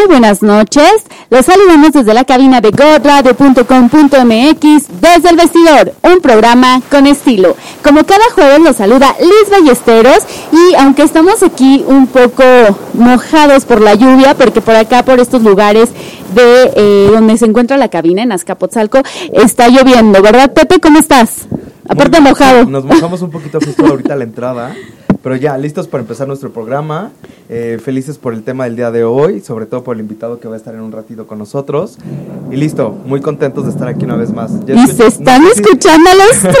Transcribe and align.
Muy 0.00 0.08
buenas 0.08 0.42
noches. 0.42 1.04
Los 1.28 1.44
saludamos 1.44 1.92
desde 1.92 2.14
la 2.14 2.24
cabina 2.24 2.62
de 2.62 2.70
godradio.com.mx 2.70 4.88
desde 4.98 5.28
el 5.28 5.36
vestidor, 5.36 5.92
un 6.02 6.22
programa 6.22 6.80
con 6.90 7.06
estilo. 7.06 7.54
Como 7.84 8.04
cada 8.04 8.24
jueves 8.34 8.60
los 8.60 8.76
saluda 8.76 9.14
Liz 9.20 9.50
Ballesteros 9.50 10.20
y 10.52 10.74
aunque 10.76 11.02
estamos 11.02 11.42
aquí 11.42 11.84
un 11.86 12.06
poco 12.06 12.42
mojados 12.94 13.66
por 13.66 13.82
la 13.82 13.94
lluvia, 13.94 14.34
porque 14.34 14.62
por 14.62 14.74
acá, 14.74 15.04
por 15.04 15.20
estos 15.20 15.42
lugares 15.42 15.90
de 16.34 16.72
eh, 16.76 17.10
donde 17.12 17.36
se 17.36 17.44
encuentra 17.44 17.76
la 17.76 17.88
cabina 17.88 18.22
en 18.22 18.32
Azcapotzalco, 18.32 19.02
está 19.34 19.68
lloviendo, 19.68 20.22
¿verdad 20.22 20.54
Pepe? 20.54 20.80
¿Cómo 20.80 20.98
estás? 20.98 21.46
Aparte 21.86 22.20
mojado. 22.20 22.64
Nos 22.64 22.86
mojamos 22.86 23.20
un 23.20 23.30
poquito 23.30 23.60
justo 23.60 23.84
ahorita 23.84 24.14
a 24.14 24.16
la 24.16 24.24
entrada. 24.24 24.74
Pero 25.22 25.36
ya, 25.36 25.58
listos 25.58 25.86
para 25.86 26.02
empezar 26.02 26.26
nuestro 26.26 26.50
programa. 26.50 27.10
Eh, 27.52 27.78
felices 27.84 28.16
por 28.16 28.32
el 28.32 28.44
tema 28.44 28.64
del 28.64 28.76
día 28.76 28.90
de 28.90 29.02
hoy, 29.02 29.40
sobre 29.40 29.66
todo 29.66 29.82
por 29.82 29.96
el 29.96 30.00
invitado 30.00 30.38
que 30.38 30.46
va 30.46 30.54
a 30.54 30.56
estar 30.56 30.72
en 30.72 30.80
un 30.80 30.92
ratito 30.92 31.26
con 31.26 31.38
nosotros. 31.38 31.98
Y 32.50 32.56
listo, 32.56 32.96
muy 33.04 33.20
contentos 33.20 33.64
de 33.64 33.70
estar 33.70 33.88
aquí 33.88 34.04
una 34.04 34.16
vez 34.16 34.32
más. 34.32 34.52
y 34.66 34.86
se 34.86 35.06
están 35.06 35.44
escuchando 35.46 36.10
los 36.14 36.38
truenos. 36.38 36.56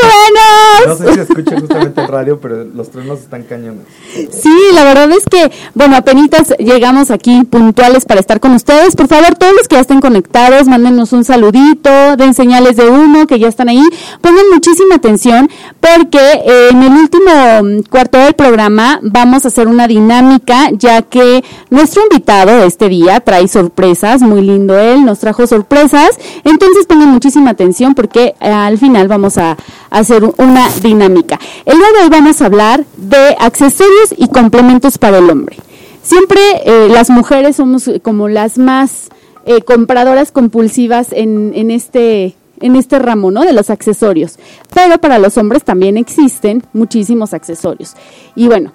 No 0.86 0.96
sé 0.96 1.08
si 1.08 1.14
se 1.14 1.22
escucha 1.22 1.60
justamente 1.60 2.00
el 2.00 2.08
radio, 2.08 2.40
pero 2.40 2.64
los 2.64 2.90
truenos 2.90 3.20
están 3.20 3.44
cañones. 3.44 3.84
Sí, 4.14 4.54
la 4.74 4.84
verdad 4.84 5.10
es 5.12 5.24
que, 5.24 5.50
bueno, 5.74 5.96
apenas 5.96 6.30
llegamos 6.58 7.10
aquí 7.10 7.44
puntuales 7.44 8.04
para 8.04 8.20
estar 8.20 8.40
con 8.40 8.54
ustedes. 8.54 8.96
Por 8.96 9.08
favor, 9.08 9.36
todos 9.36 9.52
los 9.54 9.68
que 9.68 9.76
ya 9.76 9.82
estén 9.82 10.00
conectados, 10.00 10.66
mándenos 10.66 11.12
un 11.12 11.24
saludito, 11.24 12.16
den 12.16 12.34
señales 12.34 12.76
de 12.76 12.88
humo 12.88 13.26
que 13.26 13.38
ya 13.38 13.48
están 13.48 13.68
ahí. 13.68 13.82
Pongan 14.20 14.44
muchísima 14.52 14.96
atención 14.96 15.48
porque 15.80 16.18
eh, 16.18 16.68
en 16.70 16.82
el 16.82 16.92
último 16.92 17.82
cuarto 17.90 18.18
del 18.18 18.34
programa 18.34 18.49
programa 18.50 18.98
vamos 19.02 19.44
a 19.44 19.48
hacer 19.48 19.68
una 19.68 19.86
dinámica, 19.86 20.70
ya 20.72 21.02
que 21.02 21.44
nuestro 21.70 22.02
invitado 22.02 22.64
este 22.64 22.88
día 22.88 23.20
trae 23.20 23.46
sorpresas, 23.46 24.22
muy 24.22 24.40
lindo 24.42 24.76
él, 24.76 25.04
nos 25.04 25.20
trajo 25.20 25.46
sorpresas, 25.46 26.18
entonces 26.42 26.86
pongan 26.86 27.10
muchísima 27.10 27.50
atención 27.50 27.94
porque 27.94 28.34
eh, 28.40 28.50
al 28.50 28.76
final 28.78 29.06
vamos 29.06 29.38
a 29.38 29.56
hacer 29.88 30.24
una 30.36 30.68
dinámica. 30.82 31.38
El 31.64 31.78
día 31.78 31.86
de 31.96 32.02
hoy 32.02 32.08
vamos 32.10 32.42
a 32.42 32.46
hablar 32.46 32.84
de 32.96 33.36
accesorios 33.38 34.14
y 34.16 34.26
complementos 34.26 34.98
para 34.98 35.18
el 35.18 35.30
hombre. 35.30 35.56
Siempre 36.02 36.40
eh, 36.64 36.88
las 36.90 37.08
mujeres 37.08 37.54
somos 37.54 37.88
como 38.02 38.28
las 38.28 38.58
más 38.58 39.10
eh, 39.46 39.62
compradoras 39.62 40.32
compulsivas 40.32 41.12
en, 41.12 41.52
en 41.54 41.70
este 41.70 42.34
en 42.60 42.76
este 42.76 42.98
ramo, 42.98 43.30
¿no? 43.30 43.44
De 43.44 43.52
los 43.52 43.70
accesorios. 43.70 44.38
Pero 44.74 44.98
para 44.98 45.18
los 45.18 45.36
hombres 45.36 45.64
también 45.64 45.96
existen 45.96 46.62
muchísimos 46.72 47.34
accesorios. 47.34 47.94
Y 48.34 48.46
bueno. 48.46 48.72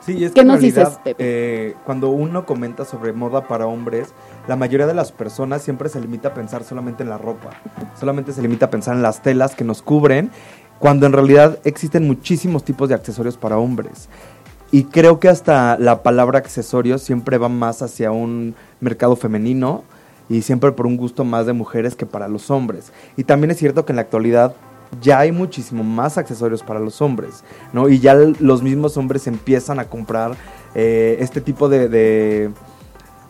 Sí, 0.00 0.24
es 0.24 0.32
¿Qué 0.32 0.44
nos 0.44 0.60
dices, 0.60 0.88
Pepe? 1.04 1.16
Eh, 1.18 1.76
cuando 1.84 2.08
uno 2.08 2.46
comenta 2.46 2.86
sobre 2.86 3.12
moda 3.12 3.46
para 3.46 3.66
hombres, 3.66 4.14
la 4.48 4.56
mayoría 4.56 4.86
de 4.86 4.94
las 4.94 5.12
personas 5.12 5.60
siempre 5.60 5.90
se 5.90 6.00
limita 6.00 6.28
a 6.28 6.34
pensar 6.34 6.64
solamente 6.64 7.02
en 7.02 7.10
la 7.10 7.18
ropa, 7.18 7.50
solamente 7.98 8.32
se 8.32 8.40
limita 8.40 8.66
a 8.66 8.70
pensar 8.70 8.96
en 8.96 9.02
las 9.02 9.22
telas 9.22 9.54
que 9.54 9.62
nos 9.62 9.82
cubren, 9.82 10.30
cuando 10.78 11.04
en 11.04 11.12
realidad 11.12 11.58
existen 11.64 12.06
muchísimos 12.06 12.64
tipos 12.64 12.88
de 12.88 12.94
accesorios 12.94 13.36
para 13.36 13.58
hombres. 13.58 14.08
Y 14.72 14.84
creo 14.84 15.20
que 15.20 15.28
hasta 15.28 15.76
la 15.78 16.02
palabra 16.02 16.38
accesorio 16.38 16.96
siempre 16.98 17.38
va 17.38 17.48
más 17.48 17.82
hacia 17.82 18.12
un 18.12 18.54
mercado 18.80 19.16
femenino, 19.16 19.84
y 20.30 20.42
siempre 20.42 20.72
por 20.72 20.86
un 20.86 20.96
gusto 20.96 21.24
más 21.24 21.44
de 21.44 21.52
mujeres 21.52 21.96
que 21.96 22.06
para 22.06 22.28
los 22.28 22.50
hombres. 22.50 22.92
Y 23.16 23.24
también 23.24 23.50
es 23.50 23.58
cierto 23.58 23.84
que 23.84 23.92
en 23.92 23.96
la 23.96 24.02
actualidad 24.02 24.54
ya 25.02 25.18
hay 25.18 25.32
muchísimo 25.32 25.84
más 25.84 26.18
accesorios 26.18 26.62
para 26.62 26.80
los 26.80 27.02
hombres, 27.02 27.44
¿no? 27.72 27.88
Y 27.88 27.98
ya 27.98 28.14
los 28.14 28.62
mismos 28.62 28.96
hombres 28.96 29.26
empiezan 29.26 29.78
a 29.80 29.84
comprar 29.84 30.36
eh, 30.74 31.16
este 31.20 31.40
tipo 31.40 31.68
de, 31.68 32.50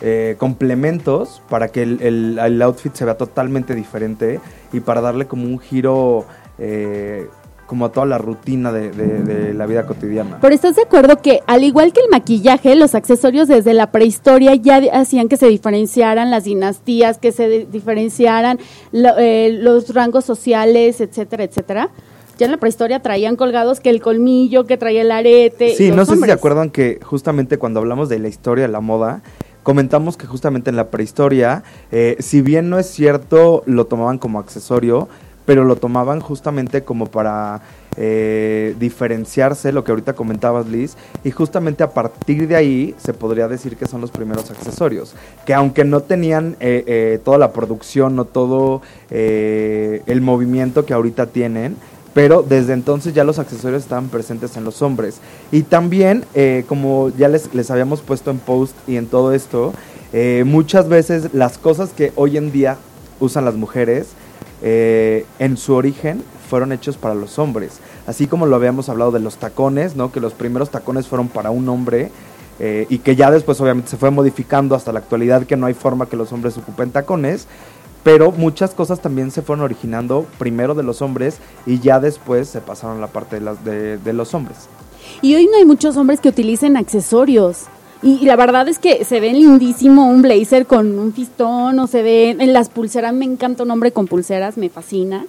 eh, 0.02 0.36
complementos 0.38 1.42
para 1.48 1.68
que 1.68 1.82
el, 1.82 2.62
outfit 2.62 2.94
se 2.94 3.04
vea 3.04 3.16
totalmente 3.16 3.74
diferente 3.74 4.40
y 4.72 4.80
para 4.80 5.00
darle 5.00 5.26
como 5.26 5.44
un 5.44 5.58
giro 5.58 6.26
eh, 6.58 7.28
como 7.70 7.84
a 7.84 7.92
toda 7.92 8.04
la 8.04 8.18
rutina 8.18 8.72
de, 8.72 9.54
la 9.54 9.64
vida 9.64 9.86
cotidiana. 9.86 10.38
Pero 10.40 10.52
estás 10.52 10.74
de 10.74 10.82
acuerdo 10.82 11.22
que 11.22 11.38
al 11.46 11.62
igual 11.62 11.92
que 11.92 12.00
el 12.00 12.08
maquillaje, 12.10 12.74
los 12.74 12.96
accesorios 12.96 13.46
desde 13.46 13.74
la 13.74 13.92
prehistoria 13.92 14.56
ya 14.56 14.80
hacían 14.92 15.28
que 15.28 15.36
se 15.36 15.46
diferenciaran 15.46 16.32
las 16.32 16.42
dinastías, 16.42 17.18
que 17.18 17.30
se 17.30 17.68
diferenciaran 17.70 18.58
eh, 18.92 19.56
los 19.62 19.94
rangos 19.94 20.24
sociales, 20.24 21.00
etcétera, 21.00 21.44
etcétera. 21.44 21.90
Ya 22.38 22.46
en 22.46 22.50
la 22.50 22.58
prehistoria 22.58 22.98
traían 23.02 23.36
colgados 23.36 23.78
que 23.78 23.90
el 23.90 24.02
colmillo, 24.02 24.64
que 24.64 24.76
traía 24.76 25.02
el 25.02 25.12
arete. 25.12 25.76
Sí, 25.76 25.92
no 25.92 26.04
sé 26.04 26.16
si 26.16 26.22
se 26.22 26.32
acuerdan 26.32 26.70
que 26.70 26.98
justamente 27.04 27.56
cuando 27.56 27.78
hablamos 27.78 28.08
de 28.08 28.18
la 28.18 28.26
historia 28.26 28.66
de 28.66 28.72
la 28.72 28.80
moda, 28.80 29.22
comentamos 29.62 30.16
que 30.16 30.26
justamente 30.26 30.70
en 30.70 30.76
la 30.76 30.90
prehistoria, 30.90 31.62
eh, 31.92 32.16
si 32.18 32.42
bien 32.42 32.68
no 32.68 32.80
es 32.80 32.86
cierto, 32.86 33.62
lo 33.66 33.86
tomaban 33.86 34.18
como 34.18 34.40
accesorio, 34.40 35.08
pero 35.50 35.64
lo 35.64 35.74
tomaban 35.74 36.20
justamente 36.20 36.84
como 36.84 37.06
para 37.06 37.60
eh, 37.96 38.76
diferenciarse, 38.78 39.72
lo 39.72 39.82
que 39.82 39.90
ahorita 39.90 40.12
comentabas 40.12 40.68
Liz, 40.68 40.96
y 41.24 41.32
justamente 41.32 41.82
a 41.82 41.90
partir 41.90 42.46
de 42.46 42.54
ahí 42.54 42.94
se 42.98 43.14
podría 43.14 43.48
decir 43.48 43.76
que 43.76 43.86
son 43.86 44.00
los 44.00 44.12
primeros 44.12 44.48
accesorios, 44.48 45.12
que 45.44 45.52
aunque 45.52 45.82
no 45.82 46.02
tenían 46.02 46.54
eh, 46.60 46.84
eh, 46.86 47.20
toda 47.24 47.36
la 47.36 47.50
producción 47.50 48.16
o 48.20 48.26
todo 48.26 48.82
el 49.10 50.20
movimiento 50.20 50.86
que 50.86 50.94
ahorita 50.94 51.26
tienen, 51.26 51.76
pero 52.14 52.44
desde 52.48 52.72
entonces 52.72 53.12
ya 53.12 53.24
los 53.24 53.40
accesorios 53.40 53.82
estaban 53.82 54.08
presentes 54.08 54.56
en 54.56 54.62
los 54.62 54.82
hombres. 54.82 55.18
Y 55.50 55.62
también, 55.62 56.24
como 56.68 57.08
ya 57.18 57.26
les, 57.26 57.52
les 57.52 57.72
habíamos 57.72 58.02
puesto 58.02 58.30
en 58.30 58.38
post 58.38 58.76
y 58.86 58.94
en 58.98 59.08
todo 59.08 59.34
esto, 59.34 59.72
muchas 60.44 60.88
veces 60.88 61.34
las 61.34 61.58
cosas 61.58 61.90
que 61.90 62.12
hoy 62.14 62.36
en 62.36 62.52
día 62.52 62.76
usan 63.18 63.44
las 63.44 63.56
mujeres, 63.56 64.14
eh, 64.62 65.26
en 65.38 65.56
su 65.56 65.74
origen 65.74 66.22
fueron 66.48 66.72
hechos 66.72 66.96
para 66.96 67.14
los 67.14 67.38
hombres. 67.38 67.78
Así 68.06 68.26
como 68.26 68.46
lo 68.46 68.56
habíamos 68.56 68.88
hablado 68.88 69.12
de 69.12 69.20
los 69.20 69.36
tacones, 69.36 69.96
¿no? 69.96 70.12
Que 70.12 70.20
los 70.20 70.32
primeros 70.32 70.70
tacones 70.70 71.06
fueron 71.06 71.28
para 71.28 71.50
un 71.50 71.68
hombre 71.68 72.10
eh, 72.58 72.86
y 72.90 72.98
que 72.98 73.16
ya 73.16 73.30
después 73.30 73.60
obviamente 73.60 73.90
se 73.90 73.96
fue 73.96 74.10
modificando 74.10 74.74
hasta 74.74 74.92
la 74.92 74.98
actualidad 74.98 75.46
que 75.46 75.56
no 75.56 75.66
hay 75.66 75.74
forma 75.74 76.06
que 76.06 76.16
los 76.16 76.32
hombres 76.32 76.58
ocupen 76.58 76.90
tacones. 76.90 77.46
Pero 78.02 78.32
muchas 78.32 78.74
cosas 78.74 79.00
también 79.00 79.30
se 79.30 79.42
fueron 79.42 79.64
originando 79.64 80.26
primero 80.38 80.74
de 80.74 80.82
los 80.82 81.02
hombres 81.02 81.38
y 81.66 81.80
ya 81.80 82.00
después 82.00 82.48
se 82.48 82.60
pasaron 82.60 82.96
a 82.96 83.00
la 83.00 83.08
parte 83.08 83.40
de, 83.40 84.12
los 84.12 84.32
hombres. 84.32 84.56
Y 85.20 85.34
hoy 85.34 85.46
no 85.46 85.56
hay 85.58 85.66
muchos 85.66 85.96
hombres 85.96 86.20
que 86.20 86.30
utilicen 86.30 86.76
accesorios. 86.78 87.66
Y, 88.02 88.24
la 88.24 88.36
verdad 88.36 88.68
es 88.68 88.78
que 88.78 89.04
se 89.04 89.20
ve 89.20 89.32
lindísimo 89.32 90.08
un 90.08 90.22
blazer 90.22 90.66
con 90.66 90.98
un 90.98 91.12
fistón 91.12 91.78
o 91.78 91.86
se 91.86 92.02
ve 92.02 92.30
en 92.30 92.52
las 92.52 92.70
pulseras, 92.70 93.12
me 93.12 93.26
encanta 93.26 93.62
un 93.62 93.70
hombre 93.70 93.92
con 93.92 94.06
pulseras, 94.06 94.56
me 94.56 94.68
fascina. 94.70 95.24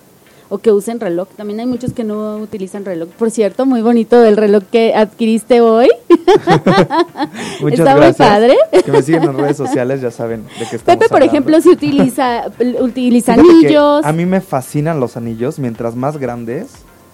O 0.54 0.58
que 0.58 0.74
usen 0.74 1.00
reloj. 1.00 1.30
También 1.38 1.62
hay 1.62 1.66
muchos 1.66 1.94
que 1.94 2.04
no 2.04 2.36
utilizan 2.36 2.84
reloj. 2.84 3.08
Por 3.18 3.32
cierto, 3.32 3.66
muy 3.66 3.82
bonito 3.82 4.22
el 4.26 4.36
reloj 4.36 4.64
que 4.70 4.94
adquiriste 4.94 5.62
hoy. 5.62 5.88
Muchas 7.62 7.80
Está 7.80 7.96
muy 7.96 8.12
padre. 8.12 8.58
Que 8.84 8.92
me 8.92 9.02
siguen 9.02 9.24
en 9.24 9.38
redes 9.38 9.56
sociales 9.56 10.02
ya 10.02 10.12
saben 10.12 10.44
de 10.60 10.68
qué 10.70 10.76
estamos 10.76 10.84
Pepe, 10.84 11.08
por 11.08 11.24
ejemplo, 11.24 11.62
si 11.62 11.70
utiliza, 11.70 12.52
utiliza 12.82 13.36
anillos. 13.36 14.04
A 14.04 14.12
mí 14.12 14.26
me 14.26 14.42
fascinan 14.42 15.00
los 15.00 15.16
anillos. 15.16 15.58
Mientras 15.58 15.96
más 15.96 16.18
grandes, 16.18 16.68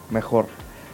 mejor. 0.10 0.48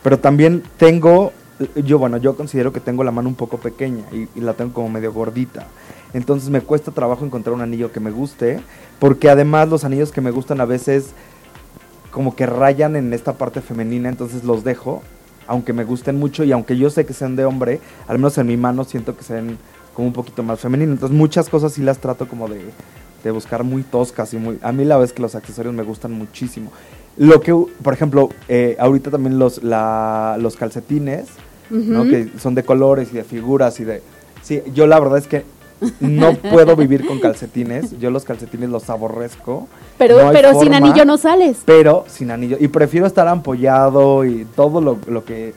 Pero 0.03 0.19
también 0.19 0.63
tengo 0.75 1.31
yo, 1.75 1.99
bueno, 1.99 2.17
yo 2.17 2.35
considero 2.35 2.73
que 2.73 2.79
tengo 2.79 3.03
la 3.03 3.11
mano 3.11 3.29
un 3.29 3.35
poco 3.35 3.57
pequeña 3.57 4.03
y, 4.11 4.39
la 4.39 4.53
tengo 4.53 4.73
como 4.73 4.89
medio 4.89 5.13
gordita. 5.13 5.67
Entonces 6.13 6.49
me 6.49 6.61
cuesta 6.61 6.91
trabajo 6.91 7.25
encontrar 7.25 7.55
un 7.55 7.61
anillo 7.61 7.91
que 7.91 7.99
me 7.99 8.11
guste, 8.11 8.59
porque 8.99 9.29
además 9.29 9.69
los 9.69 9.83
anillos 9.83 10.11
que 10.11 10.21
me 10.21 10.31
gustan 10.31 10.61
a 10.61 10.65
veces 10.65 11.11
como 12.11 12.35
que 12.35 12.45
rayan 12.45 12.95
en 12.95 13.13
esta 13.13 13.33
parte 13.33 13.61
femenina, 13.61 14.09
entonces 14.09 14.43
los 14.43 14.63
dejo, 14.63 15.01
aunque 15.47 15.73
me 15.73 15.83
gusten 15.83 16.17
mucho 16.19 16.43
y 16.43 16.51
aunque 16.51 16.77
yo 16.77 16.89
sé 16.89 17.05
que 17.05 17.13
sean 17.13 17.35
de 17.35 17.45
hombre, 17.45 17.79
al 18.07 18.17
menos 18.17 18.37
en 18.37 18.47
mi 18.47 18.57
mano 18.57 18.83
siento 18.83 19.17
que 19.17 19.23
sean 19.23 19.57
como 19.95 20.07
un 20.07 20.13
poquito 20.13 20.43
más 20.43 20.59
femeninas. 20.59 20.93
Entonces 20.93 21.17
muchas 21.17 21.49
cosas 21.49 21.73
sí 21.73 21.81
las 21.81 21.97
trato 21.97 22.27
como 22.27 22.47
de, 22.47 22.61
de 23.23 23.31
buscar 23.31 23.63
muy 23.63 23.83
toscas 23.83 24.33
y 24.33 24.37
muy... 24.37 24.59
A 24.61 24.71
mí 24.71 24.85
la 24.85 24.97
vez 24.97 25.13
que 25.13 25.21
los 25.21 25.33
accesorios 25.35 25.73
me 25.73 25.83
gustan 25.83 26.11
muchísimo. 26.11 26.71
Lo 27.17 27.41
que, 27.41 27.53
por 27.53 27.93
ejemplo, 27.93 28.29
eh, 28.47 28.75
ahorita 28.79 29.11
también 29.11 29.39
los, 29.39 29.61
los 29.63 30.55
calcetines, 30.57 31.27
¿no? 31.69 32.03
que 32.03 32.29
son 32.39 32.55
de 32.55 32.63
colores 32.63 33.09
y 33.11 33.17
de 33.17 33.23
figuras 33.23 33.79
y 33.79 33.83
de... 33.83 34.01
Sí, 34.41 34.61
yo 34.73 34.87
la 34.87 34.99
verdad 34.99 35.19
es 35.19 35.27
que 35.27 35.43
no 35.99 36.33
puedo 36.51 36.75
vivir 36.75 37.05
con 37.05 37.19
calcetines. 37.19 37.97
Yo 37.99 38.09
los 38.09 38.23
calcetines 38.23 38.69
los 38.69 38.89
aborrezco. 38.89 39.67
Pero, 39.97 40.17
pero 40.31 40.59
sin 40.59 40.73
anillo 40.73 41.05
no 41.05 41.17
sales. 41.17 41.57
Pero 41.65 42.05
sin 42.07 42.31
anillo. 42.31 42.57
Y 42.59 42.67
prefiero 42.67 43.05
estar 43.05 43.27
ampollado 43.27 44.25
y 44.25 44.45
todo 44.55 44.81
lo, 44.81 44.97
lo 45.07 45.23
que 45.25 45.53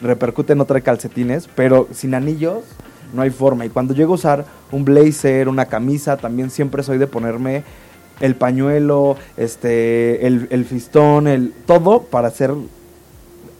repercute 0.00 0.52
en 0.52 0.58
no 0.58 0.64
traer 0.64 0.82
calcetines. 0.82 1.48
Pero 1.54 1.88
sin 1.92 2.14
anillos 2.14 2.64
no 3.12 3.22
hay 3.22 3.30
forma. 3.30 3.64
Y 3.66 3.68
cuando 3.70 3.94
llego 3.94 4.12
a 4.12 4.16
usar 4.16 4.44
un 4.70 4.84
blazer, 4.84 5.48
una 5.48 5.66
camisa, 5.66 6.16
también 6.16 6.50
siempre 6.50 6.82
soy 6.82 6.98
de 6.98 7.06
ponerme 7.06 7.64
el 8.20 8.34
pañuelo, 8.34 9.16
este, 9.36 10.26
el, 10.26 10.46
el 10.50 10.64
fistón, 10.64 11.26
el 11.26 11.52
todo 11.66 12.02
para 12.02 12.28
hacer... 12.28 12.52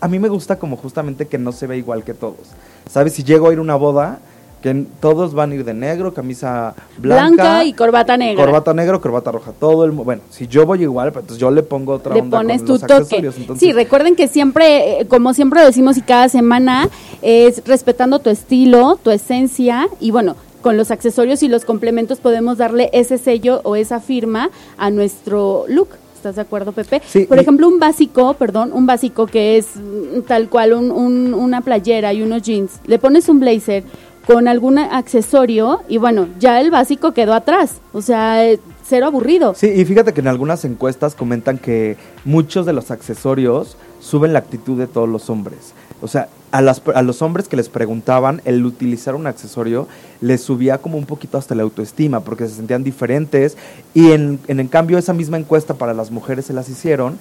A 0.01 0.09
mí 0.09 0.19
me 0.19 0.29
gusta 0.29 0.59
como 0.59 0.77
justamente 0.77 1.27
que 1.27 1.39
no 1.39 1.53
se 1.53 1.67
ve 1.67 1.77
igual 1.77 2.05
que 2.05 2.15
todos. 2.15 2.49
¿Sabes? 2.89 3.15
Si 3.15 3.25
llego 3.25 3.49
a 3.49 3.53
ir 3.53 3.59
a 3.59 3.63
una 3.63 3.77
boda, 3.77 4.19
que 4.63 4.87
todos 5.01 5.33
van 5.35 5.53
a 5.53 5.55
ir 5.55 5.65
de 5.65 5.75
negro, 5.75 6.13
camisa 6.13 6.75
blanca, 6.99 7.33
Blanca 7.35 7.65
y 7.65 7.73
corbata 7.73 8.17
negra. 8.17 8.45
corbata 8.45 8.75
negro, 8.75 9.01
corbata 9.01 9.33
roja. 9.33 9.53
Todo 9.59 9.85
el 9.85 9.91
bueno, 9.93 10.23
si 10.31 10.47
yo 10.47 10.67
voy 10.67 10.83
igual, 10.83 11.13
pues 11.13 11.23
entonces 11.25 11.41
yo 11.41 11.51
le 11.51 11.63
pongo 11.63 11.95
otra 11.95 12.15
le 12.15 12.21
onda 12.21 12.39
pones 12.39 12.59
con 12.59 12.67
tu 12.67 12.73
los 12.73 12.83
toque. 12.83 13.17
Entonces, 13.17 13.59
Sí, 13.59 13.73
recuerden 13.73 14.17
que 14.17 14.29
siempre, 14.29 15.01
eh, 15.01 15.07
como 15.07 15.33
siempre 15.33 15.61
lo 15.61 15.67
decimos 15.67 15.97
y 15.97 16.03
cada 16.03 16.29
semana, 16.29 16.89
es 17.23 17.63
respetando 17.65 18.19
tu 18.19 18.29
estilo, 18.31 18.99
tu 19.03 19.11
esencia 19.11 19.89
y 19.99 20.11
bueno, 20.11 20.37
con 20.61 20.77
los 20.77 20.91
accesorios 20.91 21.43
y 21.43 21.49
los 21.49 21.65
complementos 21.65 22.21
podemos 22.21 22.59
darle 22.59 22.91
ese 22.93 23.17
sello 23.17 23.61
o 23.65 23.77
esa 23.77 24.01
firma 24.01 24.51
a 24.77 24.91
nuestro 24.91 25.65
look. 25.69 25.89
¿Estás 26.21 26.37
de 26.37 26.43
acuerdo, 26.43 26.73
Pepe? 26.73 27.01
Sí, 27.07 27.25
Por 27.25 27.39
y- 27.39 27.41
ejemplo, 27.41 27.67
un 27.67 27.79
básico, 27.79 28.35
perdón, 28.35 28.73
un 28.75 28.85
básico 28.85 29.27
que 29.27 29.57
es 29.57 29.69
mm, 29.77 30.21
tal 30.29 30.51
cual 30.51 30.75
un, 30.75 30.91
un- 30.91 31.33
una 31.33 31.63
playera 31.63 32.13
y 32.13 32.21
unos 32.23 32.43
jeans. 32.43 32.73
Le 32.85 32.99
pones 32.99 33.31
un 33.31 33.41
blazer 33.41 33.85
con 34.27 34.47
algún 34.47 34.79
accesorio 34.79 35.81
y 35.89 35.97
bueno, 35.97 36.29
ya 36.39 36.61
el 36.61 36.71
básico 36.71 37.13
quedó 37.13 37.33
atrás. 37.33 37.77
O 37.95 38.03
sea, 38.03 38.47
eh, 38.47 38.61
cero 38.87 39.07
aburrido. 39.07 39.55
Sí, 39.55 39.69
y 39.75 39.83
fíjate 39.87 40.13
que 40.13 40.21
en 40.21 40.29
algunas 40.29 40.67
encuestas 40.67 41.15
comentan 41.15 41.57
que 41.57 41.97
muchos 42.27 42.67
de 42.67 42.75
los 42.75 42.91
accesorios 42.91 43.79
suben 43.99 44.35
la 44.35 44.41
actitud 44.41 44.79
de 44.79 44.87
todos 44.89 45.09
los 45.09 45.31
hombres. 45.31 45.73
O 46.03 46.09
sea, 46.09 46.29
a, 46.53 46.61
las, 46.61 46.83
a 46.95 47.01
los 47.01 47.23
hombres 47.23 47.49
que 47.49 47.57
les 47.57 47.71
preguntaban, 47.71 48.43
el 48.45 48.67
utilizar 48.67 49.15
un 49.15 49.27
accesorio 49.27 49.89
les 50.21 50.41
subía 50.41 50.79
como 50.79 50.99
un 50.99 51.07
poquito 51.07 51.39
hasta 51.39 51.55
la 51.55 51.63
autoestima, 51.63 52.21
porque 52.21 52.47
se 52.47 52.55
sentían 52.55 52.85
diferentes. 52.85 53.57
Y 53.95 54.13
en, 54.13 54.39
en, 54.49 54.69
cambio, 54.69 54.99
esa 54.99 55.13
misma 55.13 55.39
encuesta 55.39 55.75
para 55.75 55.95
las 55.95 56.11
mujeres 56.11 56.47
se 56.47 56.53
las 56.53 56.69
hicieron. 56.69 57.19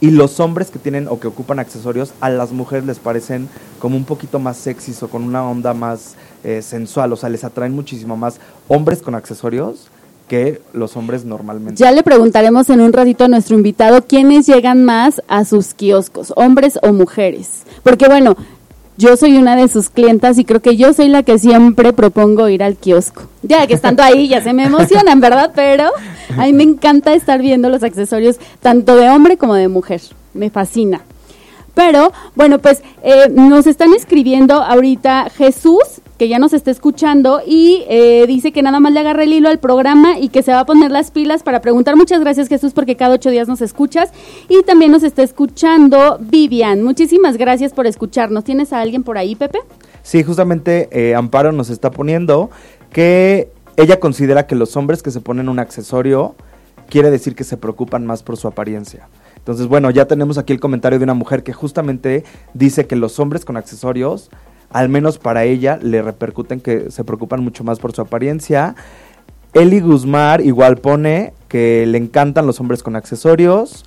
Y 0.00 0.10
los 0.10 0.40
hombres 0.40 0.70
que 0.70 0.78
tienen 0.78 1.08
o 1.08 1.18
que 1.18 1.28
ocupan 1.28 1.58
accesorios, 1.58 2.12
a 2.20 2.28
las 2.28 2.52
mujeres 2.52 2.84
les 2.84 2.98
parecen 2.98 3.48
como 3.78 3.96
un 3.96 4.04
poquito 4.04 4.38
más 4.38 4.56
sexys 4.56 5.02
o 5.02 5.08
con 5.08 5.22
una 5.22 5.48
onda 5.48 5.72
más 5.72 6.16
eh, 6.42 6.60
sensual. 6.62 7.12
O 7.12 7.16
sea, 7.16 7.28
les 7.28 7.44
atraen 7.44 7.74
muchísimo 7.74 8.16
más 8.16 8.38
hombres 8.68 9.00
con 9.00 9.14
accesorios 9.14 9.88
que 10.28 10.60
los 10.72 10.96
hombres 10.96 11.24
normalmente. 11.24 11.82
Ya 11.82 11.92
le 11.92 12.02
preguntaremos 12.02 12.70
en 12.70 12.80
un 12.80 12.92
ratito 12.92 13.24
a 13.24 13.28
nuestro 13.28 13.56
invitado 13.56 14.02
quiénes 14.06 14.46
llegan 14.46 14.84
más 14.84 15.22
a 15.28 15.44
sus 15.44 15.74
kioscos, 15.74 16.32
hombres 16.36 16.78
o 16.82 16.92
mujeres. 16.92 17.62
Porque 17.82 18.06
bueno, 18.06 18.36
yo 18.96 19.16
soy 19.16 19.36
una 19.36 19.56
de 19.56 19.68
sus 19.68 19.90
clientas 19.90 20.38
y 20.38 20.44
creo 20.44 20.60
que 20.60 20.76
yo 20.76 20.92
soy 20.92 21.08
la 21.08 21.22
que 21.22 21.38
siempre 21.38 21.92
propongo 21.92 22.48
ir 22.48 22.62
al 22.62 22.76
kiosco. 22.76 23.22
Ya 23.42 23.66
que 23.66 23.74
estando 23.74 24.02
ahí 24.02 24.28
ya 24.28 24.42
se 24.42 24.52
me 24.52 24.64
emocionan, 24.64 25.20
¿verdad? 25.20 25.50
Pero 25.54 25.90
a 26.36 26.44
mí 26.44 26.52
me 26.52 26.62
encanta 26.62 27.14
estar 27.14 27.40
viendo 27.40 27.68
los 27.68 27.82
accesorios 27.82 28.36
tanto 28.60 28.96
de 28.96 29.10
hombre 29.10 29.36
como 29.36 29.54
de 29.54 29.68
mujer. 29.68 30.00
Me 30.32 30.50
fascina. 30.50 31.02
Pero 31.74 32.12
bueno, 32.34 32.58
pues 32.58 32.82
eh, 33.02 33.28
nos 33.30 33.66
están 33.66 33.92
escribiendo 33.92 34.54
ahorita 34.54 35.30
Jesús, 35.30 36.00
que 36.18 36.28
ya 36.28 36.38
nos 36.38 36.52
está 36.52 36.70
escuchando, 36.70 37.40
y 37.44 37.84
eh, 37.88 38.24
dice 38.28 38.52
que 38.52 38.62
nada 38.62 38.78
más 38.78 38.92
le 38.92 39.00
agarra 39.00 39.24
el 39.24 39.32
hilo 39.32 39.48
al 39.48 39.58
programa 39.58 40.18
y 40.18 40.28
que 40.28 40.42
se 40.42 40.52
va 40.52 40.60
a 40.60 40.66
poner 40.66 40.90
las 40.90 41.10
pilas 41.10 41.42
para 41.42 41.60
preguntar. 41.60 41.96
Muchas 41.96 42.20
gracias 42.20 42.48
Jesús 42.48 42.72
porque 42.72 42.96
cada 42.96 43.14
ocho 43.14 43.30
días 43.30 43.48
nos 43.48 43.60
escuchas. 43.60 44.10
Y 44.48 44.62
también 44.62 44.92
nos 44.92 45.02
está 45.02 45.22
escuchando 45.22 46.18
Vivian. 46.20 46.82
Muchísimas 46.82 47.36
gracias 47.36 47.72
por 47.72 47.86
escucharnos. 47.86 48.44
¿Tienes 48.44 48.72
a 48.72 48.80
alguien 48.80 49.02
por 49.02 49.18
ahí, 49.18 49.34
Pepe? 49.34 49.58
Sí, 50.02 50.22
justamente 50.22 50.88
eh, 50.92 51.14
Amparo 51.14 51.50
nos 51.50 51.70
está 51.70 51.90
poniendo 51.90 52.50
que 52.92 53.48
ella 53.76 53.98
considera 53.98 54.46
que 54.46 54.54
los 54.54 54.76
hombres 54.76 55.02
que 55.02 55.10
se 55.10 55.20
ponen 55.20 55.48
un 55.48 55.58
accesorio 55.58 56.36
quiere 56.88 57.10
decir 57.10 57.34
que 57.34 57.44
se 57.44 57.56
preocupan 57.56 58.06
más 58.06 58.22
por 58.22 58.36
su 58.36 58.46
apariencia. 58.46 59.08
Entonces, 59.44 59.66
bueno, 59.66 59.90
ya 59.90 60.06
tenemos 60.06 60.38
aquí 60.38 60.54
el 60.54 60.58
comentario 60.58 60.98
de 60.98 61.04
una 61.04 61.12
mujer 61.12 61.42
que 61.42 61.52
justamente 61.52 62.24
dice 62.54 62.86
que 62.86 62.96
los 62.96 63.20
hombres 63.20 63.44
con 63.44 63.58
accesorios, 63.58 64.30
al 64.70 64.88
menos 64.88 65.18
para 65.18 65.44
ella, 65.44 65.78
le 65.82 66.00
repercuten 66.00 66.60
que 66.60 66.90
se 66.90 67.04
preocupan 67.04 67.44
mucho 67.44 67.62
más 67.62 67.78
por 67.78 67.92
su 67.92 68.00
apariencia. 68.00 68.74
Eli 69.52 69.80
Guzmán 69.80 70.42
igual 70.42 70.78
pone 70.78 71.34
que 71.48 71.84
le 71.86 71.98
encantan 71.98 72.46
los 72.46 72.58
hombres 72.58 72.82
con 72.82 72.96
accesorios. 72.96 73.84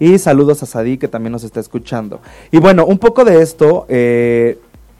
Y 0.00 0.18
saludos 0.18 0.64
a 0.64 0.66
Sadie 0.66 0.98
que 0.98 1.06
también 1.06 1.30
nos 1.30 1.44
está 1.44 1.60
escuchando. 1.60 2.20
Y 2.50 2.58
bueno, 2.58 2.84
un 2.84 2.98
poco 2.98 3.24
de 3.24 3.40
esto 3.40 3.86
eh, 3.88 4.58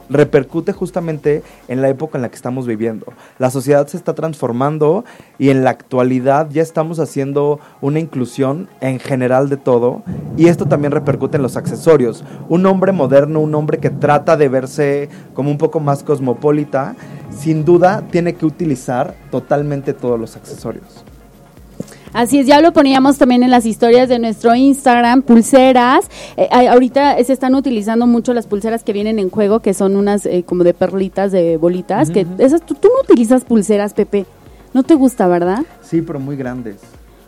repercute 0.09 0.73
justamente 0.73 1.43
en 1.67 1.81
la 1.81 1.89
época 1.89 2.17
en 2.17 2.23
la 2.23 2.29
que 2.29 2.35
estamos 2.35 2.67
viviendo. 2.67 3.05
La 3.37 3.49
sociedad 3.49 3.87
se 3.87 3.97
está 3.97 4.13
transformando 4.13 5.05
y 5.37 5.49
en 5.49 5.63
la 5.63 5.69
actualidad 5.69 6.49
ya 6.49 6.61
estamos 6.61 6.99
haciendo 6.99 7.59
una 7.81 7.99
inclusión 7.99 8.67
en 8.81 8.99
general 8.99 9.49
de 9.49 9.57
todo 9.57 10.03
y 10.37 10.47
esto 10.47 10.65
también 10.65 10.91
repercute 10.91 11.37
en 11.37 11.43
los 11.43 11.57
accesorios. 11.57 12.23
Un 12.47 12.65
hombre 12.65 12.91
moderno, 12.91 13.39
un 13.39 13.55
hombre 13.55 13.77
que 13.77 13.89
trata 13.89 14.37
de 14.37 14.49
verse 14.49 15.09
como 15.33 15.51
un 15.51 15.57
poco 15.57 15.79
más 15.79 16.03
cosmopolita, 16.03 16.95
sin 17.37 17.65
duda 17.65 18.03
tiene 18.11 18.33
que 18.33 18.45
utilizar 18.45 19.15
totalmente 19.31 19.93
todos 19.93 20.19
los 20.19 20.35
accesorios. 20.35 21.05
Así 22.13 22.39
es, 22.39 22.47
ya 22.47 22.61
lo 22.61 22.73
poníamos 22.73 23.17
también 23.17 23.43
en 23.43 23.51
las 23.51 23.65
historias 23.65 24.09
de 24.09 24.19
nuestro 24.19 24.55
Instagram, 24.55 25.21
pulseras. 25.21 26.09
Eh, 26.37 26.47
ahorita 26.51 27.23
se 27.23 27.33
están 27.33 27.55
utilizando 27.55 28.07
mucho 28.07 28.33
las 28.33 28.47
pulseras 28.47 28.83
que 28.83 28.93
vienen 28.93 29.19
en 29.19 29.29
juego, 29.29 29.59
que 29.59 29.73
son 29.73 29.95
unas 29.95 30.25
eh, 30.25 30.43
como 30.45 30.63
de 30.63 30.73
perlitas, 30.73 31.31
de 31.31 31.57
bolitas. 31.57 32.09
que 32.09 32.25
esas, 32.37 32.65
tú, 32.65 32.75
tú 32.75 32.87
no 32.87 33.01
utilizas 33.03 33.45
pulseras, 33.45 33.93
Pepe. 33.93 34.25
No 34.73 34.83
te 34.83 34.93
gusta, 34.93 35.27
¿verdad? 35.27 35.65
Sí, 35.81 36.01
pero 36.01 36.19
muy 36.19 36.35
grandes. 36.35 36.77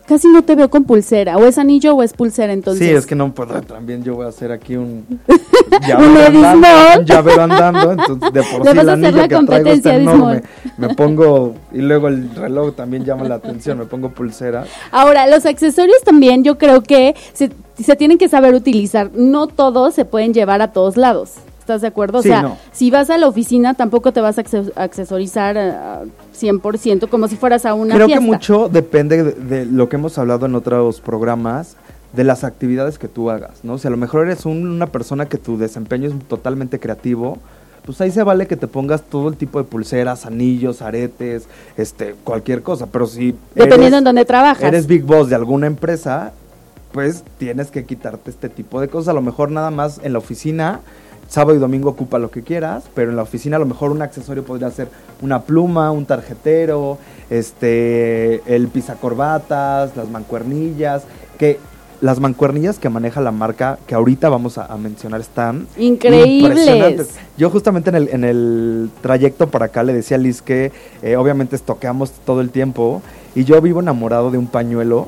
Casi 0.08 0.28
no 0.28 0.44
te 0.44 0.56
veo 0.56 0.70
con 0.70 0.84
pulsera. 0.84 1.38
O 1.38 1.46
es 1.46 1.58
anillo 1.58 1.96
o 1.96 2.04
es 2.04 2.14
pulsera, 2.14 2.54
entonces. 2.54 2.88
Sí, 2.88 2.94
es 2.94 3.06
que 3.06 3.16
no 3.16 3.34
puedo. 3.34 3.62
También 3.62 4.04
yo 4.04 4.16
voy 4.16 4.26
a 4.26 4.30
hacer 4.30 4.52
aquí 4.52 4.76
un 4.76 5.06
Edismol. 5.72 6.36
andando, 6.36 7.00
un 7.00 7.06
llavero 7.06 7.42
andando. 7.42 7.92
Entonces, 7.92 8.34
de 8.34 8.44
por 8.44 8.64
sí 8.72 8.78
el 8.80 8.90
anillo 8.90 9.28
que 9.28 9.46
traigo 9.46 9.70
está 9.70 9.96
enorme. 9.96 10.44
Me 10.78 10.94
pongo, 10.96 11.56
y 11.72 11.80
luego 11.80 12.08
el 12.08 12.34
reloj 12.36 12.76
también 12.76 13.06
llama 13.06 13.28
la 13.28 13.36
atención. 13.36 13.78
Me 13.78 13.86
pongo 13.86 14.10
pulsera. 14.10 14.66
Ahora, 14.92 15.28
los 15.28 15.46
accesorios 15.46 16.02
también 16.04 16.44
yo 16.44 16.58
creo 16.58 16.82
que 16.82 17.16
se, 17.34 17.52
se 17.82 17.96
tienen 17.96 18.18
que 18.18 18.28
saber 18.28 18.54
utilizar. 18.54 19.12
No 19.14 19.48
todos 19.48 19.94
se 19.94 20.06
pueden 20.06 20.34
llevar 20.34 20.62
a 20.62 20.72
todos 20.72 20.98
lados. 20.98 21.34
¿Estás 21.62 21.82
de 21.82 21.88
acuerdo? 21.88 22.20
O 22.20 22.22
Sí, 22.24 22.30
sea, 22.30 22.42
no. 22.42 22.58
si 22.72 22.90
vas 22.92 23.10
a 23.12 23.18
la 23.20 23.28
oficina 23.28 23.76
tampoco 23.76 24.12
te 24.12 24.20
vas 24.20 24.38
a 24.40 24.44
acce- 24.44 24.72
accesorizar 24.76 25.58
a 25.58 26.02
100% 26.34 27.08
como 27.08 27.28
si 27.28 27.36
fueras 27.38 27.66
a 27.66 27.76
una 27.76 27.94
Creo 27.96 28.08
fiesta. 28.08 28.20
que 28.24 28.28
mucho 28.28 28.68
depende 28.68 29.24
de, 29.24 29.32
de 29.34 29.66
lo 29.66 29.88
que 29.88 29.96
hemos 29.98 30.18
hablado 30.18 30.48
en 30.48 30.56
otros 30.56 31.00
programas, 31.02 31.76
de 32.14 32.24
las 32.26 32.44
actividades 32.44 32.98
que 32.98 33.08
tú 33.08 33.30
hagas, 33.30 33.60
¿no? 33.64 33.78
Si 33.78 33.88
a 33.88 33.92
lo 33.92 33.96
mejor 33.98 34.26
eres 34.26 34.46
un- 34.46 34.68
una 34.68 34.88
persona 34.88 35.28
que 35.28 35.38
tu 35.38 35.58
desempeño 35.58 36.10
es 36.10 36.16
totalmente 36.28 36.80
creativo, 36.80 37.38
pues 37.86 38.02
ahí 38.02 38.12
se 38.12 38.24
vale 38.24 38.48
que 38.48 38.58
te 38.58 38.68
pongas 38.68 39.04
todo 39.04 39.30
el 39.30 39.38
tipo 39.38 39.60
de 39.60 39.64
pulseras, 39.66 40.26
anillos, 40.26 40.82
aretes, 40.82 41.48
este, 41.78 42.16
cualquier 42.24 42.64
cosa. 42.64 42.88
Pero 42.88 43.06
si 43.08 43.36
Dependiendo 43.56 43.86
eres- 43.86 43.98
en 44.00 44.04
dónde 44.04 44.26
trabajas. 44.26 44.64
eres 44.64 44.88
big 44.88 45.04
boss 45.04 45.30
de 45.30 45.36
alguna 45.36 45.68
empresa, 45.68 46.34
pues 46.92 47.24
tienes 47.38 47.72
que 47.72 47.86
quitarte 47.86 48.30
este 48.32 48.50
tipo 48.50 48.82
de 48.82 48.88
cosas. 48.90 49.10
A 49.10 49.14
lo 49.14 49.22
mejor 49.22 49.50
nada 49.52 49.72
más 49.72 50.02
en 50.04 50.12
la 50.14 50.20
oficina, 50.20 50.82
sábado 51.32 51.56
y 51.56 51.60
domingo 51.60 51.90
ocupa 51.90 52.20
lo 52.20 52.30
que 52.30 52.42
quieras, 52.44 52.84
pero 52.94 53.10
en 53.10 53.16
la 53.16 53.22
oficina 53.24 53.56
a 53.56 53.60
lo 53.60 53.66
mejor 53.66 53.92
un 53.92 54.02
accesorio 54.02 54.44
podría 54.44 54.70
ser 54.70 54.90
una 55.22 55.44
pluma, 55.44 55.90
un 55.90 56.06
tarjetero, 56.06 56.98
este, 57.30 58.42
el 58.54 58.68
pisacorbatas, 58.68 59.96
las 59.96 60.10
mancuernillas, 60.10 61.04
que 61.38 61.58
las 62.02 62.20
mancuernillas 62.20 62.80
que 62.80 62.90
maneja 62.90 63.22
la 63.22 63.32
marca, 63.32 63.78
que 63.88 63.96
ahorita 63.96 64.28
vamos 64.28 64.58
a, 64.58 64.66
a 64.66 64.76
mencionar, 64.76 65.22
están 65.22 65.68
Increíbles. 65.78 66.50
impresionantes. 66.50 67.10
Yo 67.38 67.50
justamente 67.50 67.92
en 67.92 67.96
el, 67.96 68.10
en 68.10 68.24
el 68.26 68.90
trayecto 69.02 69.48
para 69.48 69.66
acá 69.68 69.84
le 69.84 69.94
decía 69.94 70.18
a 70.18 70.20
Liz 70.20 70.42
que 70.42 70.74
eh, 71.02 71.16
obviamente 71.16 71.56
estoqueamos 71.56 72.12
todo 72.26 72.42
el 72.42 72.50
tiempo 72.50 73.02
y 73.36 73.46
yo 73.46 73.62
vivo 73.62 73.80
enamorado 73.80 74.32
de 74.32 74.38
un 74.38 74.48
pañuelo 74.48 75.08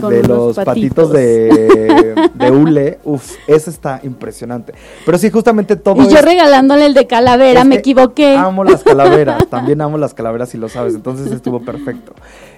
Con 0.00 0.10
de 0.10 0.22
los 0.22 0.56
patitos, 0.56 1.10
patitos. 1.10 1.12
de, 1.12 2.14
de 2.34 2.50
hule. 2.50 2.98
Uf, 3.04 3.32
ese 3.46 3.70
está 3.70 4.00
impresionante. 4.02 4.72
Pero 5.04 5.18
sí, 5.18 5.30
justamente 5.30 5.76
todo 5.76 6.02
Y 6.02 6.08
yo 6.08 6.18
es- 6.18 6.24
regalándole 6.24 6.86
el 6.86 6.94
de 6.94 7.06
calavera, 7.06 7.60
es 7.60 7.66
me 7.66 7.76
equivoqué. 7.76 8.36
Amo 8.36 8.64
las 8.64 8.82
calaveras, 8.84 9.48
también 9.48 9.80
amo 9.80 9.98
las 9.98 10.14
calaveras 10.14 10.48
si 10.50 10.58
lo 10.58 10.68
sabes, 10.68 10.94
entonces 10.94 11.30
estuvo 11.32 11.60
perfecto. 11.60 12.12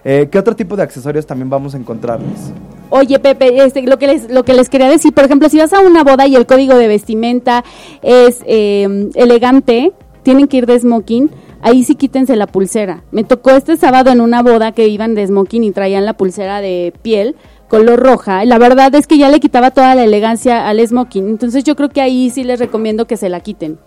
Eh, 0.05 0.29
¿Qué 0.31 0.39
otro 0.39 0.55
tipo 0.57 0.77
de 0.77 0.83
accesorios 0.85 1.27
también 1.27 1.51
vamos 1.51 1.75
a 1.75 1.79
encontrarles? 1.79 2.53
Oye, 2.91 3.19
Pepe, 3.19 3.63
este, 3.65 3.83
lo, 3.83 3.99
que 3.99 4.07
les, 4.07 4.31
lo 4.31 4.45
que 4.45 4.55
les 4.55 4.69
quería 4.69 4.89
decir, 4.89 5.13
por 5.13 5.25
ejemplo, 5.25 5.49
si 5.49 5.59
vas 5.59 5.73
a 5.73 5.81
una 5.81 6.05
boda 6.05 6.27
y 6.27 6.37
el 6.37 6.47
código 6.47 6.75
de 6.77 6.89
vestimenta 6.89 7.65
es 8.03 8.39
eh, 8.47 9.09
elegante, 9.15 9.93
tienen 10.23 10.47
que 10.49 10.59
ir 10.59 10.67
de 10.67 10.79
smoking, 10.79 11.31
ahí 11.63 11.85
sí 11.85 11.95
quítense 11.95 12.37
la 12.37 12.47
pulsera. 12.47 13.05
Me 13.11 13.25
tocó 13.25 13.51
este 13.51 13.77
sábado 13.77 14.11
en 14.11 14.21
una 14.21 14.43
boda 14.43 14.73
que 14.73 14.89
iban 14.89 15.15
de 15.15 15.27
smoking 15.27 15.65
y 15.65 15.71
traían 15.71 16.05
la 16.05 16.15
pulsera 16.15 16.61
de 16.61 16.93
piel 17.03 17.37
color 17.69 18.01
roja. 18.01 18.45
La 18.45 18.59
verdad 18.59 18.95
es 18.95 19.07
que 19.07 19.19
ya 19.19 19.29
le 19.29 19.41
quitaba 19.41 19.71
toda 19.71 19.95
la 19.95 20.05
elegancia 20.05 20.69
al 20.69 20.87
smoking. 20.87 21.29
Entonces 21.29 21.65
yo 21.65 21.77
creo 21.77 21.91
que 21.91 22.01
ahí 22.01 22.31
sí 22.31 22.43
les 22.45 22.59
recomiendo 22.59 23.07
que 23.07 23.17
se 23.17 23.29
la 23.29 23.41
quiten. 23.41 23.79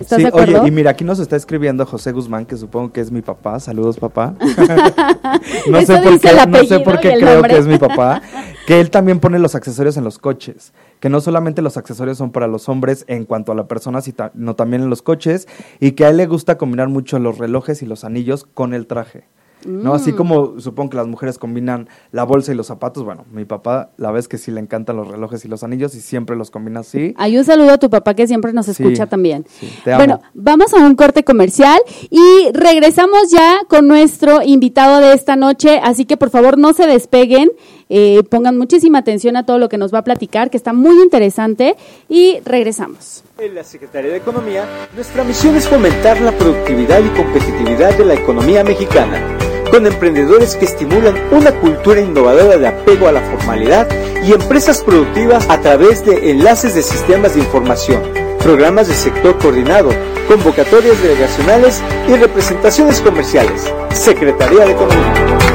¿Estás 0.00 0.16
Sí, 0.16 0.22
de 0.22 0.28
acuerdo? 0.28 0.60
oye, 0.62 0.68
y 0.68 0.70
mira, 0.72 0.90
aquí 0.92 1.04
nos 1.04 1.18
está 1.20 1.36
escribiendo 1.36 1.84
José 1.84 2.12
Guzmán, 2.12 2.46
que 2.46 2.56
supongo 2.56 2.90
que 2.90 3.02
es 3.02 3.10
mi 3.12 3.20
papá. 3.20 3.60
Saludos, 3.60 3.98
papá. 3.98 4.34
no, 5.70 5.80
sé 5.82 5.98
por 5.98 6.18
qué, 6.18 6.30
no 6.48 6.64
sé 6.64 6.80
por 6.80 6.98
qué 7.00 7.16
creo 7.18 7.34
nombre. 7.34 7.52
que 7.52 7.58
es 7.58 7.66
mi 7.66 7.78
papá. 7.78 8.22
Que 8.66 8.78
él 8.78 8.90
también 8.90 9.18
pone 9.18 9.40
los 9.40 9.56
accesorios 9.56 9.96
en 9.96 10.04
los 10.04 10.18
coches. 10.18 10.72
Que 11.00 11.08
no 11.08 11.20
solamente 11.20 11.60
los 11.60 11.76
accesorios 11.76 12.18
son 12.18 12.30
para 12.30 12.46
los 12.46 12.68
hombres 12.68 13.04
en 13.08 13.24
cuanto 13.24 13.50
a 13.50 13.56
la 13.56 13.66
persona, 13.66 14.00
sino 14.00 14.54
también 14.54 14.82
en 14.82 14.90
los 14.90 15.02
coches. 15.02 15.48
Y 15.80 15.92
que 15.92 16.04
a 16.04 16.10
él 16.10 16.18
le 16.18 16.26
gusta 16.26 16.56
combinar 16.56 16.88
mucho 16.88 17.18
los 17.18 17.38
relojes 17.38 17.82
y 17.82 17.86
los 17.86 18.04
anillos 18.04 18.46
con 18.54 18.72
el 18.72 18.86
traje. 18.86 19.24
¿No? 19.64 19.90
Mm. 19.90 19.94
Así 19.94 20.12
como 20.12 20.60
supongo 20.60 20.90
que 20.90 20.96
las 20.96 21.06
mujeres 21.06 21.38
combinan 21.38 21.88
la 22.12 22.24
bolsa 22.24 22.52
y 22.52 22.54
los 22.54 22.66
zapatos, 22.66 23.04
bueno, 23.04 23.24
mi 23.32 23.44
papá 23.44 23.90
la 23.96 24.10
vez 24.10 24.28
que 24.28 24.38
sí 24.38 24.50
le 24.50 24.60
encantan 24.60 24.96
los 24.96 25.08
relojes 25.08 25.44
y 25.44 25.48
los 25.48 25.62
anillos 25.62 25.94
y 25.94 26.00
siempre 26.00 26.36
los 26.36 26.50
combina 26.50 26.80
así. 26.80 27.14
Hay 27.16 27.36
un 27.36 27.44
saludo 27.44 27.70
a 27.72 27.78
tu 27.78 27.90
papá 27.90 28.14
que 28.14 28.26
siempre 28.26 28.52
nos 28.52 28.66
Sí, 28.66 28.72
escucha 28.72 29.06
también. 29.06 29.44
sí, 29.48 29.72
te 29.84 29.92
amo. 29.92 29.98
Bueno, 29.98 30.20
vamos 30.34 30.72
a 30.74 30.78
un 30.78 30.94
corte 30.94 31.24
comercial 31.24 31.80
y 32.10 32.50
regresamos 32.52 33.30
ya 33.30 33.60
con 33.68 33.86
nuestro 33.88 34.42
invitado 34.42 35.00
de 35.00 35.12
esta 35.14 35.36
noche, 35.36 35.80
así 35.82 36.04
que 36.04 36.16
por 36.16 36.30
favor 36.30 36.58
no 36.58 36.72
se 36.72 36.86
despeguen, 36.86 37.50
eh, 37.88 38.22
pongan 38.30 38.56
muchísima 38.56 38.98
atención 38.98 39.36
a 39.36 39.44
todo 39.44 39.58
lo 39.58 39.68
que 39.68 39.76
nos 39.78 39.92
va 39.92 39.98
a 39.98 40.04
platicar, 40.04 40.50
que 40.50 40.56
está 40.56 40.72
muy 40.72 41.02
interesante 41.02 41.76
y 42.08 42.38
regresamos. 42.44 43.24
En 43.38 43.54
la 43.54 43.64
Secretaría 43.64 44.10
de 44.12 44.18
Economía, 44.18 44.64
nuestra 44.94 45.24
misión 45.24 45.56
es 45.56 45.66
fomentar 45.68 46.20
la 46.20 46.32
productividad 46.32 47.00
y 47.00 47.08
competitividad 47.16 47.96
de 47.96 48.04
la 48.04 48.14
economía 48.14 48.62
mexicana, 48.62 49.18
con 49.70 49.86
emprendedores 49.86 50.56
que 50.56 50.64
estimulan 50.64 51.14
una 51.30 51.52
cultura 51.52 52.00
innovadora 52.00 52.58
de 52.58 52.68
apego 52.68 53.08
a 53.08 53.12
la 53.12 53.20
formalidad 53.20 53.88
y 54.24 54.32
empresas 54.32 54.82
productivas 54.82 55.48
a 55.48 55.60
través 55.60 56.04
de 56.04 56.30
enlaces 56.30 56.74
de 56.74 56.82
sistemas 56.82 57.34
de 57.34 57.40
información, 57.40 58.02
programas 58.42 58.88
de 58.88 58.94
sector 58.94 59.38
coordinado, 59.38 59.90
convocatorias 60.28 61.02
delegacionales 61.02 61.82
y 62.08 62.14
representaciones 62.14 63.00
comerciales. 63.00 63.72
Secretaría 63.92 64.66
de 64.66 64.72
Economía. 64.72 65.49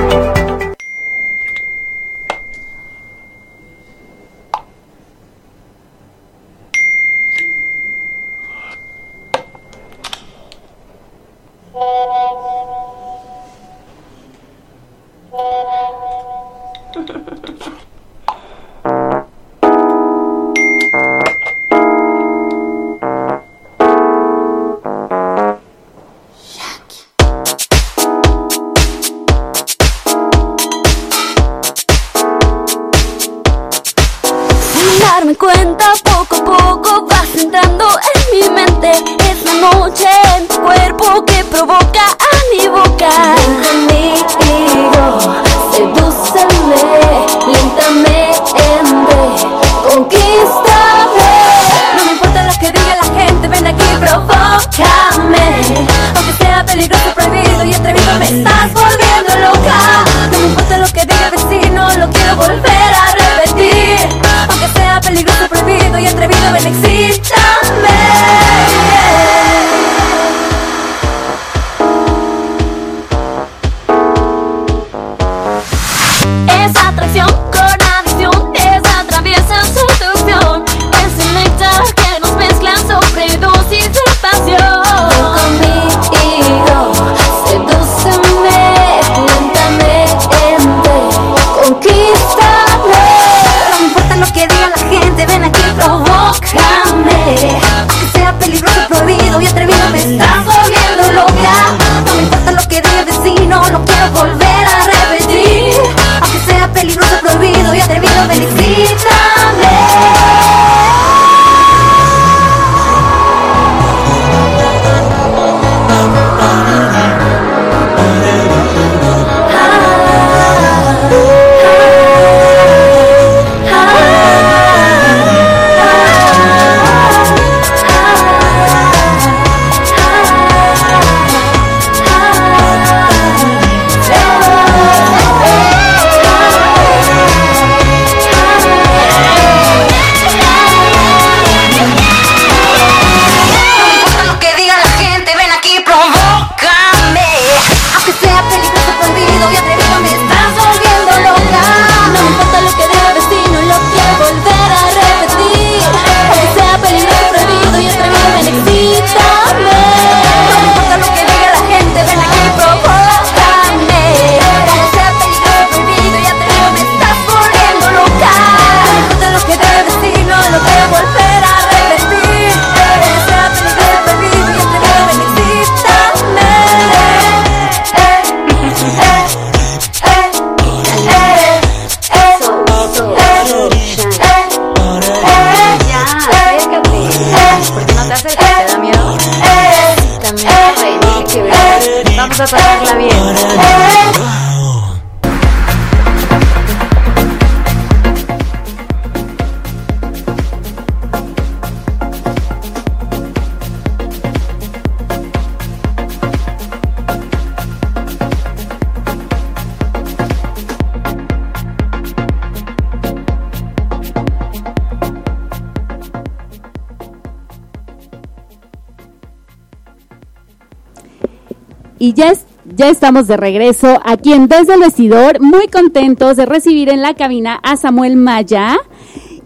Y 221.97 222.13
ya, 222.13 222.31
es- 222.31 222.45
ya 222.75 222.89
estamos 222.89 223.27
de 223.27 223.37
regreso 223.37 223.99
aquí 224.03 224.33
en 224.33 224.47
Desde 224.47 224.73
el 224.73 224.81
Vestidor, 224.81 225.39
muy 225.39 225.67
contentos 225.67 226.35
de 226.37 226.45
recibir 226.45 226.89
en 226.89 227.01
la 227.01 227.13
cabina 227.13 227.59
a 227.63 227.77
Samuel 227.77 228.15
Maya. 228.17 228.77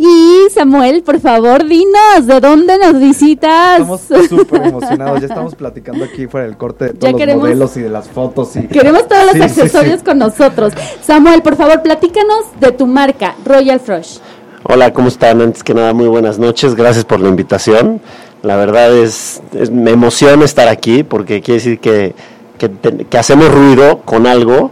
Y 0.01 0.49
Samuel, 0.53 1.03
por 1.03 1.19
favor, 1.19 1.65
dinos, 1.65 2.25
¿de 2.25 2.39
dónde 2.39 2.77
nos 2.77 2.97
visitas? 3.01 3.79
Estamos 3.81 4.01
súper 4.29 4.67
emocionados, 4.67 5.19
ya 5.19 5.27
estamos 5.27 5.55
platicando 5.55 6.05
aquí 6.05 6.25
fuera 6.25 6.47
del 6.47 6.55
corte 6.55 6.85
de 6.85 6.93
Ya 6.93 6.99
todos 6.99 7.11
los 7.11 7.19
queremos- 7.19 7.41
modelos 7.43 7.75
y 7.77 7.81
de 7.81 7.89
las 7.89 8.07
fotos. 8.07 8.55
Y... 8.55 8.67
Queremos 8.67 9.05
todos 9.09 9.25
los 9.25 9.33
Sí, 9.33 9.41
accesorios 9.41 9.99
sí. 9.99 10.05
con 10.05 10.17
nosotros. 10.19 10.73
Samuel, 11.05 11.41
por 11.41 11.57
favor, 11.57 11.81
platícanos 11.81 12.45
de 12.61 12.71
tu 12.71 12.87
marca, 12.87 13.35
Royal 13.45 13.81
Flush. 13.81 14.19
Hola, 14.63 14.93
¿cómo 14.93 15.09
están? 15.09 15.41
Antes 15.41 15.63
que 15.63 15.73
nada, 15.73 15.93
muy 15.93 16.07
buenas 16.07 16.39
noches. 16.39 16.75
Gracias 16.75 17.03
por 17.03 17.19
la 17.19 17.27
invitación. 17.27 17.99
La 18.41 18.55
verdad 18.55 18.95
es, 18.95 19.41
es- 19.53 19.69
me 19.69 19.91
emociona 19.91 20.45
estar 20.45 20.69
aquí 20.69 21.03
porque 21.03 21.41
quiere 21.41 21.59
decir 21.59 21.79
que, 21.79 22.15
que, 22.59 23.17
hacemos 23.17 23.51
ruido 23.51 24.01
con 24.05 24.27
algo 24.27 24.71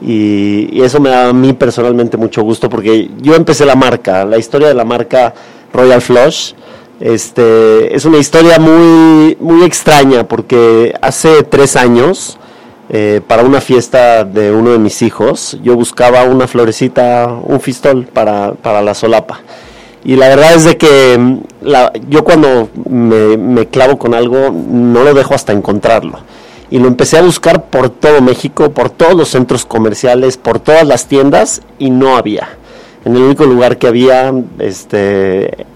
y, 0.00 0.82
eso 0.82 1.00
me 1.00 1.10
da 1.10 1.28
a 1.28 1.32
mí 1.32 1.52
personalmente 1.52 2.16
mucho 2.16 2.42
gusto 2.42 2.68
porque 2.68 3.10
yo 3.20 3.36
empecé 3.36 3.64
la 3.64 3.76
marca, 3.76 4.24
la 4.24 4.38
historia 4.38 4.68
de 4.68 4.74
la 4.74 4.84
marca 4.84 5.32
Royal 5.72 6.02
Flush. 6.02 6.52
Este, 6.98 7.94
es 7.94 8.04
una 8.06 8.18
historia 8.18 8.58
muy, 8.58 9.36
muy 9.38 9.64
extraña 9.64 10.26
porque 10.26 10.94
hace 11.00 11.42
tres 11.42 11.76
años, 11.76 12.38
eh, 12.88 13.20
para 13.26 13.42
una 13.42 13.60
fiesta 13.60 14.24
de 14.24 14.50
uno 14.50 14.70
de 14.70 14.78
mis 14.78 15.02
hijos, 15.02 15.58
yo 15.62 15.76
buscaba 15.76 16.24
una 16.24 16.46
florecita, 16.48 17.26
un 17.44 17.60
fistol 17.60 18.06
para, 18.06 18.54
para 18.54 18.80
la 18.82 18.94
solapa. 18.94 19.40
Y 20.06 20.14
la 20.14 20.28
verdad 20.28 20.54
es 20.54 20.64
de 20.64 20.76
que 20.76 21.18
mm, 21.18 21.38
yo 22.08 22.22
cuando 22.22 22.68
me 22.88 23.66
clavo 23.66 23.98
con 23.98 24.14
algo 24.14 24.50
no 24.52 25.02
lo 25.02 25.12
dejo 25.14 25.34
hasta 25.34 25.52
encontrarlo. 25.52 26.20
Y 26.70 26.78
lo 26.78 26.88
empecé 26.88 27.18
a 27.18 27.22
buscar 27.22 27.64
por 27.66 27.90
todo 27.90 28.20
México, 28.20 28.70
por 28.70 28.90
todos 28.90 29.14
los 29.14 29.28
centros 29.28 29.64
comerciales, 29.64 30.36
por 30.36 30.58
todas 30.58 30.86
las 30.86 31.06
tiendas 31.06 31.62
y 31.78 31.90
no 31.90 32.16
había. 32.16 32.48
En 33.04 33.14
el 33.14 33.22
único 33.22 33.44
lugar 33.44 33.78
que 33.78 33.86
había, 33.86 34.34
este, 34.58 35.66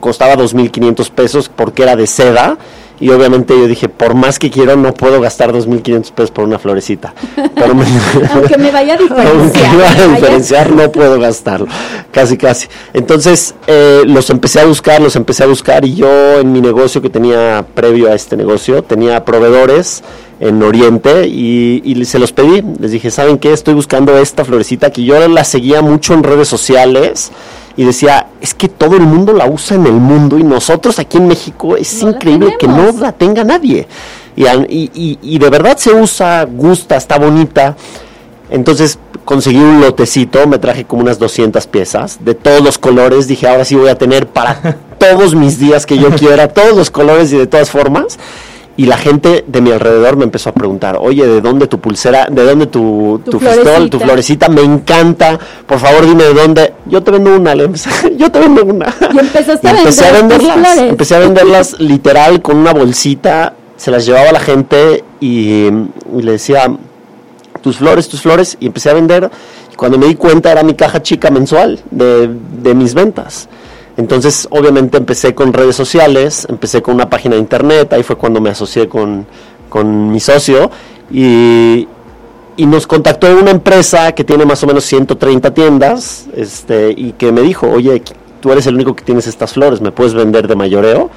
costaba 0.00 0.34
2.500 0.34 1.10
pesos 1.10 1.48
porque 1.48 1.84
era 1.84 1.94
de 1.94 2.06
seda. 2.06 2.58
Y 3.02 3.10
obviamente 3.10 3.52
yo 3.58 3.66
dije, 3.66 3.88
por 3.88 4.14
más 4.14 4.38
que 4.38 4.48
quiero, 4.48 4.76
no 4.76 4.94
puedo 4.94 5.20
gastar 5.20 5.52
2.500 5.52 6.12
pesos 6.12 6.30
por 6.30 6.44
una 6.44 6.58
florecita. 6.58 7.12
Pero 7.54 7.74
me- 7.74 7.84
Aunque 8.32 8.56
me 8.56 8.70
vaya 8.70 8.94
a 8.94 8.96
aunque 8.98 9.14
diferenciar. 9.14 9.74
iba 9.74 9.84
a 9.90 9.94
vaya. 9.94 10.14
diferenciar, 10.14 10.70
no 10.70 10.92
puedo 10.92 11.18
gastarlo. 11.18 11.66
Casi, 12.12 12.36
casi. 12.36 12.68
Entonces, 12.92 13.54
eh, 13.66 14.02
los 14.06 14.30
empecé 14.30 14.60
a 14.60 14.66
buscar, 14.66 15.00
los 15.02 15.16
empecé 15.16 15.42
a 15.42 15.46
buscar. 15.48 15.84
Y 15.84 15.96
yo, 15.96 16.38
en 16.38 16.52
mi 16.52 16.60
negocio 16.60 17.02
que 17.02 17.10
tenía 17.10 17.66
previo 17.74 18.08
a 18.08 18.14
este 18.14 18.36
negocio, 18.36 18.82
tenía 18.84 19.24
proveedores 19.24 20.04
en 20.38 20.62
Oriente 20.62 21.26
y, 21.26 21.82
y 21.84 22.04
se 22.04 22.20
los 22.20 22.32
pedí. 22.32 22.62
Les 22.78 22.92
dije, 22.92 23.10
¿saben 23.10 23.38
qué? 23.38 23.52
Estoy 23.52 23.74
buscando 23.74 24.16
esta 24.18 24.44
florecita 24.44 24.90
que 24.90 25.02
yo 25.02 25.26
la 25.28 25.42
seguía 25.44 25.82
mucho 25.82 26.14
en 26.14 26.22
redes 26.22 26.46
sociales. 26.48 27.32
Y 27.76 27.84
decía, 27.84 28.26
es 28.40 28.52
que 28.54 28.68
todo 28.68 28.96
el 28.96 29.02
mundo 29.02 29.32
la 29.32 29.46
usa 29.46 29.76
en 29.76 29.86
el 29.86 29.92
mundo 29.94 30.38
y 30.38 30.44
nosotros 30.44 30.98
aquí 30.98 31.16
en 31.18 31.28
México 31.28 31.76
es 31.76 32.02
No 32.02 32.10
increíble 32.10 32.56
que 32.58 32.68
no 32.68 32.92
la 32.92 33.12
tenga 33.12 33.44
nadie. 33.44 33.86
Y- 34.36 34.44
y- 34.94 35.18
y 35.22 35.38
de 35.38 35.50
verdad 35.50 35.76
se 35.78 35.92
usa, 35.92 36.44
gusta, 36.44 36.96
está 36.96 37.18
bonita. 37.18 37.76
Entonces 38.50 38.98
conseguí 39.24 39.58
un 39.58 39.80
lotecito, 39.80 40.46
me 40.46 40.58
traje 40.58 40.84
como 40.84 41.02
unas 41.02 41.18
200 41.18 41.66
piezas 41.66 42.18
de 42.22 42.34
todos 42.34 42.60
los 42.62 42.76
colores. 42.78 43.26
Dije, 43.28 43.48
ahora 43.48 43.64
sí 43.64 43.74
voy 43.76 43.88
a 43.88 43.96
tener 43.96 44.26
para 44.26 44.76
todos 44.98 45.34
mis 45.34 45.58
días 45.58 45.86
que 45.86 45.96
yo 45.98 46.10
quiera, 46.10 46.48
todos 46.48 46.76
los 46.76 46.90
colores 46.90 47.32
y 47.32 47.38
de 47.38 47.46
todas 47.46 47.70
formas. 47.70 48.18
Y 48.76 48.86
la 48.86 48.96
gente 48.96 49.44
de 49.46 49.60
mi 49.60 49.70
alrededor 49.70 50.16
me 50.16 50.24
empezó 50.24 50.48
a 50.48 50.52
preguntar, 50.54 50.96
oye, 50.98 51.26
¿de 51.26 51.40
dónde 51.42 51.66
tu 51.66 51.78
pulsera, 51.78 52.28
de 52.30 52.42
dónde 52.42 52.66
tu, 52.66 53.20
Tu 53.24 53.32
tu 53.32 53.38
fistol, 53.38 53.62
florecita. 53.64 53.90
tu 53.90 54.00
florecita? 54.00 54.48
Me 54.48 54.62
encanta, 54.62 55.38
por 55.66 55.78
favor 55.78 56.06
dime 56.06 56.24
de 56.24 56.32
dónde. 56.34 56.72
Yo 56.86 57.02
te 57.02 57.10
vendo 57.10 57.36
una, 57.36 57.54
le 57.54 57.64
empecé- 57.68 58.14
yo 58.16 58.30
te 58.32 58.38
vendo 58.40 58.64
una. 58.64 58.86
Y 59.12 59.18
empezaste 59.18 59.68
a 59.68 59.70
empecé 59.78 60.04
a 60.06 60.10
tus 60.10 60.18
venderlas. 60.20 60.54
flores. 60.74 60.90
Empecé 60.90 61.14
a 61.14 61.18
venderlas 61.18 61.80
literal 61.80 62.40
con 62.40 62.56
una 62.56 62.72
bolsita, 62.72 63.52
se 63.76 63.90
las 63.90 64.06
llevaba 64.06 64.30
a 64.30 64.32
la 64.32 64.40
gente 64.40 65.04
y, 65.20 65.66
y 65.66 66.22
le 66.22 66.32
decía, 66.32 66.74
tus 67.60 67.76
flores, 67.76 68.08
tus 68.08 68.22
flores, 68.22 68.56
y 68.58 68.66
empecé 68.66 68.88
a 68.88 68.94
vender. 68.94 69.30
Y 69.70 69.76
cuando 69.76 69.98
me 69.98 70.06
di 70.06 70.14
cuenta 70.14 70.50
era 70.50 70.62
mi 70.62 70.74
caja 70.74 71.02
chica 71.02 71.30
mensual 71.30 71.78
de, 71.90 72.30
de 72.62 72.74
mis 72.74 72.94
ventas. 72.94 73.48
Entonces, 73.96 74.48
obviamente 74.50 74.96
empecé 74.96 75.34
con 75.34 75.52
redes 75.52 75.76
sociales, 75.76 76.46
empecé 76.48 76.80
con 76.80 76.94
una 76.94 77.10
página 77.10 77.34
de 77.34 77.40
internet, 77.40 77.92
ahí 77.92 78.02
fue 78.02 78.16
cuando 78.16 78.40
me 78.40 78.50
asocié 78.50 78.88
con, 78.88 79.26
con 79.68 80.10
mi 80.10 80.18
socio 80.18 80.70
y, 81.10 81.86
y 82.56 82.66
nos 82.66 82.86
contactó 82.86 83.26
una 83.36 83.50
empresa 83.50 84.12
que 84.12 84.24
tiene 84.24 84.46
más 84.46 84.62
o 84.62 84.66
menos 84.66 84.84
130 84.84 85.52
tiendas 85.52 86.26
este, 86.34 86.94
y 86.96 87.12
que 87.12 87.32
me 87.32 87.42
dijo, 87.42 87.68
oye, 87.68 88.02
tú 88.40 88.50
eres 88.50 88.66
el 88.66 88.74
único 88.74 88.96
que 88.96 89.04
tienes 89.04 89.26
estas 89.26 89.52
flores, 89.52 89.80
¿me 89.80 89.92
puedes 89.92 90.14
vender 90.14 90.48
de 90.48 90.56
mayoreo? 90.56 91.10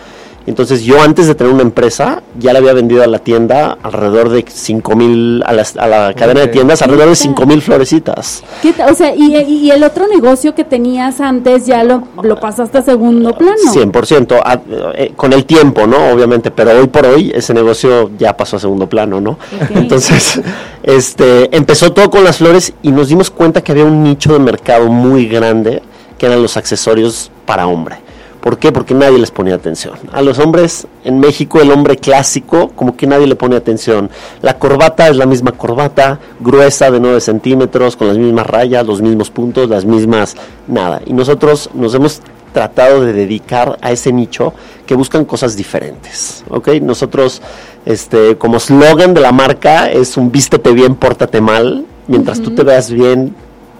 Entonces 0.47 0.83
yo 0.83 1.01
antes 1.01 1.25
de 1.27 1.33
tener 1.33 1.51
una 1.51 1.63
empresa 1.63 2.21
ya 2.37 2.53
le 2.53 2.59
había 2.59 2.73
vendido 2.73 3.01
a 3.03 3.07
la 3.07 3.17
tienda 3.19 3.77
alrededor 3.81 4.29
de 4.29 4.45
5 4.47 4.95
mil, 4.95 5.43
a, 5.45 5.53
las- 5.53 5.75
a 5.75 5.87
la 5.87 6.13
cadena 6.13 6.41
de 6.41 6.47
tiendas 6.47 6.81
alrededor 6.83 7.05
de 7.07 7.11
Neta. 7.13 7.23
5 7.23 7.45
mil 7.47 7.61
florecitas. 7.63 8.43
¿Qué 8.61 8.71
ta- 8.73 8.85
o 8.91 8.93
sea, 8.93 9.15
y, 9.15 9.35
y 9.37 9.71
el 9.71 9.83
otro 9.83 10.07
negocio 10.07 10.53
que 10.53 10.63
tenías 10.63 11.19
antes 11.19 11.65
ya 11.65 11.83
lo, 11.83 12.03
lo 12.21 12.39
pasaste 12.39 12.77
a 12.77 12.81
segundo 12.83 13.33
plano. 13.35 13.57
100%, 13.73 14.39
a- 14.43 14.61
eh, 14.95 15.13
con 15.15 15.33
el 15.33 15.45
tiempo, 15.45 15.87
¿no? 15.87 16.09
Obviamente, 16.11 16.51
pero 16.51 16.71
hoy 16.79 16.87
por 16.87 17.05
hoy 17.07 17.31
ese 17.33 17.53
negocio 17.53 18.11
ya 18.19 18.37
pasó 18.37 18.57
a 18.57 18.59
segundo 18.59 18.87
plano, 18.87 19.19
¿no? 19.19 19.39
Entonces, 19.73 20.39
este, 20.83 21.55
empezó 21.55 21.91
todo 21.91 22.09
con 22.11 22.23
las 22.23 22.37
flores 22.37 22.73
y 22.83 22.91
nos 22.91 23.09
dimos 23.09 23.31
cuenta 23.31 23.61
que 23.61 23.71
había 23.71 23.85
un 23.85 24.03
nicho 24.03 24.33
de 24.33 24.39
mercado 24.39 24.87
muy 24.89 25.27
grande 25.27 25.81
que 26.17 26.27
eran 26.27 26.41
los 26.41 26.55
accesorios 26.55 27.31
para 27.45 27.67
hombre. 27.67 27.97
¿Por 28.45 28.59
qué? 28.59 28.71
Porque 28.71 28.93
nadie 28.93 29.17
les 29.17 29.31
ponía 29.31 29.55
atención. 29.55 29.95
A 30.11 30.21
los 30.21 30.37
hombres 30.37 30.85
en 31.03 31.19
México, 31.19 31.59
el 31.61 31.71
hombre 31.71 31.97
clásico, 31.97 32.69
como 32.75 32.95
que 32.95 33.07
nadie 33.07 33.25
le 33.25 33.35
pone 33.35 33.55
atención. 33.55 34.11
La 34.43 34.59
corbata 34.59 35.09
es 35.09 35.17
la 35.17 35.25
misma 35.25 35.53
corbata, 35.53 36.19
gruesa 36.41 36.91
de 36.91 36.99
9 36.99 37.21
centímetros, 37.21 37.95
con 37.95 38.07
las 38.07 38.19
mismas 38.19 38.45
rayas, 38.45 38.85
los 38.85 39.01
mismos 39.01 39.31
puntos, 39.31 39.67
las 39.67 39.85
mismas 39.85 40.35
nada. 40.67 41.01
Y 41.07 41.13
nosotros 41.13 41.71
nos 41.73 41.95
hemos 41.95 42.21
tratado 42.53 43.01
de 43.01 43.13
dedicar 43.13 43.79
a 43.81 43.91
ese 43.91 44.13
nicho 44.13 44.53
que 44.85 44.93
buscan 44.93 45.25
cosas 45.25 45.55
diferentes. 45.55 46.43
¿ok? 46.47 46.67
Nosotros, 46.83 47.41
este, 47.83 48.37
como 48.37 48.59
slogan 48.59 49.15
de 49.15 49.21
la 49.21 49.31
marca, 49.31 49.89
es 49.91 50.17
un 50.17 50.31
vístete 50.31 50.71
bien, 50.71 50.93
pórtate 50.93 51.41
mal. 51.41 51.83
Mientras 52.07 52.39
tú 52.39 52.53
te 52.53 52.61
veas 52.61 52.91
bien, 52.91 53.35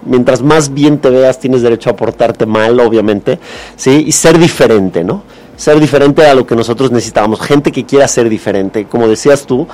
mientras 0.05 0.41
más 0.41 0.73
bien 0.73 0.99
te 0.99 1.09
veas, 1.09 1.39
tienes 1.39 1.61
derecho 1.61 1.89
a 1.89 1.95
portarte 1.95 2.45
mal, 2.45 2.79
obviamente, 2.79 3.39
¿sí? 3.75 4.03
Y 4.07 4.11
ser 4.11 4.37
diferente, 4.37 5.03
¿no? 5.03 5.23
Ser 5.57 5.79
diferente 5.79 6.25
a 6.25 6.33
lo 6.33 6.45
que 6.45 6.55
nosotros 6.55 6.91
necesitábamos, 6.91 7.41
gente 7.41 7.71
que 7.71 7.85
quiera 7.85 8.07
ser 8.07 8.29
diferente. 8.29 8.85
Como 8.85 9.07
decías 9.07 9.45
tú, 9.45 9.67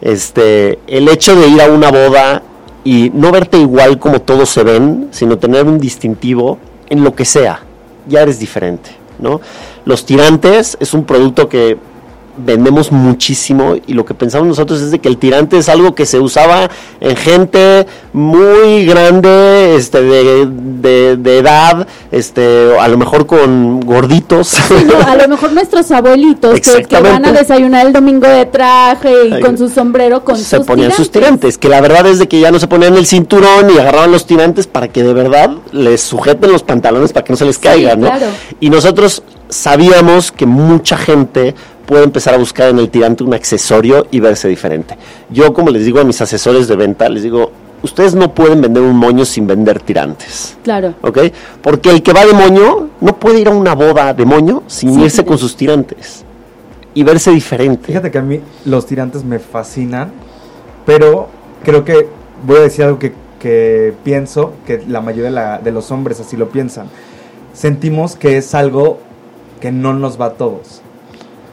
este, 0.00 0.78
el 0.86 1.08
hecho 1.08 1.34
de 1.34 1.48
ir 1.48 1.62
a 1.62 1.70
una 1.70 1.90
boda 1.90 2.42
y 2.84 3.10
no 3.14 3.32
verte 3.32 3.58
igual 3.58 3.98
como 3.98 4.20
todos 4.20 4.50
se 4.50 4.62
ven, 4.62 5.08
sino 5.10 5.38
tener 5.38 5.64
un 5.66 5.78
distintivo 5.78 6.58
en 6.88 7.02
lo 7.02 7.14
que 7.14 7.24
sea, 7.24 7.60
ya 8.06 8.22
eres 8.22 8.38
diferente, 8.38 8.90
¿no? 9.18 9.40
Los 9.86 10.04
tirantes 10.04 10.76
es 10.80 10.92
un 10.92 11.04
producto 11.04 11.48
que 11.48 11.78
vendemos 12.36 12.90
muchísimo 12.92 13.74
y 13.86 13.92
lo 13.94 14.04
que 14.04 14.14
pensamos 14.14 14.46
nosotros 14.48 14.80
es 14.80 14.90
de 14.90 14.98
que 14.98 15.08
el 15.08 15.18
tirante 15.18 15.58
es 15.58 15.68
algo 15.68 15.94
que 15.94 16.06
se 16.06 16.18
usaba 16.20 16.68
en 17.00 17.16
gente 17.16 17.86
muy 18.12 18.84
grande, 18.86 19.74
este, 19.76 20.02
de, 20.02 20.46
de- 20.46 21.16
de 21.16 21.38
edad, 21.38 21.86
este, 22.12 22.78
a 22.78 22.88
lo 22.88 22.98
mejor 22.98 23.26
con 23.26 23.80
gorditos. 23.80 24.54
No, 24.86 24.98
a 25.06 25.16
lo 25.16 25.28
mejor 25.28 25.52
nuestros 25.52 25.90
abuelitos 25.90 26.60
que, 26.60 26.84
que 26.84 27.00
van 27.00 27.24
a 27.24 27.32
desayunar 27.32 27.86
el 27.86 27.92
domingo 27.92 28.26
de 28.28 28.46
traje 28.46 29.12
y 29.28 29.32
Ay, 29.34 29.40
con 29.42 29.56
su 29.58 29.68
sombrero 29.68 30.24
con 30.24 30.36
se 30.36 30.56
sus 30.58 30.66
ponían 30.66 30.92
sus 30.92 31.10
tirantes, 31.10 31.58
que 31.58 31.68
la 31.68 31.80
verdad 31.80 32.06
es 32.06 32.18
de 32.18 32.28
que 32.28 32.40
ya 32.40 32.50
no 32.50 32.58
se 32.58 32.66
ponían 32.68 32.94
el 32.96 33.06
cinturón 33.06 33.70
y 33.74 33.78
agarraban 33.78 34.10
los 34.12 34.26
tirantes 34.26 34.66
para 34.66 34.88
que 34.88 35.02
de 35.02 35.12
verdad 35.14 35.50
les 35.72 36.00
sujeten 36.02 36.52
los 36.52 36.62
pantalones 36.62 37.12
para 37.12 37.24
que 37.24 37.32
no 37.32 37.36
se 37.36 37.44
les 37.44 37.56
Sí, 37.56 37.62
caigan, 37.62 38.00
¿no? 38.00 38.06
claro. 38.08 38.26
Y 38.60 38.70
nosotros 38.70 39.22
sabíamos 39.48 40.32
que 40.32 40.46
mucha 40.46 40.96
gente 40.96 41.54
puede 41.86 42.04
empezar 42.04 42.34
a 42.34 42.38
buscar 42.38 42.68
en 42.70 42.78
el 42.78 42.88
tirante 42.90 43.24
un 43.24 43.34
accesorio 43.34 44.06
y 44.10 44.20
verse 44.20 44.48
diferente. 44.48 44.96
Yo, 45.30 45.52
como 45.52 45.70
les 45.70 45.84
digo 45.84 46.00
a 46.00 46.04
mis 46.04 46.20
asesores 46.20 46.66
de 46.68 46.76
venta, 46.76 47.08
les 47.08 47.22
digo, 47.22 47.50
ustedes 47.82 48.14
no 48.14 48.32
pueden 48.34 48.60
vender 48.62 48.82
un 48.82 48.96
moño 48.96 49.24
sin 49.24 49.46
vender 49.46 49.80
tirantes. 49.80 50.56
Claro. 50.64 50.94
¿Ok? 51.02 51.18
Porque 51.62 51.90
el 51.90 52.02
que 52.02 52.12
va 52.12 52.24
de 52.24 52.32
moño 52.32 52.88
no 53.00 53.16
puede 53.18 53.40
ir 53.40 53.48
a 53.48 53.50
una 53.50 53.74
boda 53.74 54.14
de 54.14 54.24
moño 54.24 54.62
sin 54.66 54.94
Sí, 54.94 55.02
irse 55.02 55.18
sí. 55.18 55.24
con 55.24 55.36
sus 55.38 55.56
tirantes 55.56 56.24
y 56.94 57.02
verse 57.02 57.30
diferente. 57.32 57.86
Fíjate 57.88 58.10
que 58.10 58.18
a 58.18 58.22
mí 58.22 58.40
los 58.64 58.86
tirantes 58.86 59.24
me 59.24 59.38
fascinan, 59.38 60.12
pero 60.86 61.28
creo 61.64 61.84
que 61.84 62.06
voy 62.46 62.58
a 62.58 62.60
decir 62.60 62.84
algo 62.84 62.98
que, 62.98 63.12
que 63.40 63.92
pienso, 64.04 64.52
que 64.66 64.82
la 64.88 65.00
mayoría 65.00 65.24
de, 65.24 65.30
la- 65.32 65.58
de 65.58 65.72
los 65.72 65.90
hombres 65.90 66.20
así 66.20 66.36
lo 66.36 66.48
piensan. 66.48 66.86
Sentimos 67.52 68.16
que 68.16 68.36
es 68.36 68.54
algo 68.54 68.98
que 69.60 69.70
no 69.72 69.92
nos 69.92 70.20
va 70.20 70.26
a 70.26 70.32
todos. 70.34 70.80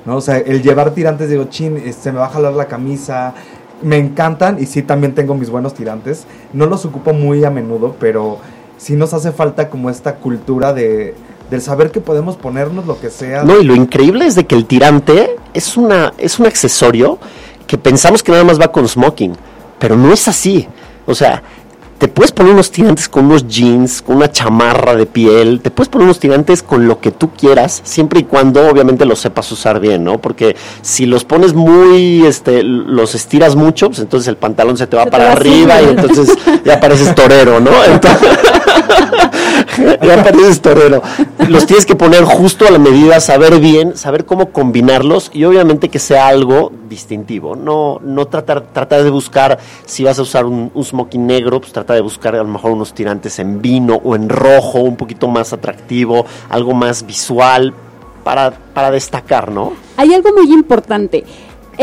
¿No? 0.06 0.18
O 0.18 0.22
sea, 0.22 0.38
el 0.38 0.62
llevar 0.62 0.92
tirantes, 0.92 1.30
digo, 1.30 1.46
chin, 1.46 1.78
eh, 1.78 1.94
se 1.94 2.12
me 2.12 2.20
va 2.20 2.26
a 2.26 2.30
jalar 2.30 2.54
la 2.54 2.68
camisa. 2.68 3.34
Me 3.82 3.98
encantan 3.98 4.58
y 4.62 4.66
sí 4.66 4.84
también 4.84 5.16
tengo 5.16 5.34
mis 5.36 5.50
buenos 5.50 5.74
tirantes. 5.74 6.26
No 6.54 6.66
los 6.68 6.86
ocupo 6.86 7.14
muy 7.14 7.44
a 7.44 7.50
menudo, 7.50 7.96
pero 8.00 8.38
sí 8.78 8.96
nos 8.96 9.14
hace 9.14 9.32
falta 9.32 9.70
como 9.70 9.90
esta 9.90 10.16
cultura 10.16 10.74
de, 10.74 11.16
del 11.50 11.62
saber 11.62 11.92
que 11.92 12.00
podemos 12.00 12.38
ponernos 12.38 12.86
lo 12.86 13.00
que 13.00 13.10
sea. 13.10 13.44
No, 13.44 13.60
y 13.60 13.64
lo 13.64 13.76
increíble 13.76 14.26
es 14.26 14.36
de 14.36 14.46
que 14.46 14.56
el 14.56 14.66
tirante 14.66 15.36
es, 15.54 15.78
una, 15.78 16.14
es 16.18 16.40
un 16.40 16.46
accesorio 16.46 17.20
que 17.68 17.78
pensamos 17.78 18.24
que 18.24 18.32
nada 18.32 18.44
más 18.44 18.60
va 18.60 18.72
con 18.72 18.88
smoking, 18.88 19.34
pero 19.78 19.98
no 19.98 20.14
es 20.14 20.28
así. 20.28 20.68
O 21.06 21.14
sea, 21.14 21.44
te 22.02 22.08
puedes 22.08 22.32
poner 22.32 22.54
unos 22.54 22.72
tirantes 22.72 23.08
con 23.08 23.26
unos 23.26 23.48
jeans, 23.48 24.02
con 24.02 24.16
una 24.16 24.32
chamarra 24.32 24.96
de 24.96 25.06
piel, 25.06 25.62
te 25.62 25.70
puedes 25.70 25.88
poner 25.88 26.06
unos 26.06 26.18
tirantes 26.18 26.64
con 26.64 26.88
lo 26.88 27.00
que 27.00 27.12
tú 27.12 27.30
quieras, 27.30 27.80
siempre 27.84 28.22
y 28.22 28.24
cuando 28.24 28.68
obviamente 28.68 29.06
los 29.06 29.20
sepas 29.20 29.52
usar 29.52 29.80
bien, 29.80 30.04
¿no? 30.04 30.18
Porque 30.18 30.56
si 30.82 31.06
los 31.06 31.26
pones 31.26 31.54
muy, 31.54 32.26
este, 32.26 32.64
los 32.64 33.14
estiras 33.14 33.56
mucho, 33.56 33.90
pues 33.90 34.00
entonces 34.00 34.28
el 34.30 34.36
pantalón 34.36 34.78
se 34.78 34.88
te 34.88 34.98
va 34.98 35.04
Se 35.04 35.12
para 35.12 35.32
arriba 35.32 35.80
y 35.80 35.90
entonces 35.90 36.36
ya 36.66 36.80
pareces 36.80 37.14
torero, 37.14 37.60
¿no? 37.60 37.70
Entonces- 37.86 38.30
ya 40.02 40.24
pareces 40.24 40.62
torero. 40.62 41.02
Los 41.48 41.66
tienes 41.66 41.86
que 41.86 41.96
poner 41.96 42.24
justo 42.24 42.68
a 42.68 42.72
la 42.72 42.80
medida, 42.80 43.20
saber 43.20 43.60
bien, 43.60 43.98
saber 43.98 44.26
cómo 44.26 44.52
combinarlos 44.52 45.32
y 45.34 45.44
obviamente 45.44 45.90
que 45.90 46.00
sea 46.00 46.28
algo 46.28 46.72
distintivo. 46.90 47.56
No, 47.56 48.00
no 48.04 48.26
tratar, 48.26 48.62
tratar 48.74 49.04
de 49.04 49.10
buscar, 49.10 49.60
si 49.86 50.04
vas 50.04 50.20
a 50.20 50.22
usar 50.22 50.46
un, 50.46 50.72
smoking 50.82 51.26
negro, 51.26 51.60
pues 51.60 51.72
trata 51.74 51.94
de 51.94 52.02
buscar 52.02 52.36
a 52.36 52.40
lo 52.40 52.50
mejor 52.50 52.72
unos 52.72 52.94
tirantes 52.94 53.40
en 53.40 53.62
vino 53.62 54.00
o 54.04 54.16
en 54.16 54.30
rojo, 54.30 54.80
un 54.80 54.96
poquito 54.96 55.28
más 55.28 55.54
atractivo, 55.54 56.26
algo 56.50 56.74
más 56.74 57.06
visual 57.06 57.74
para, 58.24 58.52
para 58.52 58.92
destacar, 58.92 59.52
¿no? 59.52 59.74
Hay 59.98 60.14
algo 60.14 60.32
muy 60.34 60.52
importante. 60.54 61.24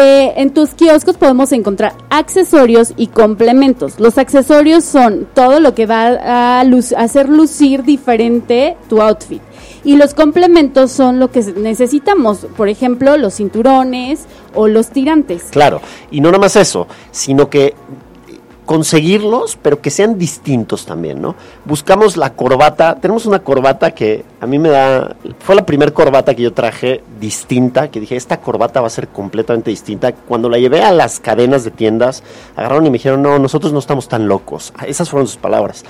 Eh, 0.00 0.34
en 0.36 0.54
tus 0.54 0.74
kioscos 0.74 1.16
podemos 1.16 1.50
encontrar 1.50 1.92
accesorios 2.08 2.92
y 2.96 3.08
complementos. 3.08 3.98
Los 3.98 4.16
accesorios 4.16 4.84
son 4.84 5.26
todo 5.34 5.58
lo 5.58 5.74
que 5.74 5.86
va 5.86 6.06
a 6.06 6.60
hacer 6.96 7.28
lucir 7.28 7.82
diferente 7.82 8.76
tu 8.88 9.02
outfit. 9.02 9.42
Y 9.82 9.96
los 9.96 10.14
complementos 10.14 10.92
son 10.92 11.18
lo 11.18 11.32
que 11.32 11.42
necesitamos, 11.56 12.46
por 12.56 12.68
ejemplo, 12.68 13.16
los 13.16 13.34
cinturones 13.34 14.26
o 14.54 14.68
los 14.68 14.90
tirantes. 14.90 15.46
Claro, 15.50 15.80
y 16.12 16.20
no 16.20 16.28
nada 16.28 16.42
más 16.42 16.54
eso, 16.54 16.86
sino 17.10 17.50
que 17.50 17.74
conseguirlos, 18.68 19.56
pero 19.62 19.80
que 19.80 19.88
sean 19.88 20.18
distintos 20.18 20.84
también, 20.84 21.22
¿no? 21.22 21.34
Buscamos 21.64 22.18
la 22.18 22.34
corbata, 22.34 22.96
tenemos 23.00 23.24
una 23.24 23.38
corbata 23.38 23.92
que 23.92 24.26
a 24.42 24.46
mí 24.46 24.58
me 24.58 24.68
da, 24.68 25.16
fue 25.38 25.54
la 25.54 25.64
primera 25.64 25.90
corbata 25.90 26.34
que 26.34 26.42
yo 26.42 26.52
traje 26.52 27.02
distinta, 27.18 27.90
que 27.90 27.98
dije, 27.98 28.14
esta 28.14 28.42
corbata 28.42 28.82
va 28.82 28.88
a 28.88 28.90
ser 28.90 29.08
completamente 29.08 29.70
distinta. 29.70 30.12
Cuando 30.12 30.50
la 30.50 30.58
llevé 30.58 30.82
a 30.82 30.92
las 30.92 31.18
cadenas 31.18 31.64
de 31.64 31.70
tiendas, 31.70 32.22
agarraron 32.56 32.84
y 32.84 32.90
me 32.90 32.98
dijeron, 32.98 33.22
no, 33.22 33.38
nosotros 33.38 33.72
no 33.72 33.78
estamos 33.78 34.06
tan 34.06 34.28
locos. 34.28 34.74
Esas 34.86 35.08
fueron 35.08 35.26
sus 35.26 35.38
palabras. 35.38 35.86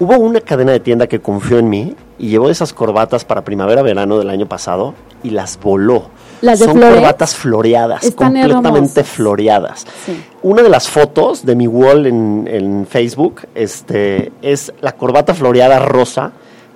Hubo 0.00 0.16
una 0.16 0.40
cadena 0.40 0.72
de 0.72 0.80
tienda 0.80 1.08
que 1.08 1.20
confió 1.20 1.58
en 1.58 1.68
mí 1.68 1.94
y 2.18 2.28
llevó 2.30 2.48
esas 2.48 2.72
corbatas 2.72 3.26
para 3.26 3.44
primavera-verano 3.44 4.18
del 4.18 4.30
año 4.30 4.46
pasado 4.46 4.94
y 5.22 5.30
las 5.30 5.60
voló. 5.60 6.08
Las 6.42 6.58
de 6.58 6.66
Son 6.66 6.78
corbatas 6.78 7.34
floreadas, 7.34 8.10
completamente 8.10 9.00
hermosas. 9.00 9.08
floreadas. 9.08 9.86
Sí. 10.04 10.22
Una 10.42 10.62
de 10.62 10.68
las 10.68 10.88
fotos 10.90 11.46
de 11.46 11.54
mi 11.56 11.66
wall 11.66 12.06
en, 12.06 12.46
en 12.50 12.86
Facebook 12.86 13.40
este, 13.54 14.32
es 14.42 14.72
la 14.82 14.92
corbata 14.92 15.32
floreada 15.34 15.78
rosa. 15.78 16.32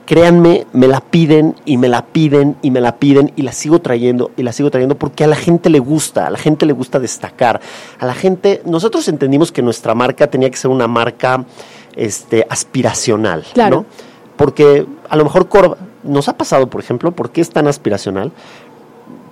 Créanme, 0.07 0.69
me 0.73 0.87
la 0.87 1.01
piden 1.01 1.57
y 1.65 1.79
me 1.79 1.89
la 1.89 2.05
piden 2.07 2.55
y 2.63 2.71
me 2.71 2.81
la 2.81 2.95
piden 2.95 3.33
y 3.35 3.43
la 3.43 3.51
sigo 3.51 3.81
trayendo 3.81 4.31
y 4.37 4.45
la 4.45 4.53
sigo 4.53 4.71
trayendo 4.71 4.95
porque 4.97 5.25
a 5.25 5.27
la 5.27 5.35
gente 5.35 5.69
le 5.69 5.81
gusta, 5.81 6.29
a 6.29 6.31
la 6.31 6.39
gente 6.39 6.65
le 6.65 6.73
gusta 6.73 7.01
destacar. 7.01 7.61
A 7.99 8.07
la 8.07 8.15
gente, 8.15 8.63
nosotros 8.65 9.09
entendimos 9.09 9.51
que 9.51 9.63
nuestra 9.63 9.97
marca 9.97 10.29
tenía 10.29 10.49
que 10.49 10.57
ser 10.57 10.71
una 10.71 10.87
marca 10.87 11.45
este, 11.97 12.47
aspiracional, 12.49 13.45
Claro. 13.53 13.79
¿no? 13.79 13.87
Porque 14.37 14.87
a 15.09 15.17
lo 15.17 15.25
mejor 15.25 15.49
corba- 15.49 15.77
nos 16.05 16.29
ha 16.29 16.37
pasado, 16.37 16.69
por 16.71 16.81
ejemplo, 16.81 17.11
¿por 17.11 17.31
qué 17.31 17.41
es 17.41 17.51
tan 17.51 17.67
aspiracional? 17.67 18.31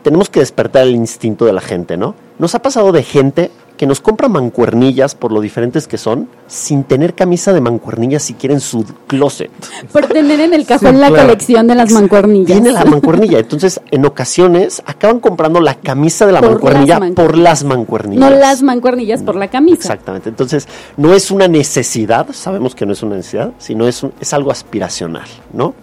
Tenemos 0.05 0.29
que 0.29 0.39
despertar 0.39 0.85
el 0.87 0.95
instinto 0.95 1.45
de 1.47 1.53
la 1.53 1.61
gente, 1.61 1.97
¿no? 1.97 2.15
Nos 2.39 2.55
ha 2.55 2.61
pasado 2.63 2.93
de 2.93 3.03
gente 3.03 3.51
que 3.77 3.87
nos 3.89 4.01
compra 4.01 4.29
mancuernillas 4.29 5.17
por 5.17 5.33
lo 5.33 5.41
diferentes 5.41 5.89
que 5.89 5.99
son, 5.99 6.29
sin 6.47 6.85
tener 6.85 7.15
camisa 7.15 7.53
de 7.53 7.61
mancuernillas 7.61 8.23
siquiera 8.23 8.55
en 8.55 8.61
su 8.61 8.85
closet. 9.09 9.51
Por 9.93 10.07
tener 10.07 10.39
en 10.39 10.55
el 10.55 10.65
cajón 10.65 10.95
Sí, 10.95 11.01
la 11.01 11.09
claro. 11.09 11.25
colección 11.27 11.67
de 11.67 11.75
las 11.75 11.91
mancuernillas. 11.91 12.47
Tiene 12.53 12.71
la 12.71 12.85
mancuernilla. 12.85 13.41
Entonces, 13.41 13.81
en 13.91 14.05
ocasiones, 14.05 14.81
acaban 14.87 15.19
comprando 15.19 15.61
la 15.61 15.75
camisa 15.75 16.25
de 16.25 16.33
la 16.33 16.41
Por 16.41 16.51
las 16.51 16.63
mancuernilla 16.63 17.01
por 17.17 17.37
las 17.37 17.65
mancuernillas. 17.65 18.31
No 18.31 18.37
las 18.37 18.63
mancuernillas 18.63 19.23
por 19.25 19.35
la 19.35 19.49
camisa. 19.49 19.77
Exactamente. 19.79 20.29
Entonces, 20.29 20.69
no 20.97 21.13
es 21.13 21.33
una 21.33 21.49
necesidad, 21.49 22.29
sabemos 22.33 22.77
que 22.77 22.87
no 22.87 22.93
es 22.93 23.03
una 23.03 23.17
necesidad, 23.17 23.51
sino 23.59 23.89
es, 23.89 24.05
un- 24.05 24.13
es 24.21 24.33
algo 24.33 24.53
aspiracional, 24.53 25.27
¿no? 25.53 25.75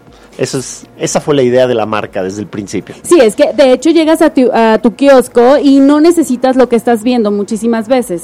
Eso 0.41 0.57
es, 0.57 0.87
esa 0.97 1.21
fue 1.21 1.35
la 1.35 1.43
idea 1.43 1.67
de 1.67 1.75
la 1.75 1.85
marca 1.85 2.23
desde 2.23 2.41
el 2.41 2.47
principio. 2.47 2.95
Sí, 3.03 3.19
es 3.21 3.35
que 3.35 3.53
de 3.53 3.73
hecho 3.73 3.91
llegas 3.91 4.23
a 4.23 4.31
tu, 4.33 4.49
a 4.51 4.79
tu 4.81 4.95
kiosco 4.95 5.59
y 5.61 5.79
no 5.79 6.01
necesitas 6.01 6.55
lo 6.55 6.67
que 6.67 6.75
estás 6.77 7.03
viendo 7.03 7.29
muchísimas 7.29 7.87
veces. 7.87 8.23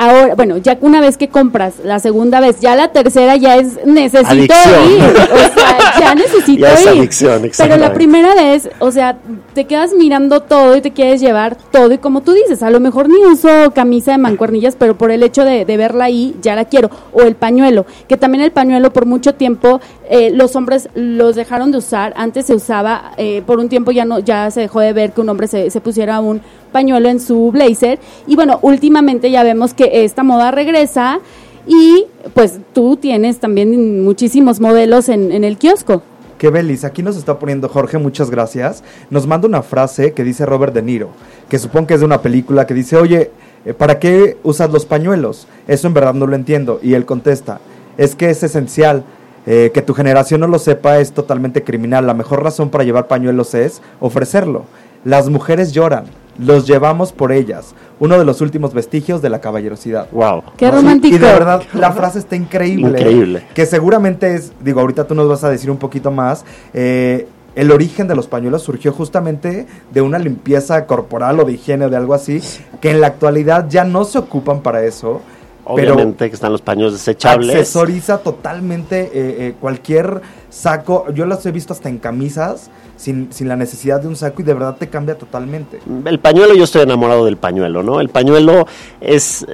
Ahora, 0.00 0.36
bueno, 0.36 0.58
ya 0.58 0.78
una 0.80 1.00
vez 1.00 1.16
que 1.16 1.26
compras 1.28 1.80
la 1.82 1.98
segunda 1.98 2.38
vez, 2.38 2.60
ya 2.60 2.76
la 2.76 2.92
tercera 2.92 3.34
ya 3.34 3.56
es 3.56 3.84
necesito 3.84 4.28
Adicción. 4.30 4.92
ir. 4.92 5.02
O 5.02 5.58
sea, 5.58 5.78
ya 6.00 6.14
necesito 6.14 6.60
Ya 6.60 6.72
es 6.74 6.82
ir. 6.82 6.88
adicción, 6.90 7.50
Pero 7.58 7.76
la 7.78 7.92
primera 7.92 8.32
vez, 8.36 8.70
o 8.78 8.92
sea, 8.92 9.18
te 9.54 9.64
quedas 9.64 9.94
mirando 9.98 10.38
todo 10.38 10.76
y 10.76 10.82
te 10.82 10.92
quieres 10.92 11.20
llevar 11.20 11.56
todo. 11.72 11.90
Y 11.92 11.98
como 11.98 12.20
tú 12.20 12.30
dices, 12.32 12.62
a 12.62 12.70
lo 12.70 12.78
mejor 12.78 13.08
ni 13.08 13.16
uso 13.24 13.48
camisa 13.74 14.12
de 14.12 14.18
mancuernillas, 14.18 14.76
pero 14.78 14.96
por 14.96 15.10
el 15.10 15.24
hecho 15.24 15.44
de, 15.44 15.64
de 15.64 15.76
verla 15.76 16.04
ahí, 16.04 16.36
ya 16.42 16.54
la 16.54 16.66
quiero. 16.66 16.90
O 17.12 17.22
el 17.22 17.34
pañuelo, 17.34 17.84
que 18.06 18.16
también 18.16 18.44
el 18.44 18.52
pañuelo 18.52 18.92
por 18.92 19.04
mucho 19.04 19.34
tiempo 19.34 19.80
eh, 20.10 20.30
los 20.32 20.56
hombres 20.56 20.88
los 20.94 21.36
dejaron 21.36 21.70
de 21.70 21.78
usar. 21.78 22.12
Antes 22.16 22.46
se 22.46 22.54
usaba, 22.54 23.12
eh, 23.16 23.42
por 23.46 23.58
un 23.58 23.68
tiempo 23.68 23.90
ya 23.90 24.04
no 24.04 24.18
ya 24.18 24.50
se 24.50 24.60
dejó 24.60 24.80
de 24.80 24.92
ver 24.92 25.12
que 25.12 25.20
un 25.20 25.28
hombre 25.28 25.48
se, 25.48 25.70
se 25.70 25.80
pusiera 25.80 26.20
un 26.20 26.40
pañuelo 26.72 27.08
en 27.08 27.20
su 27.20 27.50
blazer. 27.50 27.98
Y 28.26 28.36
bueno, 28.36 28.58
últimamente 28.62 29.30
ya 29.30 29.42
vemos 29.42 29.74
que 29.74 30.04
esta 30.04 30.22
moda 30.22 30.50
regresa. 30.50 31.20
Y 31.66 32.06
pues 32.32 32.60
tú 32.72 32.96
tienes 32.96 33.40
también 33.40 34.02
muchísimos 34.02 34.58
modelos 34.58 35.08
en, 35.10 35.32
en 35.32 35.44
el 35.44 35.58
kiosco. 35.58 36.02
Qué 36.38 36.50
belis, 36.50 36.84
aquí 36.84 37.02
nos 37.02 37.16
está 37.16 37.38
poniendo 37.38 37.68
Jorge, 37.68 37.98
muchas 37.98 38.30
gracias. 38.30 38.84
Nos 39.10 39.26
manda 39.26 39.48
una 39.48 39.62
frase 39.62 40.12
que 40.12 40.22
dice 40.24 40.46
Robert 40.46 40.72
De 40.72 40.82
Niro, 40.82 41.10
que 41.48 41.58
supongo 41.58 41.88
que 41.88 41.94
es 41.94 42.00
de 42.00 42.06
una 42.06 42.22
película 42.22 42.64
que 42.64 42.74
dice, 42.74 42.96
oye, 42.96 43.32
eh, 43.64 43.74
¿para 43.74 43.98
qué 43.98 44.38
usas 44.44 44.70
los 44.70 44.86
pañuelos? 44.86 45.48
Eso 45.66 45.88
en 45.88 45.94
verdad 45.94 46.14
no 46.14 46.26
lo 46.26 46.36
entiendo. 46.36 46.78
Y 46.80 46.94
él 46.94 47.04
contesta, 47.04 47.60
es 47.96 48.14
que 48.14 48.30
es 48.30 48.42
esencial. 48.42 49.04
Eh, 49.50 49.70
que 49.72 49.80
tu 49.80 49.94
generación 49.94 50.42
no 50.42 50.46
lo 50.46 50.58
sepa 50.58 50.98
es 50.98 51.12
totalmente 51.12 51.64
criminal. 51.64 52.06
La 52.06 52.12
mejor 52.12 52.42
razón 52.42 52.68
para 52.68 52.84
llevar 52.84 53.06
pañuelos 53.06 53.54
es 53.54 53.80
ofrecerlo. 53.98 54.64
Las 55.04 55.30
mujeres 55.30 55.72
lloran, 55.72 56.04
los 56.38 56.66
llevamos 56.66 57.12
por 57.14 57.32
ellas. 57.32 57.74
Uno 57.98 58.18
de 58.18 58.26
los 58.26 58.42
últimos 58.42 58.74
vestigios 58.74 59.22
de 59.22 59.30
la 59.30 59.40
caballerosidad. 59.40 60.08
Wow. 60.12 60.42
Qué 60.58 60.66
¿no? 60.66 60.72
romántico. 60.72 61.16
Y 61.16 61.18
de 61.18 61.26
verdad, 61.26 61.62
la 61.72 61.92
frase 61.92 62.18
está 62.18 62.36
increíble. 62.36 63.00
Increíble. 63.00 63.46
Que 63.54 63.64
seguramente 63.64 64.34
es, 64.34 64.52
digo, 64.60 64.80
ahorita 64.82 65.06
tú 65.06 65.14
nos 65.14 65.26
vas 65.26 65.42
a 65.44 65.48
decir 65.48 65.70
un 65.70 65.78
poquito 65.78 66.10
más. 66.10 66.44
eh, 66.74 67.26
el 67.54 67.72
origen 67.72 68.06
de 68.06 68.14
los 68.14 68.28
pañuelos 68.28 68.62
surgió 68.62 68.92
justamente 68.92 69.66
de 69.90 70.00
una 70.00 70.20
limpieza 70.20 70.86
corporal 70.86 71.40
o 71.40 71.44
de 71.44 71.54
higiene 71.54 71.86
o 71.86 71.90
de 71.90 71.96
algo 71.96 72.14
así, 72.14 72.40
que 72.80 72.90
en 72.90 73.00
la 73.00 73.08
actualidad 73.08 73.66
ya 73.68 73.82
no 73.82 74.04
se 74.04 74.18
ocupan 74.18 74.60
para 74.60 74.84
eso. 74.84 75.22
Obviamente 75.68 76.28
que 76.28 76.34
están 76.34 76.52
los 76.52 76.62
paños 76.62 76.92
desechables. 76.92 77.50
accesoriza 77.50 78.18
totalmente 78.18 79.02
eh, 79.02 79.10
eh, 79.14 79.54
cualquier 79.60 80.22
saco. 80.48 81.06
Yo 81.12 81.26
los 81.26 81.44
he 81.44 81.52
visto 81.52 81.72
hasta 81.72 81.88
en 81.88 81.98
camisas 81.98 82.70
sin, 82.96 83.32
sin 83.32 83.48
la 83.48 83.56
necesidad 83.56 84.00
de 84.00 84.08
un 84.08 84.16
saco 84.16 84.42
y 84.42 84.44
de 84.44 84.54
verdad 84.54 84.76
te 84.78 84.88
cambia 84.88 85.16
totalmente. 85.16 85.80
El 86.04 86.18
pañuelo, 86.18 86.54
yo 86.54 86.64
estoy 86.64 86.82
enamorado 86.82 87.24
del 87.24 87.36
pañuelo, 87.36 87.82
¿no? 87.82 88.00
El 88.00 88.08
pañuelo 88.08 88.66
es, 89.00 89.46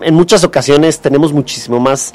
en 0.00 0.14
muchas 0.14 0.44
ocasiones 0.44 1.00
tenemos 1.00 1.32
muchísimo 1.32 1.80
más 1.80 2.12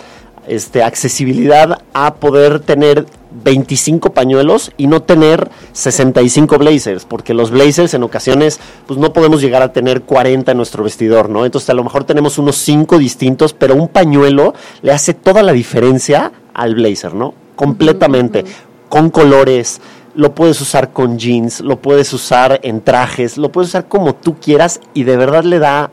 este, 0.47 0.83
accesibilidad 0.83 1.81
a 1.93 2.15
poder 2.15 2.59
tener 2.59 3.05
25 3.43 4.13
pañuelos 4.13 4.71
y 4.77 4.87
no 4.87 5.01
tener 5.01 5.49
65 5.73 6.57
blazers, 6.57 7.05
porque 7.05 7.33
los 7.33 7.51
blazers 7.51 7.93
en 7.93 8.03
ocasiones 8.03 8.59
pues 8.85 8.99
no 8.99 9.13
podemos 9.13 9.41
llegar 9.41 9.61
a 9.61 9.73
tener 9.73 10.01
40 10.03 10.51
en 10.51 10.57
nuestro 10.57 10.83
vestidor, 10.83 11.29
¿no? 11.29 11.45
Entonces 11.45 11.69
a 11.69 11.73
lo 11.73 11.83
mejor 11.83 12.03
tenemos 12.03 12.37
unos 12.37 12.57
5 12.57 12.97
distintos, 12.97 13.53
pero 13.53 13.75
un 13.75 13.87
pañuelo 13.87 14.53
le 14.81 14.91
hace 14.91 15.13
toda 15.13 15.43
la 15.43 15.53
diferencia 15.53 16.31
al 16.53 16.75
blazer, 16.75 17.13
¿no? 17.13 17.33
Completamente, 17.55 18.45
con 18.89 19.09
colores, 19.09 19.81
lo 20.15 20.33
puedes 20.33 20.59
usar 20.61 20.93
con 20.93 21.19
jeans, 21.19 21.61
lo 21.61 21.79
puedes 21.79 22.11
usar 22.11 22.59
en 22.63 22.81
trajes, 22.81 23.37
lo 23.37 23.51
puedes 23.51 23.69
usar 23.69 23.87
como 23.87 24.15
tú 24.15 24.35
quieras 24.39 24.81
y 24.93 25.03
de 25.03 25.15
verdad 25.15 25.43
le 25.43 25.59
da 25.59 25.91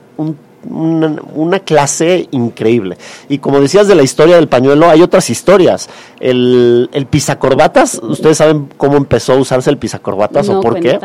una, 0.68 1.16
una 1.34 1.60
clase 1.60 2.28
increíble. 2.30 2.96
Y 3.28 3.38
como 3.38 3.60
decías 3.60 3.88
de 3.88 3.94
la 3.94 4.02
historia 4.02 4.36
del 4.36 4.48
pañuelo, 4.48 4.88
hay 4.88 5.02
otras 5.02 5.30
historias. 5.30 5.88
El, 6.20 6.88
el 6.92 7.06
pisacorbatas, 7.06 8.00
¿ustedes 8.02 8.38
saben 8.38 8.68
cómo 8.76 8.96
empezó 8.96 9.34
a 9.34 9.36
usarse 9.36 9.70
el 9.70 9.78
pisacorbatas 9.78 10.48
No, 10.48 10.58
o 10.58 10.62
por 10.62 10.80
qué? 10.80 10.98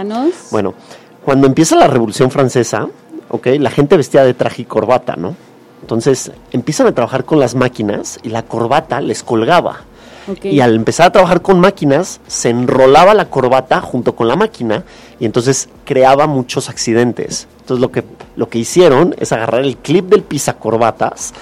Bueno, 0.51 0.73
cuando 1.23 1.47
empieza 1.47 1.75
la 1.75 1.87
Revolución 1.87 2.31
Francesa, 2.31 2.87
ok, 3.29 3.47
la 3.59 3.69
gente 3.69 3.97
vestía 3.97 4.23
de 4.23 4.33
traje 4.33 4.63
y 4.63 4.65
corbata, 4.65 5.15
¿no? 5.15 5.35
Entonces 5.81 6.31
empiezan 6.51 6.87
a 6.87 6.91
trabajar 6.93 7.25
con 7.25 7.39
las 7.39 7.55
máquinas 7.55 8.19
y 8.23 8.29
la 8.29 8.43
corbata 8.43 9.01
les 9.01 9.23
colgaba. 9.23 9.81
Y 10.43 10.59
al 10.61 10.75
empezar 10.75 11.07
a 11.07 11.11
trabajar 11.11 11.41
con 11.41 11.59
máquinas, 11.59 12.19
se 12.27 12.49
enrolaba 12.49 13.13
la 13.13 13.29
corbata 13.29 13.81
junto 13.81 14.15
con 14.15 14.27
la 14.27 14.35
máquina 14.35 14.83
y 15.19 15.25
entonces 15.25 15.69
creaba 15.85 16.27
muchos 16.27 16.69
accidentes. 16.69 17.47
Entonces 17.61 17.81
lo 17.81 17.91
que, 17.91 18.03
lo 18.35 18.49
que 18.49 18.59
hicieron 18.59 19.15
es 19.19 19.31
agarrar 19.31 19.61
el 19.61 19.77
clip 19.77 20.05
del 20.05 20.23
pisacorbatas, 20.23 21.33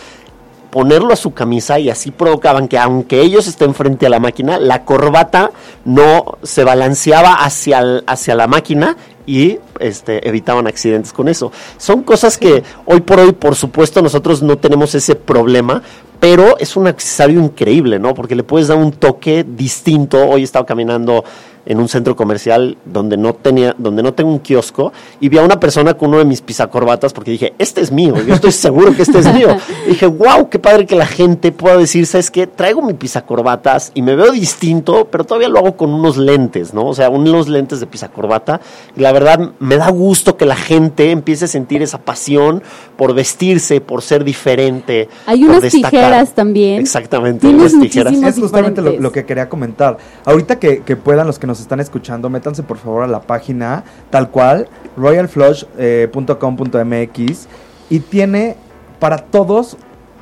ponerlo 0.71 1.13
a 1.13 1.15
su 1.15 1.34
camisa 1.34 1.80
y 1.80 1.89
así 1.89 2.12
provocaban 2.12 2.67
que 2.67 2.78
aunque 2.78 3.21
ellos 3.21 3.47
estén 3.47 3.73
frente 3.73 4.06
a 4.06 4.10
la 4.10 4.19
máquina, 4.19 4.60
la 4.60 4.84
corbata 4.84 5.52
no 5.86 6.38
se 6.43 6.63
balanceaba 6.63 7.34
hacia, 7.34 8.04
hacia 8.06 8.36
la 8.36 8.47
máquina 8.47 8.97
y 9.26 9.60
este, 9.80 10.28
evitaban 10.28 10.68
accidentes 10.68 11.13
con 11.13 11.28
eso. 11.28 11.52
Son 11.78 12.04
cosas 12.04 12.38
que 12.38 12.63
hoy 12.86 13.02
por 13.02 13.20
hoy, 13.20 13.32
por 13.34 13.56
supuesto, 13.56 14.02
nosotros 14.02 14.42
no 14.42 14.58
tenemos 14.58 14.96
ese 14.96 15.16
problema, 15.16 15.82
pero 16.20 16.58
es 16.58 16.76
un 16.76 16.88
accesorio 16.88 17.40
increíble, 17.40 18.00
¿no? 18.00 18.13
Porque 18.13 18.36
le 18.36 18.44
puedes 18.44 18.68
dar 18.68 18.78
un 18.78 18.92
toque 18.92 19.46
distinto. 19.48 20.28
Hoy 20.28 20.42
he 20.42 20.44
estado 20.44 20.66
caminando 20.66 21.24
en 21.68 21.80
un 21.80 21.90
centro 21.90 22.16
comercial 22.16 22.78
donde 22.86 23.18
no 23.18 23.34
tenía, 23.34 23.76
donde 23.78 24.02
no 24.02 24.13
tengo 24.13 24.32
un 24.32 24.40
kiosco, 24.40 24.94
y 25.20 25.28
vi 25.28 25.38
a 25.38 25.42
una 25.42 25.60
persona 25.60 25.96
con 25.96 26.10
uno 26.10 26.20
de 26.20 26.26
mis 26.26 26.42
pisacorbatas 26.42 27.12
porque 27.12 27.32
dije, 27.32 27.54
este 27.60 27.82
es 27.82 27.92
mío, 27.92 28.16
yo 28.26 28.36
estoy 28.36 28.54
seguro 28.54 28.96
que 28.96 29.02
este 29.02 29.20
es 29.20 29.34
mío. 29.34 29.50
Y 29.86 29.92
dije, 29.92 30.06
wow, 30.08 30.50
qué 30.50 30.60
padre 30.60 30.86
que 30.86 30.96
la 30.96 31.06
gente 31.06 31.52
pueda 31.52 31.78
decir, 31.78 32.06
¿sabes 32.06 32.32
qué? 32.32 32.48
Traigo 32.48 32.82
mi 32.82 32.94
pisacorbatas 32.94 33.92
y 33.94 34.02
me 34.02 34.16
veo 34.16 34.32
distinto, 34.32 35.08
pero 35.12 35.24
todavía 35.24 35.50
lo 35.50 35.60
hago 35.60 35.76
con 35.76 35.94
unos 35.94 36.18
lentes, 36.18 36.74
¿no? 36.74 36.88
O 36.88 36.94
sea, 36.94 37.10
unos 37.10 37.48
lentes 37.48 37.80
de 37.80 37.88
pisacorbata. 37.88 38.62
Y 38.96 39.02
la 39.02 39.12
verdad, 39.12 39.52
me 39.68 39.78
da 39.78 39.90
gusto 39.90 40.38
que 40.38 40.46
la 40.46 40.56
gente 40.56 41.10
empiece 41.12 41.46
a 41.46 41.48
sentir 41.48 41.82
esa 41.82 42.00
pasión 42.00 42.62
por 42.96 43.14
vestirse, 43.14 43.82
por 43.82 44.02
ser 44.02 44.24
diferente. 44.24 45.10
Hay 45.26 45.42
por 45.42 45.50
unas 45.50 45.64
destacar. 45.64 45.92
tijeras 45.92 46.34
también. 46.34 46.80
Exactamente, 46.82 47.48
Tienes 47.48 47.74
unas 47.74 47.90
tijeras. 47.90 48.14
Es 48.14 48.40
justamente 48.40 48.82
lo, 48.82 49.12
que 49.12 49.26
quería 49.26 49.50
comentar. 49.50 49.98
Ahorita 50.26 50.58
que, 50.58 50.84
que 50.84 50.96
puedan 50.96 51.28
los 51.28 51.38
que 51.38 51.48
nos 51.48 51.60
están 51.60 51.82
escuchando, 51.82 52.30
métanse 52.30 52.64
por 52.64 52.78
favor 52.78 53.04
a 53.04 53.08
la 53.08 53.20
página 53.22 53.84
tal 54.10 54.32
cual, 54.32 54.70
royalflush.com.mx 54.96 57.48
y 57.90 58.00
tiene 58.00 58.56
para 59.00 59.18
todos 59.18 59.76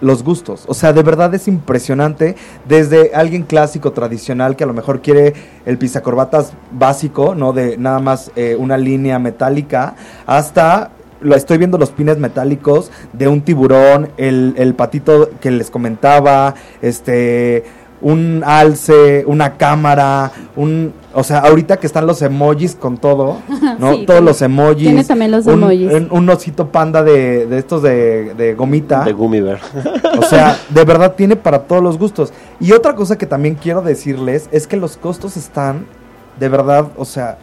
los 0.06 0.24
gustos. 0.24 0.66
O 0.68 0.74
sea, 0.74 0.94
de 0.94 1.02
verdad 1.02 1.34
es 1.34 1.48
impresionante. 1.48 2.36
Desde 2.68 3.16
alguien 3.16 3.44
clásico, 3.44 3.92
tradicional, 3.92 4.56
que 4.56 4.64
a 4.64 4.68
lo 4.68 4.74
mejor 4.74 5.02
quiere 5.02 5.34
el 5.66 5.78
pisacorbatas 5.78 6.54
básico, 6.72 7.34
¿no? 7.34 7.54
De 7.54 7.78
nada 7.78 8.00
más 8.00 8.32
eh, 8.36 8.56
una 8.58 8.78
línea 8.78 9.18
metálica, 9.18 9.96
hasta 10.28 10.92
lo 11.22 11.36
estoy 11.36 11.58
viendo 11.58 11.78
los 11.78 11.90
pines 11.90 12.20
metálicos 12.20 12.92
de 13.14 13.28
un 13.28 13.42
tiburón, 13.42 14.10
el, 14.18 14.54
el 14.58 14.76
patito 14.76 15.32
que 15.40 15.50
les 15.50 15.72
comentaba, 15.72 16.54
este 16.82 17.64
un 18.02 18.44
alce, 18.46 19.24
una 19.28 19.58
cámara, 19.58 20.32
un 20.56 20.94
o 21.18 21.24
sea, 21.24 21.40
ahorita 21.40 21.78
que 21.78 21.88
están 21.88 22.06
los 22.06 22.22
emojis 22.22 22.76
con 22.76 22.98
todo, 22.98 23.38
¿no? 23.80 23.94
Sí, 23.94 24.06
Todos 24.06 24.22
los 24.22 24.42
emojis. 24.42 24.84
tiene 24.84 25.04
también 25.06 25.32
los 25.32 25.46
un, 25.46 25.54
emojis. 25.54 25.92
Un, 25.94 26.10
un 26.12 26.30
osito 26.30 26.68
panda 26.72 27.04
de, 27.04 27.46
de 27.46 27.58
estos 27.58 27.82
de, 27.82 28.34
de 28.34 28.54
gomita. 28.54 29.06
De 29.06 29.14
Gummy 29.14 29.40
Bear. 29.40 29.60
O 30.20 30.24
sea, 30.24 30.58
de 30.70 30.84
verdad 30.84 31.16
tiene 31.16 31.38
para 31.38 31.64
todos 31.64 31.82
los 31.82 31.98
gustos. 31.98 32.34
Y 32.60 32.74
otra 32.74 32.96
cosa 32.96 33.18
que 33.18 33.26
también 33.26 33.56
quiero 33.56 33.82
decirles 33.82 34.50
es 34.52 34.68
que 34.68 34.76
los 34.76 34.98
costos 34.98 35.38
están, 35.38 35.86
de 36.38 36.50
verdad, 36.50 36.90
o 36.98 37.06
sea, 37.06 37.38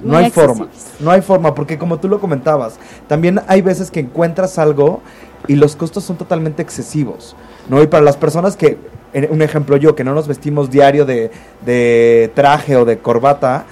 no 0.00 0.14
Muy 0.14 0.24
hay 0.24 0.30
forma. 0.30 0.68
No 0.98 1.10
hay 1.10 1.20
forma, 1.20 1.54
porque 1.54 1.76
como 1.76 1.98
tú 1.98 2.08
lo 2.08 2.20
comentabas, 2.20 2.78
también 3.06 3.42
hay 3.48 3.60
veces 3.60 3.90
que 3.90 4.00
encuentras 4.00 4.58
algo 4.58 5.02
y 5.46 5.56
los 5.56 5.76
costos 5.76 6.04
son 6.04 6.16
totalmente 6.16 6.62
excesivos. 6.62 7.36
¿no? 7.68 7.82
Y 7.82 7.86
para 7.86 8.02
las 8.02 8.16
personas 8.16 8.56
que, 8.56 8.78
un 9.30 9.42
ejemplo 9.42 9.76
yo, 9.76 9.94
que 9.94 10.04
no 10.04 10.14
nos 10.14 10.28
vestimos 10.28 10.70
diario 10.70 11.04
de, 11.04 11.30
de 11.64 12.30
traje 12.34 12.76
o 12.76 12.84
de 12.84 12.98
corbata, 12.98 13.64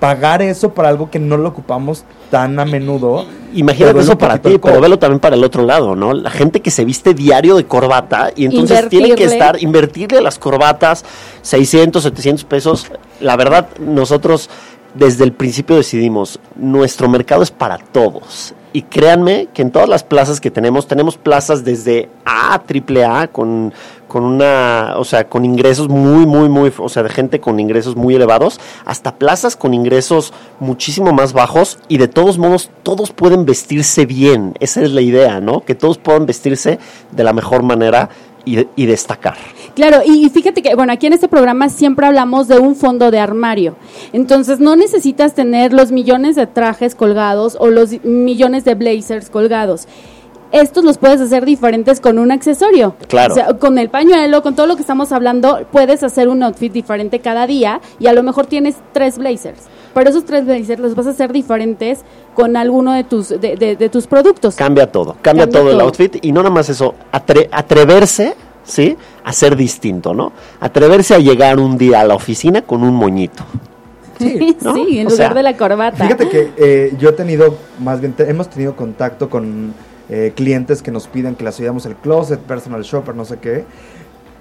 pagar 0.00 0.42
eso 0.42 0.74
para 0.74 0.90
algo 0.90 1.10
que 1.10 1.18
no 1.18 1.36
lo 1.36 1.48
ocupamos 1.48 2.04
tan 2.30 2.58
a 2.58 2.64
menudo. 2.64 3.24
Imagínate 3.54 4.00
eso 4.00 4.18
para 4.18 4.38
ti, 4.38 4.58
pero 4.58 4.80
velo 4.80 4.98
también 4.98 5.20
para 5.20 5.36
el 5.36 5.44
otro 5.44 5.62
lado, 5.62 5.94
¿no? 5.94 6.12
La 6.12 6.30
gente 6.30 6.60
que 6.60 6.70
se 6.70 6.84
viste 6.84 7.14
diario 7.14 7.56
de 7.56 7.64
corbata 7.64 8.30
y 8.34 8.44
entonces 8.44 8.88
tiene 8.88 9.14
que 9.14 9.24
estar, 9.24 9.62
invertirle 9.62 10.18
a 10.18 10.20
las 10.20 10.38
corbatas 10.38 11.04
600, 11.42 12.02
700 12.02 12.44
pesos. 12.44 12.86
La 13.20 13.36
verdad, 13.36 13.68
nosotros 13.78 14.50
desde 14.94 15.24
el 15.24 15.32
principio 15.32 15.76
decidimos, 15.76 16.38
nuestro 16.54 17.08
mercado 17.08 17.42
es 17.42 17.50
para 17.50 17.78
todos. 17.78 18.54
Y 18.72 18.82
créanme 18.82 19.48
que 19.54 19.62
en 19.62 19.70
todas 19.70 19.88
las 19.88 20.02
plazas 20.02 20.40
que 20.40 20.50
tenemos, 20.50 20.88
tenemos 20.88 21.16
plazas 21.16 21.64
desde 21.64 22.08
A, 22.24 22.60
triple 22.66 23.04
A, 23.04 23.28
con, 23.28 23.72
con 24.14 24.22
una, 24.22 24.94
o 24.96 25.02
sea, 25.02 25.28
con 25.28 25.44
ingresos 25.44 25.88
muy, 25.88 26.24
muy, 26.24 26.48
muy, 26.48 26.72
o 26.78 26.88
sea, 26.88 27.02
de 27.02 27.08
gente 27.08 27.40
con 27.40 27.58
ingresos 27.58 27.96
muy 27.96 28.14
elevados, 28.14 28.60
hasta 28.84 29.16
plazas 29.16 29.56
con 29.56 29.74
ingresos 29.74 30.32
muchísimo 30.60 31.12
más 31.12 31.32
bajos 31.32 31.80
y 31.88 31.98
de 31.98 32.06
todos 32.06 32.38
modos 32.38 32.70
todos 32.84 33.10
pueden 33.10 33.44
vestirse 33.44 34.06
bien. 34.06 34.54
Esa 34.60 34.82
es 34.82 34.92
la 34.92 35.00
idea, 35.00 35.40
¿no? 35.40 35.64
Que 35.64 35.74
todos 35.74 35.98
puedan 35.98 36.26
vestirse 36.26 36.78
de 37.10 37.24
la 37.24 37.32
mejor 37.32 37.64
manera 37.64 38.08
y, 38.44 38.68
y 38.76 38.86
destacar. 38.86 39.34
Claro, 39.74 40.00
y 40.06 40.24
y 40.24 40.30
fíjate 40.30 40.62
que, 40.62 40.76
bueno, 40.76 40.92
aquí 40.92 41.08
en 41.08 41.14
este 41.14 41.26
programa 41.26 41.68
siempre 41.68 42.06
hablamos 42.06 42.46
de 42.46 42.60
un 42.60 42.76
fondo 42.76 43.10
de 43.10 43.18
armario. 43.18 43.74
Entonces, 44.12 44.60
no 44.60 44.76
necesitas 44.76 45.34
tener 45.34 45.72
los 45.72 45.90
millones 45.90 46.36
de 46.36 46.46
trajes 46.46 46.94
colgados 46.94 47.56
o 47.58 47.66
los 47.66 48.04
millones 48.04 48.64
de 48.64 48.76
blazers 48.76 49.28
colgados. 49.28 49.88
Estos 50.54 50.84
los 50.84 50.98
puedes 50.98 51.20
hacer 51.20 51.44
diferentes 51.44 52.00
con 52.00 52.18
un 52.18 52.30
accesorio. 52.30 52.94
Claro. 53.08 53.32
O 53.32 53.34
sea, 53.34 53.54
con 53.54 53.76
el 53.76 53.88
pañuelo, 53.90 54.40
con 54.42 54.54
todo 54.54 54.66
lo 54.68 54.76
que 54.76 54.82
estamos 54.82 55.10
hablando, 55.10 55.66
puedes 55.72 56.02
hacer 56.04 56.28
un 56.28 56.42
outfit 56.44 56.72
diferente 56.72 57.18
cada 57.18 57.46
día 57.46 57.80
y 57.98 58.06
a 58.06 58.12
lo 58.12 58.22
mejor 58.22 58.46
tienes 58.46 58.76
tres 58.92 59.18
blazers. 59.18 59.58
Pero 59.94 60.10
esos 60.10 60.24
tres 60.24 60.44
blazers 60.46 60.80
los 60.80 60.94
vas 60.94 61.08
a 61.08 61.10
hacer 61.10 61.32
diferentes 61.32 62.00
con 62.34 62.56
alguno 62.56 62.92
de 62.92 63.02
tus, 63.04 63.28
de, 63.30 63.56
de- 63.56 63.74
de 63.76 63.88
tus 63.88 64.06
productos. 64.06 64.54
Cambia 64.54 64.90
todo, 64.90 65.16
cambia, 65.22 65.44
Cambia 65.44 65.60
todo, 65.60 65.70
el 65.72 65.80
outfit 65.80 66.18
y 66.24 66.30
no 66.32 66.42
nada 66.42 66.54
más 66.54 66.68
eso, 66.68 66.94
atre- 67.12 67.48
atreverse, 67.50 68.34
¿sí? 68.64 68.96
A 69.24 69.32
ser 69.32 69.56
distinto, 69.56 70.14
¿no? 70.14 70.32
Atreverse 70.60 71.14
a 71.14 71.18
llegar 71.18 71.58
un 71.58 71.76
día 71.78 72.00
a 72.00 72.04
la 72.04 72.14
oficina 72.14 72.62
con 72.62 72.82
un 72.84 72.94
moñito. 72.94 73.42
Sí, 74.18 74.56
¿no? 74.62 74.76
en 74.76 75.06
O 75.08 75.10
lugar 75.10 75.16
sea, 75.16 75.34
de 75.34 75.42
la 75.42 75.56
corbata. 75.56 76.04
Fíjate 76.04 76.28
que 76.28 76.52
eh, 76.56 76.94
yo 76.98 77.08
he 77.08 77.12
tenido, 77.12 77.56
más 77.80 78.00
bien, 78.00 78.12
te- 78.12 78.30
hemos 78.30 78.48
tenido 78.48 78.76
contacto 78.76 79.28
con 79.28 79.74
eh, 80.08 80.32
clientes 80.34 80.82
que 80.82 80.90
nos 80.90 81.08
piden 81.08 81.34
que 81.34 81.44
les 81.44 81.58
ayudamos 81.58 81.86
el 81.86 81.96
closet, 81.96 82.40
personal 82.40 82.82
shopper, 82.82 83.14
no 83.14 83.24
sé 83.24 83.38
qué. 83.38 83.64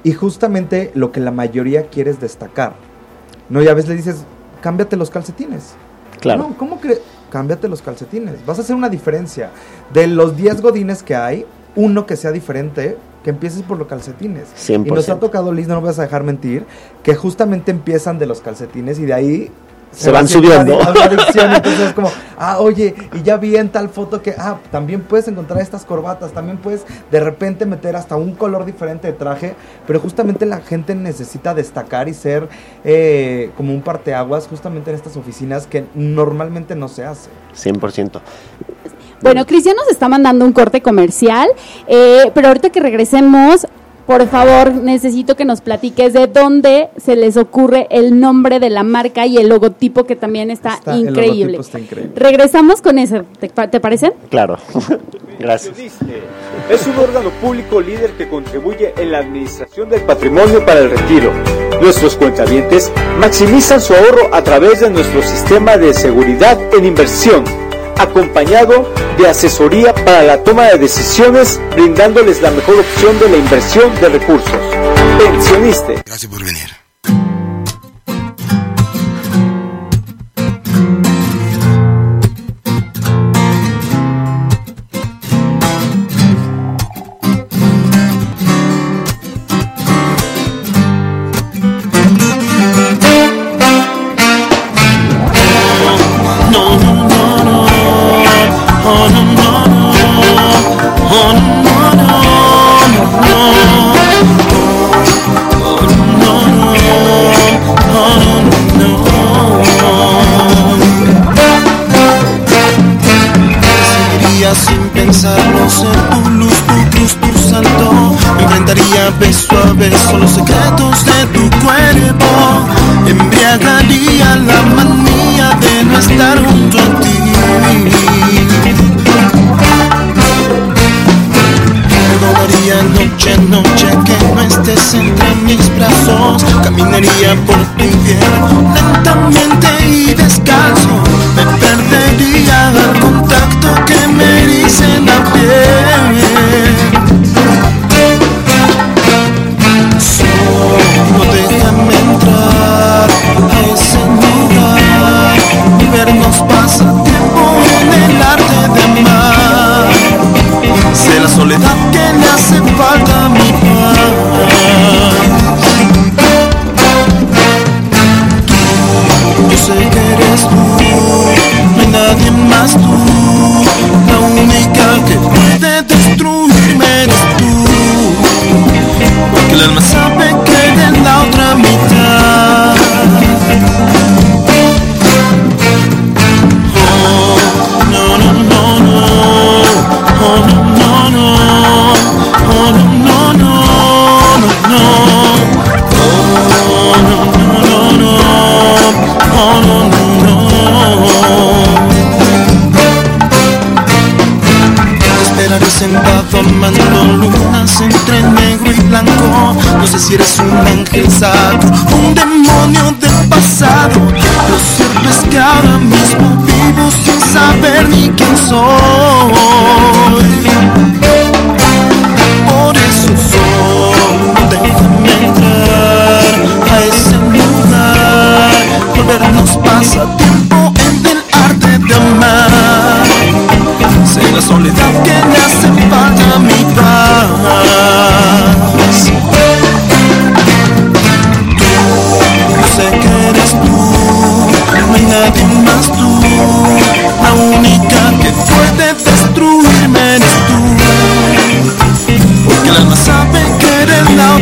Y 0.03 0.11
justamente 0.11 0.91
lo 0.95 1.11
que 1.11 1.19
la 1.19 1.31
mayoría 1.31 1.87
quiere 1.87 2.11
es 2.11 2.19
destacar. 2.19 2.73
No, 3.49 3.61
y 3.61 3.67
a 3.67 3.73
veces 3.73 3.89
le 3.89 3.95
dices, 3.95 4.25
cámbiate 4.61 4.97
los 4.97 5.09
calcetines. 5.09 5.75
Claro. 6.19 6.49
No, 6.49 6.57
¿cómo 6.57 6.79
crees? 6.79 7.01
Cámbiate 7.29 7.67
los 7.67 7.81
calcetines. 7.81 8.45
Vas 8.45 8.59
a 8.59 8.61
hacer 8.61 8.75
una 8.75 8.89
diferencia. 8.89 9.51
De 9.93 10.07
los 10.07 10.35
10 10.35 10.61
godines 10.61 11.03
que 11.03 11.15
hay, 11.15 11.45
uno 11.75 12.05
que 12.05 12.17
sea 12.17 12.31
diferente, 12.31 12.97
que 13.23 13.29
empieces 13.29 13.63
por 13.63 13.77
los 13.77 13.87
calcetines. 13.87 14.49
100%. 14.57 14.87
Y 14.87 14.91
nos 14.91 15.09
ha 15.09 15.19
tocado, 15.19 15.53
Liz, 15.53 15.67
no 15.67 15.79
me 15.79 15.87
vas 15.87 15.99
a 15.99 16.03
dejar 16.03 16.23
mentir, 16.23 16.65
que 17.03 17.15
justamente 17.15 17.71
empiezan 17.71 18.19
de 18.19 18.25
los 18.25 18.41
calcetines 18.41 18.99
y 18.99 19.05
de 19.05 19.13
ahí 19.13 19.51
Se 19.93 20.11
van 20.11 20.27
subiendo. 20.27 20.79
adicción. 20.81 21.53
Entonces 21.55 21.79
es 21.87 21.93
como, 21.93 22.11
ah, 22.37 22.59
oye, 22.59 22.95
y 23.13 23.21
ya 23.21 23.37
vi 23.37 23.55
en 23.55 23.69
tal 23.69 23.89
foto 23.89 24.21
que, 24.21 24.35
ah, 24.37 24.57
también 24.71 25.01
puedes 25.01 25.27
encontrar 25.27 25.61
estas 25.61 25.85
corbatas, 25.85 26.31
también 26.31 26.57
puedes 26.57 26.85
de 27.11 27.19
repente 27.19 27.65
meter 27.65 27.95
hasta 27.95 28.15
un 28.15 28.33
color 28.33 28.65
diferente 28.65 29.07
de 29.07 29.13
traje, 29.13 29.55
pero 29.85 29.99
justamente 29.99 30.45
la 30.45 30.61
gente 30.61 30.95
necesita 30.95 31.53
destacar 31.53 32.09
y 32.09 32.13
ser 32.13 32.47
eh, 32.83 33.51
como 33.55 33.73
un 33.73 33.81
parteaguas 33.81 34.47
justamente 34.47 34.89
en 34.89 34.95
estas 34.95 35.15
oficinas 35.17 35.67
que 35.67 35.85
normalmente 35.93 36.75
no 36.75 36.87
se 36.87 37.05
hace. 37.05 37.29
100%. 37.55 38.21
Bueno, 39.21 39.45
Cristian 39.45 39.77
nos 39.77 39.87
está 39.89 40.09
mandando 40.09 40.43
un 40.43 40.51
corte 40.51 40.81
comercial, 40.81 41.47
eh, 41.87 42.29
pero 42.33 42.49
ahorita 42.49 42.71
que 42.71 42.81
regresemos, 42.81 43.65
por 44.05 44.27
favor, 44.27 44.73
necesito 44.73 45.35
que 45.35 45.45
nos 45.45 45.61
platiques 45.61 46.13
de 46.13 46.27
dónde 46.27 46.89
se 46.97 47.15
les 47.15 47.37
ocurre 47.37 47.87
el 47.89 48.19
nombre 48.19 48.59
de 48.59 48.69
la 48.69 48.83
marca 48.83 49.25
y 49.25 49.37
el 49.37 49.47
logotipo 49.49 50.03
que 50.05 50.15
también 50.15 50.51
está, 50.51 50.79
increíble. 50.95 51.53
logotipo 51.53 51.61
está 51.61 51.79
increíble. 51.79 52.11
Regresamos 52.15 52.81
con 52.81 52.99
eso, 52.99 53.23
¿te, 53.39 53.49
pa- 53.49 53.69
te 53.69 53.79
parece? 53.79 54.13
Claro. 54.29 54.57
Gracias. 55.39 55.75
Es 56.69 56.87
un 56.87 56.95
órgano 56.99 57.29
público 57.41 57.81
líder 57.81 58.11
que 58.11 58.29
contribuye 58.29 58.93
en 58.97 59.11
la 59.11 59.17
administración 59.19 59.89
del 59.89 60.01
patrimonio 60.01 60.65
para 60.65 60.79
el 60.81 60.91
retiro. 60.91 61.31
Nuestros 61.81 62.15
cuentavientes 62.15 62.91
maximizan 63.19 63.81
su 63.81 63.93
ahorro 63.93 64.33
a 64.33 64.41
través 64.43 64.79
de 64.81 64.89
nuestro 64.89 65.21
sistema 65.21 65.75
de 65.77 65.93
seguridad 65.93 66.57
en 66.77 66.85
inversión, 66.85 67.43
acompañado 67.97 68.91
de 69.17 69.27
asesoría 69.27 69.93
para 69.93 70.23
la 70.23 70.43
toma 70.43 70.65
de 70.65 70.77
decisiones, 70.77 71.59
brindándoles 71.71 72.41
la 72.41 72.51
mejor 72.51 72.79
opción 72.79 73.19
de 73.19 73.29
la 73.29 73.37
inversión 73.37 73.93
de 74.01 74.09
recursos. 74.09 74.59
Pensioniste. 75.17 76.01
Gracias 76.05 76.31
por 76.31 76.43
venir. 76.43 76.82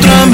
Otra 0.02 0.31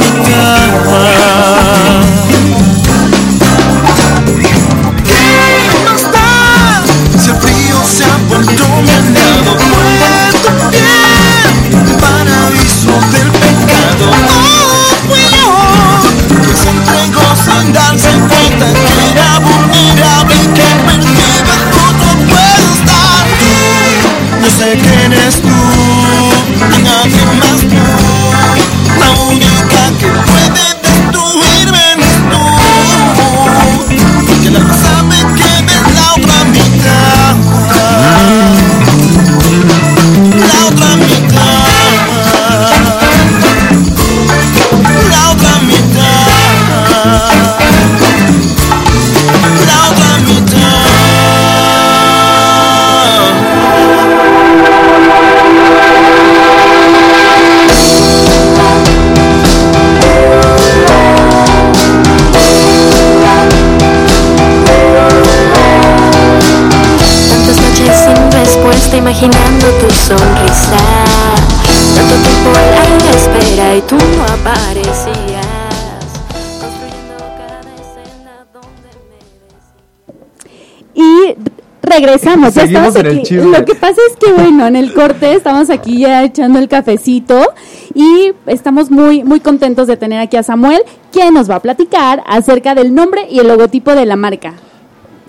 regresamos, 82.18 82.54
ya 82.54 82.64
estamos 82.64 82.96
aquí. 82.96 83.36
Lo 83.36 83.66
que 83.66 83.76
pasa 83.76 84.02
es 84.10 84.16
que 84.18 84.32
bueno, 84.34 84.68
en 84.68 84.76
el 84.76 84.94
corte 84.94 85.34
estamos 85.34 85.70
aquí 85.70 86.00
ya 86.00 86.24
echando 86.24 86.60
el 86.60 86.68
cafecito 86.68 87.54
y 87.94 88.34
estamos 88.46 88.92
muy 88.92 89.24
muy 89.24 89.40
contentos 89.40 89.88
de 89.88 89.98
tener 89.98 90.20
aquí 90.20 90.38
a 90.38 90.44
Samuel, 90.44 90.82
quien 91.12 91.34
nos 91.34 91.50
va 91.50 91.56
a 91.56 91.60
platicar 91.62 92.24
acerca 92.26 92.76
del 92.76 92.94
nombre 92.94 93.28
y 93.30 93.40
el 93.40 93.48
logotipo 93.48 93.96
de 93.96 94.06
la 94.06 94.16
marca. 94.16 94.54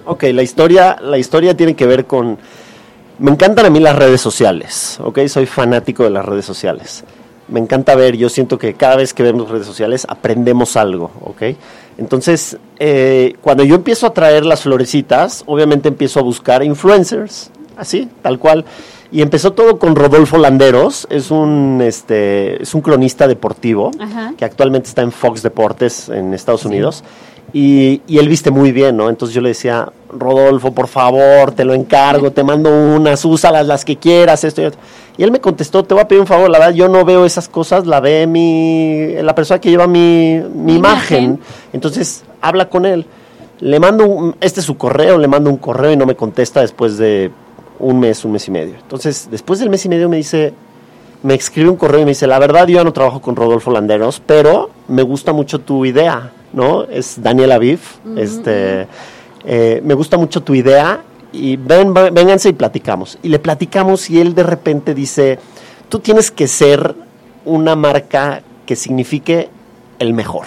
Ok, 0.06 0.24
la 0.32 0.42
historia, 0.42 0.96
la 1.02 1.18
historia 1.18 1.54
tiene 1.54 1.76
que 1.76 1.86
ver 1.86 2.06
con... 2.06 2.38
Me 3.18 3.30
encantan 3.30 3.66
a 3.66 3.70
mí 3.70 3.78
las 3.78 3.94
redes 3.94 4.20
sociales, 4.22 4.98
¿ok? 5.02 5.26
Soy 5.26 5.44
fanático 5.44 6.04
de 6.04 6.10
las 6.10 6.24
redes 6.24 6.46
sociales. 6.46 7.04
Me 7.48 7.60
encanta 7.60 7.94
ver, 7.94 8.16
yo 8.16 8.28
siento 8.28 8.58
que 8.58 8.74
cada 8.74 8.96
vez 8.96 9.12
que 9.12 9.22
vemos 9.22 9.50
redes 9.50 9.66
sociales 9.66 10.06
aprendemos 10.08 10.76
algo, 10.76 11.10
¿ok? 11.20 11.42
Entonces, 11.98 12.56
eh, 12.78 13.34
cuando 13.42 13.64
yo 13.64 13.74
empiezo 13.74 14.06
a 14.06 14.14
traer 14.14 14.46
las 14.46 14.62
florecitas, 14.62 15.42
obviamente 15.46 15.88
empiezo 15.88 16.20
a 16.20 16.22
buscar 16.22 16.62
influencers, 16.62 17.50
así, 17.76 18.08
tal 18.22 18.38
cual. 18.38 18.64
Y 19.10 19.22
empezó 19.22 19.52
todo 19.52 19.78
con 19.78 19.96
Rodolfo 19.96 20.36
Landeros, 20.36 21.06
es 21.10 21.30
un, 21.30 21.80
este, 21.82 22.62
es 22.62 22.74
un 22.74 22.82
cronista 22.82 23.26
deportivo 23.26 23.90
Ajá. 23.98 24.34
que 24.36 24.44
actualmente 24.44 24.88
está 24.88 25.00
en 25.02 25.12
Fox 25.12 25.42
Deportes 25.42 26.08
en 26.10 26.34
Estados 26.34 26.64
Unidos. 26.66 27.02
Y, 27.54 28.02
y 28.06 28.18
él 28.18 28.28
viste 28.28 28.50
muy 28.50 28.72
bien, 28.72 28.98
¿no? 28.98 29.08
Entonces 29.08 29.34
yo 29.34 29.40
le 29.40 29.48
decía, 29.48 29.90
Rodolfo, 30.12 30.72
por 30.72 30.86
favor, 30.88 31.52
te 31.52 31.64
lo 31.64 31.72
encargo, 31.72 32.30
te 32.30 32.44
mando 32.44 32.68
unas, 32.70 33.24
úsalas 33.24 33.66
las 33.66 33.86
que 33.86 33.96
quieras, 33.96 34.44
esto 34.44 34.60
y 34.60 34.66
otro. 34.66 34.78
Y 35.16 35.22
él 35.22 35.32
me 35.32 35.40
contestó, 35.40 35.82
te 35.82 35.94
voy 35.94 36.02
a 36.02 36.08
pedir 36.08 36.20
un 36.20 36.26
favor, 36.26 36.50
la 36.50 36.58
verdad 36.58 36.74
yo 36.74 36.88
no 36.88 37.06
veo 37.06 37.24
esas 37.24 37.48
cosas, 37.48 37.86
la 37.86 38.00
ve 38.00 38.26
mi, 38.26 39.14
la 39.22 39.34
persona 39.34 39.58
que 39.62 39.70
lleva 39.70 39.86
mi, 39.86 40.42
mi 40.54 40.72
Mi 40.72 40.74
imagen. 40.74 41.24
imagen. 41.24 41.40
Entonces 41.72 42.24
habla 42.42 42.68
con 42.68 42.84
él. 42.84 43.06
Le 43.60 43.80
mando, 43.80 44.04
un- 44.06 44.36
este 44.42 44.60
es 44.60 44.66
su 44.66 44.76
correo, 44.76 45.16
le 45.16 45.26
mando 45.28 45.48
un 45.48 45.56
correo 45.56 45.90
y 45.92 45.96
no 45.96 46.04
me 46.04 46.14
contesta 46.16 46.60
después 46.60 46.98
de 46.98 47.30
un 47.78 48.00
mes, 48.00 48.24
un 48.24 48.32
mes 48.32 48.46
y 48.48 48.50
medio. 48.50 48.74
Entonces, 48.80 49.28
después 49.30 49.58
del 49.60 49.70
mes 49.70 49.84
y 49.84 49.88
medio 49.88 50.08
me 50.08 50.16
dice, 50.16 50.52
me 51.22 51.34
escribe 51.34 51.68
un 51.68 51.76
correo 51.76 52.00
y 52.00 52.04
me 52.04 52.10
dice, 52.10 52.26
la 52.26 52.38
verdad 52.38 52.66
yo 52.66 52.76
ya 52.76 52.84
no 52.84 52.92
trabajo 52.92 53.20
con 53.20 53.36
Rodolfo 53.36 53.70
Landeros, 53.70 54.20
pero 54.24 54.70
me 54.88 55.02
gusta 55.02 55.32
mucho 55.32 55.60
tu 55.60 55.84
idea, 55.84 56.32
¿no? 56.52 56.84
Es 56.84 57.20
Daniel 57.22 57.52
Aviv, 57.52 57.80
este, 58.16 58.86
eh, 59.44 59.80
me 59.84 59.94
gusta 59.94 60.16
mucho 60.16 60.42
tu 60.42 60.54
idea 60.54 61.02
y 61.32 61.56
ven, 61.56 61.92
ven- 61.94 62.14
vénganse 62.14 62.48
y 62.48 62.52
platicamos. 62.52 63.18
Y 63.22 63.28
le 63.28 63.38
platicamos 63.38 64.10
y 64.10 64.20
él 64.20 64.34
de 64.34 64.42
repente 64.42 64.94
dice, 64.94 65.38
tú 65.88 65.98
tienes 66.00 66.30
que 66.30 66.48
ser 66.48 66.94
una 67.44 67.76
marca 67.76 68.42
que 68.66 68.76
signifique 68.76 69.48
el 69.98 70.14
mejor. 70.14 70.46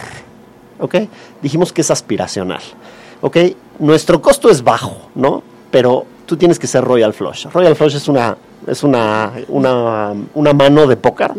¿Ok? 0.80 0.96
Dijimos 1.42 1.72
que 1.74 1.82
es 1.82 1.92
aspiracional. 1.92 2.62
¿Ok? 3.22 3.38
Nuestro 3.80 4.22
costo 4.22 4.50
es 4.50 4.64
bajo, 4.64 4.98
¿no? 5.16 5.44
Pero 5.70 6.06
tú 6.32 6.38
tienes 6.38 6.58
que 6.58 6.66
ser 6.66 6.82
Royal 6.86 7.12
Flush. 7.12 7.48
Royal 7.48 7.76
Flush 7.76 7.98
es 7.98 8.08
una, 8.08 8.38
es 8.66 8.84
una, 8.84 9.34
una, 9.50 10.14
una 10.34 10.54
mano 10.54 10.88
de 10.88 10.96
póker 10.96 11.34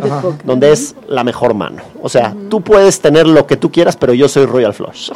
donde 0.44 0.70
es 0.70 0.94
la 1.08 1.24
mejor 1.24 1.54
mano. 1.54 1.80
O 2.02 2.10
sea, 2.10 2.36
tú 2.50 2.60
puedes 2.60 3.00
tener 3.00 3.26
lo 3.26 3.46
que 3.46 3.56
tú 3.56 3.72
quieras, 3.72 3.96
pero 3.96 4.12
yo 4.12 4.28
soy 4.28 4.44
Royal 4.44 4.74
Flush. 4.74 5.10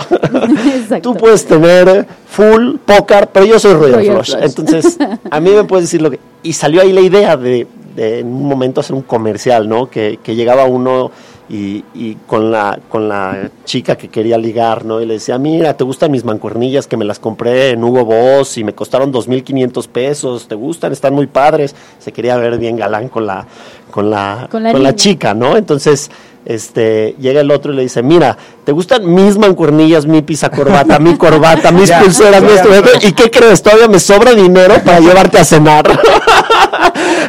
Tú 1.03 1.14
puedes 1.14 1.45
tener 1.45 2.07
full 2.27 2.77
póker, 2.87 3.29
pero 3.31 3.45
yo 3.45 3.59
soy 3.59 3.74
Royal, 3.74 3.97
Royal 3.97 4.14
Flush. 4.14 4.31
Flush. 4.31 4.45
Entonces, 4.45 4.99
a 5.31 5.41
mí 5.41 5.51
me 5.51 5.64
puedes 5.64 5.85
decir 5.85 6.01
lo 6.01 6.11
que... 6.11 6.20
Y 6.43 6.55
salió 6.55 6.81
ahí 6.81 6.95
la 6.95 7.03
idea 7.03 7.37
de, 7.37 7.66
de 7.95 8.20
en 8.20 8.29
un 8.29 8.49
momento 8.49 8.81
hacer 8.81 8.97
un 8.97 9.03
comercial, 9.03 9.68
¿no? 9.68 9.91
Que, 9.91 10.20
que 10.22 10.35
llegaba 10.35 10.64
uno 10.64 11.11
y, 11.49 11.84
y 11.94 12.16
con, 12.26 12.51
la, 12.51 12.78
con 12.88 13.09
la 13.09 13.51
chica 13.64 13.97
que 13.97 14.09
quería 14.09 14.36
ligar, 14.38 14.84
¿no? 14.84 15.01
Y 15.01 15.07
le 15.07 15.14
decía, 15.14 15.38
mira, 15.38 15.76
¿te 15.76 15.84
gustan 15.84 16.11
mis 16.11 16.24
mancuernillas 16.24 16.86
que 16.86 16.97
me 16.97 17.05
las 17.05 17.18
compré 17.18 17.70
en 17.70 17.84
Hugo 17.84 18.05
Boss 18.05 18.59
y 18.59 18.64
me 18.64 18.74
costaron 18.74 19.12
2.500 19.12 19.88
pesos? 19.88 20.49
¿Te 20.49 20.55
gustan? 20.57 20.92
Están 20.92 21.14
muy 21.14 21.26
padres. 21.26 21.74
Se 21.99 22.12
quería 22.12 22.36
ver 22.36 22.59
bien 22.59 22.76
galán 22.76 23.09
con 23.09 23.26
la, 23.26 23.47
con 23.90 24.11
la, 24.11 24.49
Con 24.51 24.62
la 24.62 24.72
con 24.72 24.82
la 24.82 24.90
niña. 24.90 24.97
chica, 24.97 25.34
¿no? 25.34 25.57
Entonces, 25.57 26.11
este, 26.47 27.14
llega 27.18 27.40
el 27.40 27.51
otro 27.51 27.72
y 27.72 27.76
le 27.76 27.82
dice, 27.82 28.03
mira, 28.03 28.38
¿te 28.64 28.72
gustan 28.72 29.12
mis 29.12 29.36
mancuernillas, 29.36 30.07
mi 30.07 30.22
pisa 30.22 30.49
corbata, 30.51 30.99
mi 30.99 31.16
corbata, 31.16 31.72
mis 31.72 31.88
Ya, 31.90 32.01
pulseras, 32.01 32.40
mi 32.42 32.49
ya. 32.49 32.55
esto? 32.62 32.68
¿Y 33.07 33.12
qué 33.12 33.30
crees? 33.30 33.62
Todavía 33.62 33.88
me 33.88 33.99
sobra 34.01 34.32
dinero 34.32 34.74
para 34.84 35.01
llevarte 35.01 35.38
a 35.38 35.44
cenar. 35.44 35.84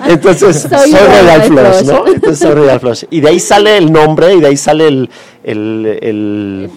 Entonces, 0.08 0.62
Soy 0.70 0.92
soy, 0.92 1.00
Royal 1.00 1.44
Flush, 1.44 1.74
Flush. 1.80 1.88
¿no? 1.88 2.08
Entonces 2.08 2.40
soy 2.40 2.52
Royal 2.56 2.80
Flush. 2.80 3.04
Y 3.10 3.20
de 3.20 3.30
ahí 3.30 3.40
sale 3.40 3.78
el 3.78 3.92
nombre 3.92 4.34
y 4.36 4.40
de 4.40 4.48
ahí 4.48 4.58
sale 4.58 4.88
el, 4.88 5.10
el, 5.44 5.98
el, 6.02 6.70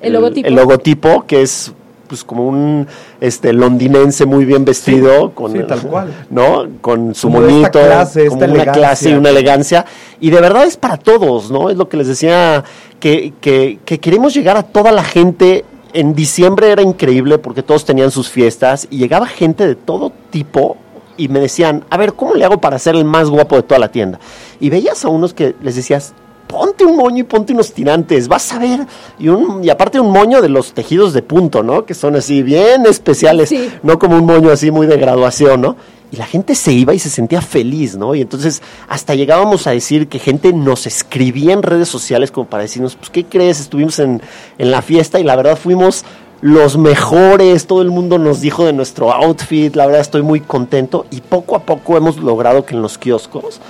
El 0.00 0.12
logotipo. 0.12 0.48
el 0.48 0.54
logotipo, 0.54 1.24
que 1.26 1.42
es 1.42 1.72
pues 2.14 2.22
como 2.22 2.46
un 2.46 2.86
este 3.20 3.52
londinense 3.52 4.24
muy 4.24 4.44
bien 4.44 4.64
vestido 4.64 5.32
con 5.32 5.52
sí, 5.52 5.58
tal 5.66 5.82
cual. 5.82 6.14
no 6.30 6.68
con 6.80 7.12
su 7.12 7.26
Como 7.26 7.40
monito 7.40 7.72
clase, 7.72 8.28
como 8.28 8.44
una 8.44 8.66
clase 8.66 9.10
y 9.10 9.14
una 9.14 9.30
elegancia. 9.30 9.84
Y 10.20 10.30
de 10.30 10.40
verdad 10.40 10.64
es 10.64 10.76
para 10.76 10.96
todos 10.96 11.50
no 11.50 11.70
es 11.70 11.76
lo 11.76 11.88
que 11.88 11.96
les 11.96 12.06
decía 12.06 12.62
que, 13.00 13.32
que, 13.40 13.80
que 13.84 13.98
queremos 13.98 14.32
llegar 14.32 14.56
a 14.56 14.62
toda 14.62 14.92
la 14.92 15.02
gente. 15.02 15.64
En 15.92 16.14
diciembre 16.14 16.70
era 16.70 16.82
increíble 16.82 17.38
porque 17.38 17.62
todos 17.64 17.84
tenían 17.84 18.12
sus 18.12 18.28
fiestas 18.28 18.86
y 18.90 18.98
llegaba 18.98 19.26
gente 19.26 19.66
de 19.66 19.74
todo 19.74 20.12
tipo 20.30 20.76
y 21.16 21.28
me 21.28 21.40
decían, 21.40 21.84
a 21.90 21.96
ver, 21.96 22.14
¿cómo 22.14 22.34
le 22.34 22.44
hago 22.44 22.60
para 22.60 22.78
ser 22.78 22.94
el 22.94 23.04
más 23.04 23.28
guapo 23.28 23.56
de 23.56 23.62
toda 23.62 23.78
la 23.78 23.90
tienda? 23.90 24.18
Y 24.60 24.70
veías 24.70 25.04
a 25.04 25.08
unos 25.08 25.34
que 25.34 25.54
les 25.62 25.76
decías, 25.76 26.14
ponte 26.46 26.84
un 26.84 26.96
moño 26.96 27.18
y 27.18 27.22
ponte 27.24 27.52
unos 27.52 27.72
tirantes, 27.72 28.28
vas 28.28 28.52
a 28.52 28.58
ver. 28.58 28.86
Y, 29.18 29.28
un, 29.28 29.62
y 29.64 29.70
aparte 29.70 29.98
un 30.00 30.10
moño 30.10 30.40
de 30.42 30.48
los 30.48 30.72
tejidos 30.72 31.12
de 31.12 31.22
punto, 31.22 31.62
¿no? 31.62 31.84
Que 31.84 31.94
son 31.94 32.16
así 32.16 32.42
bien 32.42 32.86
especiales, 32.86 33.48
Sí. 33.48 33.70
no 33.82 33.98
como 33.98 34.16
un 34.16 34.26
moño 34.26 34.50
así 34.50 34.70
muy 34.70 34.86
de 34.86 34.96
graduación, 34.96 35.60
¿no? 35.60 35.76
Y 36.12 36.16
la 36.16 36.26
gente 36.26 36.54
se 36.54 36.72
iba 36.72 36.94
y 36.94 36.98
se 37.00 37.10
sentía 37.10 37.40
feliz, 37.40 37.96
¿no? 37.96 38.14
Y 38.14 38.20
entonces 38.20 38.62
hasta 38.88 39.14
llegábamos 39.16 39.66
a 39.66 39.72
decir 39.72 40.06
que 40.06 40.18
gente 40.20 40.52
nos 40.52 40.86
escribía 40.86 41.52
en 41.52 41.62
redes 41.62 41.88
sociales 41.88 42.30
como 42.30 42.46
para 42.46 42.62
decirnos, 42.62 42.94
pues, 42.94 43.10
¿qué 43.10 43.24
crees? 43.24 43.58
Estuvimos 43.58 43.98
en, 43.98 44.22
en 44.58 44.70
la 44.70 44.80
fiesta 44.82 45.18
y 45.18 45.24
la 45.24 45.34
verdad 45.34 45.56
fuimos 45.58 46.04
los 46.40 46.76
mejores, 46.76 47.66
todo 47.66 47.80
el 47.82 47.90
mundo 47.90 48.18
nos 48.18 48.42
dijo 48.42 48.66
de 48.66 48.72
nuestro 48.74 49.10
outfit, 49.12 49.74
la 49.74 49.86
verdad 49.86 50.02
estoy 50.02 50.22
muy 50.22 50.40
contento 50.40 51.06
y 51.10 51.20
poco 51.22 51.56
a 51.56 51.60
poco 51.60 51.96
hemos 51.96 52.18
logrado 52.18 52.66
que 52.66 52.74
en 52.74 52.82
los 52.82 52.98
kioscos 52.98 53.60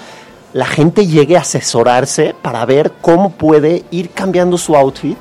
la 0.54 0.64
gente 0.66 1.06
llegue 1.06 1.36
a 1.36 1.40
asesorarse 1.40 2.34
para 2.40 2.64
ver 2.64 2.92
cómo 3.02 3.30
puede 3.30 3.84
ir 3.90 4.08
cambiando 4.10 4.56
su 4.56 4.74
outfit 4.74 5.18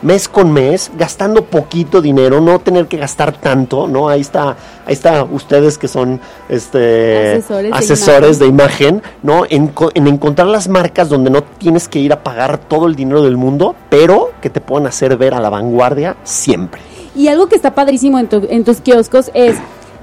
mes 0.00 0.28
con 0.28 0.52
mes, 0.52 0.92
gastando 0.96 1.44
poquito 1.46 2.00
dinero, 2.00 2.40
no 2.40 2.60
tener 2.60 2.86
que 2.86 2.96
gastar 2.98 3.32
tanto, 3.32 3.88
¿no? 3.88 4.08
Ahí 4.08 4.20
está, 4.20 4.50
ahí 4.86 4.92
está 4.92 5.24
ustedes 5.24 5.76
que 5.76 5.88
son 5.88 6.20
este 6.48 7.32
Asesores 7.38 7.72
de 7.72 7.76
asesores 7.76 8.38
de 8.38 8.46
imagen, 8.46 9.02
¿no? 9.24 9.42
En, 9.50 9.72
en 9.94 10.06
encontrar 10.06 10.46
las 10.46 10.68
marcas 10.68 11.08
donde 11.08 11.30
no 11.30 11.42
tienes 11.42 11.88
que 11.88 11.98
ir 11.98 12.12
a 12.12 12.22
pagar 12.22 12.58
todo 12.58 12.86
el 12.86 12.94
dinero 12.94 13.22
del 13.24 13.36
mundo, 13.36 13.74
pero 13.90 14.30
que 14.40 14.50
te 14.50 14.60
puedan 14.60 14.86
hacer 14.86 15.16
ver 15.16 15.34
a 15.34 15.40
la 15.40 15.50
vanguardia 15.50 16.16
siempre. 16.22 16.80
Y 17.16 17.26
algo 17.26 17.48
que 17.48 17.56
está 17.56 17.74
padrísimo 17.74 18.20
en, 18.20 18.28
tu- 18.28 18.46
en 18.48 18.62
tus 18.62 18.80
kioscos 18.80 19.32
es 19.34 19.56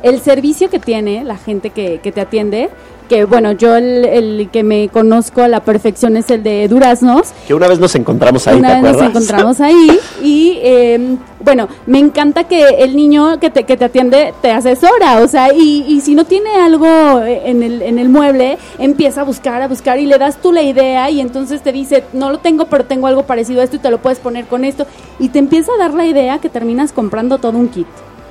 el 0.06 0.22
servicio 0.22 0.70
que 0.70 0.78
tiene 0.80 1.24
la 1.24 1.36
gente 1.36 1.72
que, 1.72 2.00
que 2.02 2.12
te 2.12 2.22
atiende. 2.22 2.70
Que 3.10 3.26
bueno, 3.26 3.52
yo 3.52 3.76
el, 3.76 4.04
el 4.04 4.50
que 4.52 4.64
me 4.64 4.90
conozco 4.90 5.42
a 5.42 5.48
la 5.48 5.60
perfección 5.60 6.18
es 6.18 6.32
el 6.32 6.42
de 6.42 6.68
Duraznos. 6.68 7.34
Que 7.48 7.54
una 7.54 7.68
vez 7.68 7.80
nos 7.80 7.94
encontramos 7.94 8.48
ahí, 8.48 8.58
Una 8.58 8.78
¿te 8.78 8.82
vez 8.82 8.94
nos 8.94 9.02
encontramos 9.04 9.62
ahí 9.62 10.00
y 10.24 10.58
eh, 10.64 11.16
bueno, 11.40 11.68
me 11.86 12.00
encanta 12.00 12.46
que 12.46 12.68
el 12.80 12.96
niño 12.96 13.40
que 13.40 13.52
te, 13.52 13.64
que 13.64 13.78
te 13.78 13.86
atiende 13.86 14.34
te 14.42 14.50
asesora, 14.50 15.20
o 15.22 15.28
sea, 15.28 15.54
y, 15.54 15.86
y 15.88 16.02
si 16.02 16.16
no 16.16 16.26
tiene 16.26 16.56
algo 16.56 17.22
en 17.22 17.62
el, 17.62 17.84
en 17.84 18.00
el 18.00 18.10
mueble, 18.10 18.58
empieza 18.80 19.22
a 19.22 19.24
buscar, 19.24 19.62
a 19.62 19.68
buscar 19.68 20.00
y 20.00 20.08
le 20.08 20.18
das 20.18 20.38
tú 20.38 20.52
la 20.52 20.64
idea 20.64 21.08
y 21.12 21.22
entonces 21.22 21.62
te 21.62 21.72
dice, 21.72 22.04
no 22.14 22.32
lo 22.32 22.40
tengo, 22.40 22.66
pero 22.66 22.86
tengo 22.86 23.06
algo 23.06 23.28
parecido 23.28 23.62
a 23.62 23.66
esto 23.66 23.76
y 23.76 23.80
te 23.80 23.92
lo 23.92 24.00
puedes 24.00 24.18
poner 24.18 24.46
con 24.46 24.66
esto 24.66 24.88
y 25.20 25.30
te 25.30 25.38
empieza 25.38 25.72
a 25.74 25.78
dar 25.78 25.94
la 25.94 26.08
idea 26.08 26.40
que 26.40 26.50
terminas 26.50 26.92
comprando 26.92 27.38
todo 27.38 27.56
un 27.56 27.68
kit. 27.68 27.86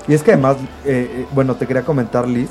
Y 0.09 0.15
es 0.15 0.23
que 0.23 0.33
además, 0.33 0.57
eh, 0.85 1.11
eh, 1.11 1.27
bueno, 1.35 1.55
te 1.55 1.67
quería 1.67 1.83
comentar, 1.83 2.29
Liz, 2.29 2.51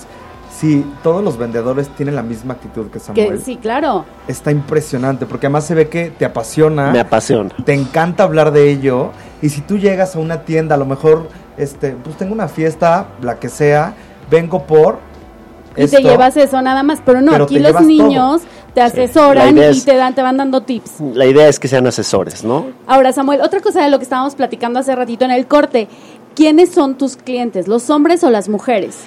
si 0.60 0.86
todos 1.04 1.24
los 1.24 1.38
vendedores 1.38 1.88
tienen 1.90 2.16
la 2.16 2.22
misma 2.24 2.54
actitud 2.54 2.88
que 2.92 3.00
Samuel, 3.00 3.30
Que, 3.32 3.38
sí, 3.40 3.58
claro. 3.58 4.06
está 4.28 4.52
impresionante, 4.52 5.26
porque 5.26 5.48
además 5.48 5.66
se 5.66 5.76
ve 5.76 5.90
que 5.90 6.12
te 6.12 6.26
apasiona, 6.26 6.92
Me 6.92 7.00
apasiona. 7.00 7.50
te 7.66 7.74
encanta 7.74 8.24
hablar 8.24 8.52
de 8.52 8.70
ello, 8.72 9.12
y 9.42 9.50
si 9.50 9.62
tú 9.62 9.78
llegas 9.78 10.16
a 10.16 10.20
una 10.20 10.42
tienda, 10.42 10.76
a 10.76 10.78
lo 10.78 10.86
mejor, 10.86 11.28
este, 11.58 11.92
pues 11.92 12.18
tengo 12.18 12.34
una 12.34 12.48
fiesta, 12.48 13.08
la 13.22 13.40
que 13.40 13.50
sea, 13.50 13.94
vengo 14.30 14.64
por... 14.64 15.00
Y 15.76 15.84
esto, 15.86 15.98
te 15.98 16.04
llevas 16.04 16.38
eso 16.38 16.62
nada 16.62 16.84
más, 16.84 17.02
pero 17.04 17.20
no, 17.22 17.32
pero 17.32 17.46
aquí 17.46 17.58
los 17.58 17.82
niños 17.82 18.44
te 18.76 18.82
asesoran 18.82 19.58
y 19.58 19.62
es- 19.62 19.84
te 19.86 19.96
dan 19.96 20.14
te 20.14 20.22
van 20.22 20.38
dando 20.38 20.62
tips. 20.62 21.00
La 21.16 21.26
idea 21.26 21.48
es 21.48 21.60
que 21.60 21.68
sean 21.68 21.88
asesores, 21.88 22.44
¿no? 22.44 22.68
Ahora, 22.86 23.12
Samuel, 23.12 23.42
otra 23.42 23.60
cosa 23.60 23.82
de 23.84 23.90
lo 23.90 23.98
que 23.98 24.04
estábamos 24.04 24.36
platicando 24.36 24.80
hace 24.80 24.96
ratito 24.96 25.26
en 25.26 25.32
el 25.32 25.48
corte, 25.48 25.88
¿quiénes 26.36 26.72
son 26.72 26.98
tus 26.98 27.16
clientes, 27.16 27.68
los 27.68 27.90
hombres 27.90 28.24
o 28.24 28.30
las 28.30 28.50
mujeres? 28.50 28.98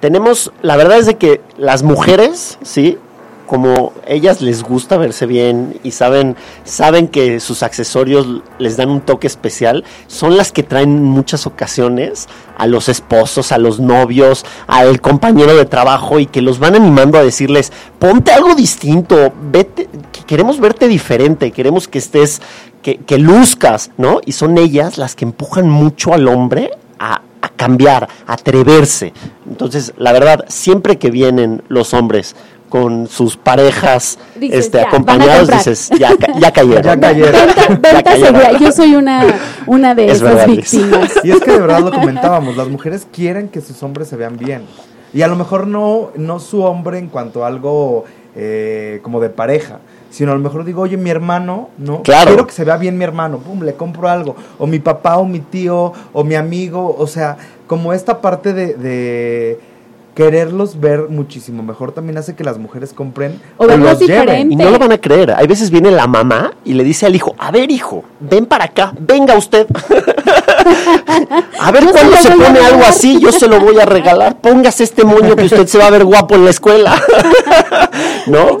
Tenemos, 0.00 0.52
la 0.62 0.76
verdad 0.76 0.98
es 0.98 1.06
de 1.06 1.16
que 1.16 1.40
las 1.56 1.82
mujeres, 1.82 2.58
¿sí? 2.62 2.98
Como 3.46 3.92
ellas 4.08 4.42
les 4.42 4.64
gusta 4.64 4.96
verse 4.96 5.24
bien 5.24 5.78
y 5.84 5.92
saben, 5.92 6.34
saben 6.64 7.06
que 7.06 7.38
sus 7.38 7.62
accesorios 7.62 8.42
les 8.58 8.76
dan 8.76 8.90
un 8.90 9.00
toque 9.00 9.28
especial, 9.28 9.84
son 10.08 10.36
las 10.36 10.50
que 10.50 10.64
traen 10.64 10.90
en 10.90 11.04
muchas 11.04 11.46
ocasiones 11.46 12.28
a 12.58 12.66
los 12.66 12.88
esposos, 12.88 13.52
a 13.52 13.58
los 13.58 13.78
novios, 13.78 14.44
al 14.66 15.00
compañero 15.00 15.56
de 15.56 15.64
trabajo 15.64 16.18
y 16.18 16.26
que 16.26 16.42
los 16.42 16.58
van 16.58 16.74
animando 16.74 17.18
a 17.18 17.22
decirles, 17.22 17.72
ponte 18.00 18.32
algo 18.32 18.56
distinto, 18.56 19.32
vete, 19.52 19.88
que 20.10 20.24
queremos 20.26 20.58
verte 20.58 20.88
diferente, 20.88 21.52
queremos 21.52 21.86
que 21.86 21.98
estés, 21.98 22.42
que, 22.86 22.98
que 22.98 23.18
luzcas, 23.18 23.90
¿no? 23.98 24.20
Y 24.24 24.30
son 24.30 24.58
ellas 24.58 24.96
las 24.96 25.16
que 25.16 25.24
empujan 25.24 25.68
mucho 25.68 26.14
al 26.14 26.28
hombre 26.28 26.70
a, 27.00 27.20
a 27.42 27.48
cambiar, 27.48 28.08
a 28.28 28.34
atreverse. 28.34 29.12
Entonces, 29.50 29.92
la 29.98 30.12
verdad, 30.12 30.44
siempre 30.46 30.96
que 30.96 31.10
vienen 31.10 31.64
los 31.66 31.92
hombres 31.94 32.36
con 32.68 33.08
sus 33.08 33.36
parejas 33.36 34.20
Dices, 34.36 34.66
este, 34.66 34.78
ya, 34.78 34.86
acompañados, 34.86 35.48
dices, 35.48 35.90
ya, 35.98 36.10
ya 36.38 36.52
cayeron. 36.52 36.84
Ya 36.84 37.00
cayeron. 37.00 37.32
Venta, 37.32 37.62
Ya 37.68 37.74
venta 37.74 38.02
cayeron. 38.04 38.40
segura. 38.40 38.58
Yo 38.60 38.70
soy 38.70 38.94
una, 38.94 39.24
una 39.66 39.96
de 39.96 40.06
Es 40.06 40.18
esas 40.18 40.34
verdad, 40.34 40.46
víctimas. 40.46 41.12
Y 41.24 41.32
es 41.32 41.40
que 41.40 41.50
de 41.50 41.58
verdad 41.58 41.80
lo 41.80 41.90
comentábamos, 41.90 42.56
las 42.56 42.68
mujeres 42.68 43.04
quieren 43.12 43.48
que 43.48 43.62
sus 43.62 43.82
hombres 43.82 44.06
se 44.06 44.14
vean 44.14 44.36
bien. 44.36 44.62
Y 45.12 45.22
a 45.22 45.26
lo 45.26 45.34
mejor 45.34 45.66
no, 45.66 46.12
no 46.14 46.38
su 46.38 46.62
hombre 46.62 47.00
en 47.00 47.08
cuanto 47.08 47.44
a 47.44 47.48
algo 47.48 48.04
eh, 48.36 49.00
como 49.02 49.18
de 49.18 49.30
pareja, 49.30 49.80
sino 50.10 50.32
a 50.32 50.34
lo 50.34 50.40
mejor 50.40 50.64
digo, 50.64 50.82
oye, 50.82 50.96
mi 50.96 51.10
hermano, 51.10 51.70
¿no? 51.78 52.02
Claro. 52.02 52.28
Quiero 52.28 52.46
que 52.46 52.52
se 52.52 52.64
vea 52.64 52.76
bien 52.76 52.96
mi 52.98 53.04
hermano, 53.04 53.38
pum, 53.38 53.62
le 53.62 53.74
compro 53.74 54.08
algo. 54.08 54.36
O 54.58 54.66
mi 54.66 54.78
papá, 54.78 55.18
o 55.18 55.24
mi 55.24 55.40
tío, 55.40 55.92
o 56.12 56.24
mi 56.24 56.34
amigo, 56.34 56.94
o 56.98 57.06
sea, 57.06 57.36
como 57.66 57.92
esta 57.92 58.20
parte 58.20 58.52
de... 58.52 58.74
de 58.74 59.60
quererlos 60.16 60.80
ver 60.80 61.10
muchísimo 61.10 61.62
mejor 61.62 61.92
también 61.92 62.16
hace 62.16 62.34
que 62.34 62.42
las 62.42 62.56
mujeres 62.56 62.94
compren 62.94 63.38
O 63.58 63.66
verlos 63.66 63.90
los 63.90 64.00
lleven. 64.00 64.22
diferente. 64.22 64.54
Y 64.54 64.56
no 64.56 64.70
lo 64.70 64.78
van 64.78 64.92
a 64.92 64.96
creer. 64.98 65.34
Hay 65.36 65.46
veces 65.46 65.68
viene 65.70 65.90
la 65.90 66.06
mamá 66.06 66.54
y 66.64 66.72
le 66.72 66.84
dice 66.84 67.04
al 67.04 67.14
hijo, 67.14 67.34
a 67.36 67.50
ver 67.50 67.70
hijo, 67.70 68.02
ven 68.20 68.46
para 68.46 68.64
acá, 68.64 68.94
venga 68.98 69.36
usted. 69.36 69.66
a 71.60 71.70
ver 71.70 71.84
cuándo 71.84 72.16
se 72.16 72.30
pone 72.30 72.46
algo 72.46 72.60
regalar". 72.62 72.88
así, 72.88 73.20
yo 73.20 73.30
se 73.30 73.46
lo 73.46 73.60
voy 73.60 73.78
a 73.78 73.84
regalar. 73.84 74.40
Póngase 74.40 74.84
este 74.84 75.04
moño 75.04 75.36
que 75.36 75.44
usted 75.44 75.66
se 75.66 75.76
va 75.76 75.88
a 75.88 75.90
ver 75.90 76.06
guapo 76.06 76.34
en 76.34 76.44
la 76.46 76.50
escuela. 76.50 76.98
¿No? 78.26 78.58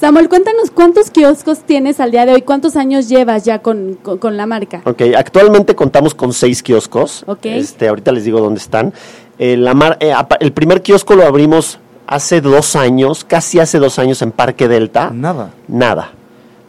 Samuel, 0.00 0.28
cuéntanos 0.28 0.70
cuántos 0.70 1.10
kioscos 1.10 1.60
tienes 1.60 1.98
al 1.98 2.12
día 2.12 2.24
de 2.24 2.32
hoy, 2.34 2.42
cuántos 2.42 2.76
años 2.76 3.08
llevas 3.08 3.44
ya 3.44 3.60
con, 3.60 3.94
con, 4.00 4.18
con 4.18 4.36
la 4.36 4.46
marca. 4.46 4.82
Ok, 4.84 5.02
actualmente 5.16 5.74
contamos 5.74 6.14
con 6.14 6.32
seis 6.32 6.62
kioscos. 6.62 7.24
Ok. 7.26 7.46
Este, 7.46 7.88
ahorita 7.88 8.12
les 8.12 8.24
digo 8.24 8.40
dónde 8.40 8.60
están. 8.60 8.92
Eh, 9.40 9.56
la 9.56 9.74
mar- 9.74 9.96
eh, 10.00 10.12
el 10.38 10.52
primer 10.52 10.82
kiosco 10.82 11.16
lo 11.16 11.24
abrimos 11.26 11.80
hace 12.06 12.40
dos 12.40 12.76
años, 12.76 13.24
casi 13.24 13.58
hace 13.58 13.78
dos 13.80 13.98
años 13.98 14.22
en 14.22 14.30
Parque 14.30 14.68
Delta. 14.68 15.10
Nada. 15.12 15.50
Nada. 15.66 16.12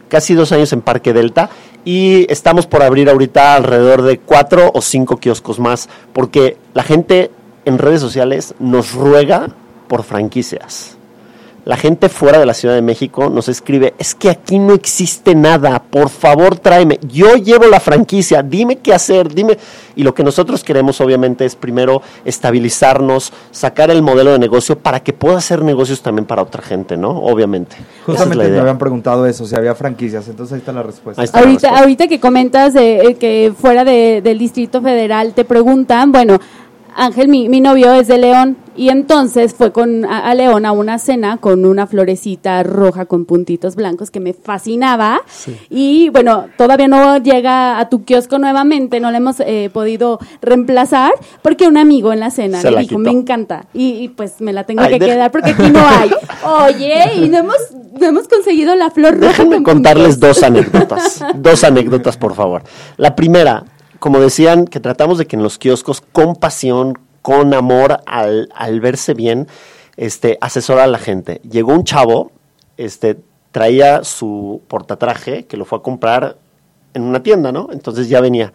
casi 0.08 0.34
dos 0.34 0.50
años 0.50 0.72
en 0.72 0.80
Parque 0.80 1.12
Delta 1.12 1.50
y 1.84 2.26
estamos 2.32 2.66
por 2.66 2.82
abrir 2.82 3.08
ahorita 3.08 3.54
alrededor 3.54 4.02
de 4.02 4.18
cuatro 4.18 4.72
o 4.74 4.80
cinco 4.82 5.18
kioscos 5.18 5.60
más 5.60 5.88
porque 6.12 6.56
la 6.74 6.82
gente 6.82 7.30
en 7.64 7.78
redes 7.78 8.00
sociales 8.00 8.54
nos 8.58 8.92
ruega 8.92 9.50
por 9.86 10.02
franquicias. 10.02 10.96
La 11.70 11.76
gente 11.76 12.08
fuera 12.08 12.40
de 12.40 12.46
la 12.46 12.52
Ciudad 12.54 12.74
de 12.74 12.82
México 12.82 13.30
nos 13.30 13.48
escribe, 13.48 13.94
es 13.96 14.16
que 14.16 14.28
aquí 14.28 14.58
no 14.58 14.74
existe 14.74 15.36
nada, 15.36 15.80
por 15.80 16.08
favor 16.08 16.58
tráeme, 16.58 16.98
yo 17.06 17.36
llevo 17.36 17.66
la 17.68 17.78
franquicia, 17.78 18.42
dime 18.42 18.78
qué 18.78 18.92
hacer, 18.92 19.32
dime. 19.32 19.56
Y 19.94 20.02
lo 20.02 20.12
que 20.12 20.24
nosotros 20.24 20.64
queremos 20.64 21.00
obviamente 21.00 21.44
es 21.44 21.54
primero 21.54 22.02
estabilizarnos, 22.24 23.32
sacar 23.52 23.88
el 23.92 24.02
modelo 24.02 24.32
de 24.32 24.40
negocio 24.40 24.76
para 24.80 24.98
que 24.98 25.12
pueda 25.12 25.36
hacer 25.38 25.62
negocios 25.62 26.02
también 26.02 26.26
para 26.26 26.42
otra 26.42 26.60
gente, 26.60 26.96
¿no? 26.96 27.10
Obviamente. 27.10 27.76
Es 27.76 28.04
Justamente 28.04 28.48
me 28.48 28.58
habían 28.58 28.78
preguntado 28.78 29.24
eso, 29.26 29.46
si 29.46 29.54
había 29.54 29.76
franquicias, 29.76 30.26
entonces 30.26 30.54
ahí 30.54 30.58
está 30.58 30.72
la 30.72 30.82
respuesta. 30.82 31.22
La 31.22 31.28
Ahorita, 31.28 31.50
respuesta. 31.68 31.78
ahorita 31.80 32.08
que 32.08 32.18
comentas 32.18 32.74
de, 32.74 32.96
eh, 33.00 33.14
que 33.14 33.52
fuera 33.56 33.84
de- 33.84 34.20
del 34.22 34.38
Distrito 34.40 34.82
Federal 34.82 35.34
te 35.34 35.44
preguntan, 35.44 36.10
bueno, 36.10 36.38
Ángel, 36.96 37.28
mi, 37.28 37.48
mi 37.48 37.60
novio 37.60 37.92
es 37.94 38.08
de 38.08 38.18
León 38.18 38.56
y 38.76 38.88
entonces 38.88 39.54
fue 39.54 39.72
con 39.72 40.04
a, 40.04 40.30
a 40.30 40.34
León 40.34 40.64
a 40.64 40.72
una 40.72 40.98
cena 40.98 41.36
con 41.38 41.64
una 41.64 41.86
florecita 41.86 42.62
roja 42.62 43.04
con 43.06 43.24
puntitos 43.24 43.74
blancos 43.76 44.10
que 44.10 44.20
me 44.20 44.32
fascinaba 44.32 45.20
y 45.68 46.08
bueno, 46.10 46.46
todavía 46.56 46.88
no 46.88 47.18
llega 47.18 47.78
a 47.78 47.88
tu 47.88 48.04
kiosco 48.04 48.38
nuevamente, 48.38 49.00
no 49.00 49.10
la 49.10 49.18
hemos 49.18 49.40
eh, 49.40 49.70
podido 49.72 50.18
reemplazar 50.40 51.12
porque 51.42 51.66
un 51.68 51.76
amigo 51.76 52.12
en 52.12 52.20
la 52.20 52.30
cena 52.30 52.60
Se 52.60 52.70
le 52.70 52.78
dijo, 52.80 52.88
quitó. 52.96 52.98
me 52.98 53.10
encanta 53.10 53.66
y, 53.74 53.90
y, 54.04 54.08
pues 54.08 54.40
me 54.40 54.52
la 54.52 54.64
tengo 54.64 54.82
Ay, 54.82 54.92
que 54.94 54.98
deja- 55.00 55.12
quedar 55.14 55.30
porque 55.32 55.50
aquí 55.50 55.68
no 55.70 55.80
hay. 55.86 56.10
Oye, 56.68 57.14
y 57.16 57.28
no 57.28 57.38
hemos, 57.38 57.56
no 58.00 58.06
hemos 58.06 58.28
conseguido 58.28 58.74
la 58.76 58.90
flor 58.90 59.14
roja. 59.14 59.28
Déjenme 59.28 59.56
con 59.56 59.64
contarles 59.64 60.18
dos 60.18 60.42
anécdotas. 60.42 61.22
dos 61.36 61.64
anécdotas, 61.64 62.16
por 62.16 62.34
favor. 62.34 62.62
La 62.96 63.14
primera, 63.14 63.64
como 64.00 64.18
decían, 64.18 64.66
que 64.66 64.80
tratamos 64.80 65.18
de 65.18 65.26
que 65.26 65.36
en 65.36 65.42
los 65.42 65.58
kioscos, 65.58 66.00
con 66.00 66.34
pasión, 66.34 66.98
con 67.22 67.54
amor, 67.54 68.00
al, 68.06 68.48
al 68.54 68.80
verse 68.80 69.14
bien, 69.14 69.46
este, 69.96 70.38
asesora 70.40 70.84
a 70.84 70.86
la 70.88 70.98
gente. 70.98 71.40
Llegó 71.48 71.72
un 71.72 71.84
chavo, 71.84 72.32
este, 72.76 73.18
traía 73.52 74.02
su 74.02 74.62
portatraje, 74.66 75.44
que 75.44 75.56
lo 75.56 75.64
fue 75.64 75.78
a 75.78 75.82
comprar 75.82 76.38
en 76.94 77.02
una 77.02 77.22
tienda, 77.22 77.52
¿no? 77.52 77.68
Entonces 77.72 78.08
ya 78.08 78.20
venía. 78.20 78.52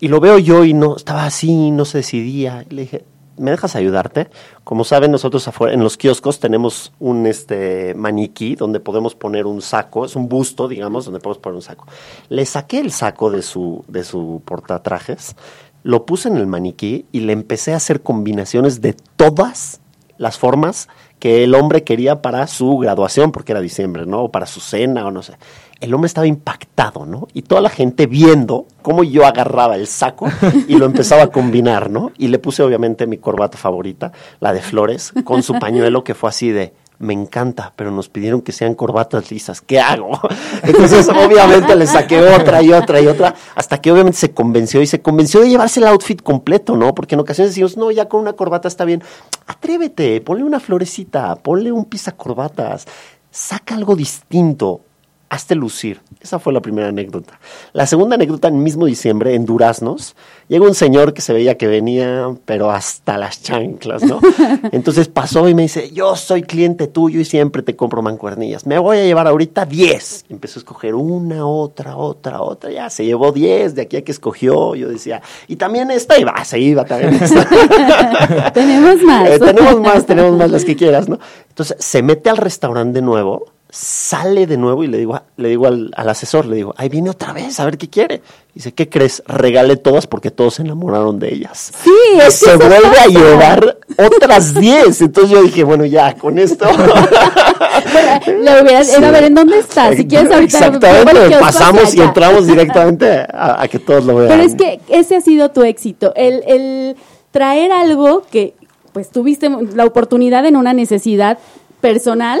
Y 0.00 0.08
lo 0.08 0.18
veo 0.18 0.38
yo 0.38 0.64
y 0.64 0.72
no, 0.72 0.96
estaba 0.96 1.26
así, 1.26 1.70
no 1.70 1.84
se 1.84 1.98
decidía. 1.98 2.64
Y 2.68 2.74
le 2.74 2.82
dije, 2.82 3.04
¿me 3.40 3.50
dejas 3.50 3.74
ayudarte? 3.74 4.28
Como 4.64 4.84
saben, 4.84 5.10
nosotros 5.10 5.48
afuera, 5.48 5.74
en 5.74 5.82
los 5.82 5.96
kioscos 5.96 6.38
tenemos 6.38 6.92
un 7.00 7.26
este 7.26 7.94
maniquí 7.94 8.54
donde 8.54 8.80
podemos 8.80 9.14
poner 9.14 9.46
un 9.46 9.62
saco, 9.62 10.04
es 10.04 10.14
un 10.14 10.28
busto, 10.28 10.68
digamos, 10.68 11.06
donde 11.06 11.20
podemos 11.20 11.38
poner 11.38 11.56
un 11.56 11.62
saco. 11.62 11.86
Le 12.28 12.44
saqué 12.44 12.78
el 12.78 12.92
saco 12.92 13.30
de 13.30 13.42
su, 13.42 13.84
de 13.88 14.04
su 14.04 14.42
portatrajes, 14.44 15.34
lo 15.82 16.04
puse 16.04 16.28
en 16.28 16.36
el 16.36 16.46
maniquí 16.46 17.06
y 17.10 17.20
le 17.20 17.32
empecé 17.32 17.72
a 17.72 17.76
hacer 17.76 18.02
combinaciones 18.02 18.80
de 18.80 18.94
todas 19.16 19.80
las 20.18 20.38
formas 20.38 20.88
que 21.18 21.44
el 21.44 21.54
hombre 21.54 21.82
quería 21.82 22.20
para 22.20 22.46
su 22.46 22.76
graduación, 22.78 23.32
porque 23.32 23.52
era 23.52 23.60
diciembre, 23.60 24.04
¿no? 24.04 24.24
O 24.24 24.30
para 24.30 24.46
su 24.46 24.60
cena, 24.60 25.06
o 25.06 25.10
no 25.10 25.22
sé. 25.22 25.34
El 25.80 25.94
hombre 25.94 26.06
estaba 26.06 26.26
impactado, 26.26 27.06
¿no? 27.06 27.28
Y 27.32 27.42
toda 27.42 27.60
la 27.60 27.70
gente 27.70 28.06
viendo 28.06 28.66
cómo 28.82 29.02
yo 29.02 29.26
agarraba 29.26 29.76
el 29.76 29.86
saco 29.86 30.28
y 30.68 30.76
lo 30.76 30.84
empezaba 30.84 31.24
a 31.24 31.26
combinar, 31.28 31.90
¿no? 31.90 32.12
Y 32.18 32.28
le 32.28 32.38
puse 32.38 32.62
obviamente 32.62 33.06
mi 33.06 33.18
corbata 33.18 33.56
favorita, 33.56 34.12
la 34.40 34.52
de 34.52 34.60
flores, 34.60 35.12
con 35.24 35.42
su 35.42 35.58
pañuelo 35.58 36.04
que 36.04 36.14
fue 36.14 36.28
así 36.28 36.50
de, 36.50 36.74
me 37.00 37.14
encanta, 37.14 37.72
pero 37.76 37.90
nos 37.90 38.10
pidieron 38.10 38.42
que 38.42 38.52
sean 38.52 38.74
corbatas 38.74 39.30
lisas, 39.30 39.62
¿qué 39.62 39.80
hago? 39.80 40.20
Entonces 40.62 41.08
obviamente 41.08 41.74
le 41.74 41.86
saqué 41.86 42.20
otra 42.20 42.62
y 42.62 42.72
otra 42.72 43.00
y 43.00 43.06
otra, 43.06 43.34
hasta 43.54 43.80
que 43.80 43.90
obviamente 43.90 44.18
se 44.18 44.32
convenció 44.32 44.82
y 44.82 44.86
se 44.86 45.00
convenció 45.00 45.40
de 45.40 45.48
llevarse 45.48 45.80
el 45.80 45.86
outfit 45.86 46.22
completo, 46.22 46.76
¿no? 46.76 46.94
Porque 46.94 47.14
en 47.14 47.22
ocasiones 47.22 47.52
decimos, 47.52 47.78
no, 47.78 47.90
ya 47.90 48.06
con 48.06 48.20
una 48.20 48.34
corbata 48.34 48.68
está 48.68 48.84
bien, 48.84 49.02
atrévete, 49.46 50.20
ponle 50.20 50.44
una 50.44 50.60
florecita, 50.60 51.36
ponle 51.36 51.72
un 51.72 51.88
corbatas, 52.18 52.86
saca 53.30 53.76
algo 53.76 53.96
distinto, 53.96 54.82
hazte 55.30 55.54
lucir. 55.54 56.00
Esa 56.20 56.38
fue 56.40 56.52
la 56.52 56.60
primera 56.60 56.88
anécdota. 56.88 57.38
La 57.72 57.86
segunda 57.86 58.16
anécdota, 58.16 58.48
en 58.48 58.62
mismo 58.62 58.84
diciembre, 58.84 59.34
en 59.34 59.46
Duraznos, 59.46 60.16
llega 60.48 60.66
un 60.66 60.74
señor 60.74 61.14
que 61.14 61.22
se 61.22 61.32
veía 61.32 61.56
que 61.56 61.68
venía, 61.68 62.34
pero 62.44 62.70
hasta 62.70 63.16
las 63.16 63.40
chanclas, 63.40 64.02
¿no? 64.02 64.20
Entonces 64.72 65.06
pasó 65.06 65.48
y 65.48 65.54
me 65.54 65.62
dice, 65.62 65.92
yo 65.92 66.16
soy 66.16 66.42
cliente 66.42 66.88
tuyo 66.88 67.20
y 67.20 67.24
siempre 67.24 67.62
te 67.62 67.76
compro 67.76 68.02
mancuernillas. 68.02 68.66
Me 68.66 68.78
voy 68.78 68.98
a 68.98 69.04
llevar 69.04 69.28
ahorita 69.28 69.64
10. 69.64 70.26
Empezó 70.28 70.58
a 70.58 70.60
escoger 70.60 70.96
una, 70.96 71.46
otra, 71.46 71.96
otra, 71.96 72.42
otra. 72.42 72.72
Ya 72.72 72.90
se 72.90 73.06
llevó 73.06 73.30
10 73.30 73.76
de 73.76 73.82
aquí 73.82 73.96
a 73.96 74.02
que 74.02 74.12
escogió. 74.12 74.74
Yo 74.74 74.88
decía, 74.88 75.22
y 75.46 75.56
también 75.56 75.92
esta, 75.92 76.18
y 76.18 76.24
va, 76.24 76.44
se 76.44 76.58
iba 76.58 76.84
también 76.84 77.14
esta. 77.14 78.52
Tenemos 78.52 79.00
más. 79.02 79.30
Eh, 79.30 79.38
tenemos 79.38 79.80
más, 79.80 80.06
tenemos 80.06 80.36
más 80.36 80.50
las 80.50 80.64
que 80.64 80.74
quieras, 80.74 81.08
¿no? 81.08 81.20
Entonces 81.48 81.76
se 81.78 82.02
mete 82.02 82.30
al 82.30 82.36
restaurante 82.36 83.00
de 83.00 83.02
nuevo, 83.02 83.46
sale 83.70 84.46
de 84.46 84.56
nuevo 84.56 84.82
y 84.84 84.88
le 84.88 84.98
digo, 84.98 85.20
le 85.36 85.48
digo 85.48 85.66
al, 85.66 85.90
al 85.96 86.08
asesor, 86.08 86.46
le 86.46 86.56
digo, 86.56 86.74
ahí 86.76 86.88
viene 86.88 87.10
otra 87.10 87.32
vez, 87.32 87.58
a 87.60 87.64
ver 87.64 87.78
qué 87.78 87.88
quiere. 87.88 88.20
Dice, 88.54 88.72
¿qué 88.72 88.88
crees? 88.88 89.22
Regalé 89.26 89.76
todas 89.76 90.08
porque 90.08 90.32
todos 90.32 90.54
se 90.54 90.62
enamoraron 90.62 91.20
de 91.20 91.32
ellas. 91.32 91.72
Sí, 91.84 91.90
es 92.20 92.34
se 92.34 92.56
vuelve 92.56 92.98
a 92.98 93.06
llevar 93.06 93.78
otras 93.96 94.54
10. 94.54 95.00
Entonces 95.02 95.30
yo 95.30 95.42
dije, 95.42 95.62
bueno, 95.62 95.84
ya, 95.84 96.16
con 96.16 96.38
esto. 96.38 96.66
Le 98.26 98.62
hubieras, 98.62 98.88
era 98.92 99.08
a 99.08 99.12
ver 99.12 99.24
en 99.24 99.34
dónde 99.34 99.60
está. 99.60 99.94
Si 99.94 100.06
quieres 100.06 100.32
ahorita 100.32 100.58
Exactamente, 100.58 101.38
pasamos 101.38 101.94
y 101.94 102.00
entramos 102.00 102.46
directamente 102.48 103.08
a, 103.08 103.62
a 103.62 103.68
que 103.68 103.78
todos 103.78 104.04
lo 104.04 104.16
vean. 104.16 104.28
Pero 104.28 104.42
es 104.42 104.54
que 104.56 104.80
ese 104.88 105.16
ha 105.16 105.20
sido 105.20 105.50
tu 105.50 105.62
éxito, 105.62 106.12
el, 106.16 106.42
el 106.46 106.96
traer 107.30 107.70
algo 107.70 108.24
que 108.28 108.54
pues 108.92 109.10
tuviste 109.10 109.48
la 109.74 109.84
oportunidad 109.84 110.44
en 110.46 110.56
una 110.56 110.72
necesidad 110.72 111.38
personal 111.80 112.40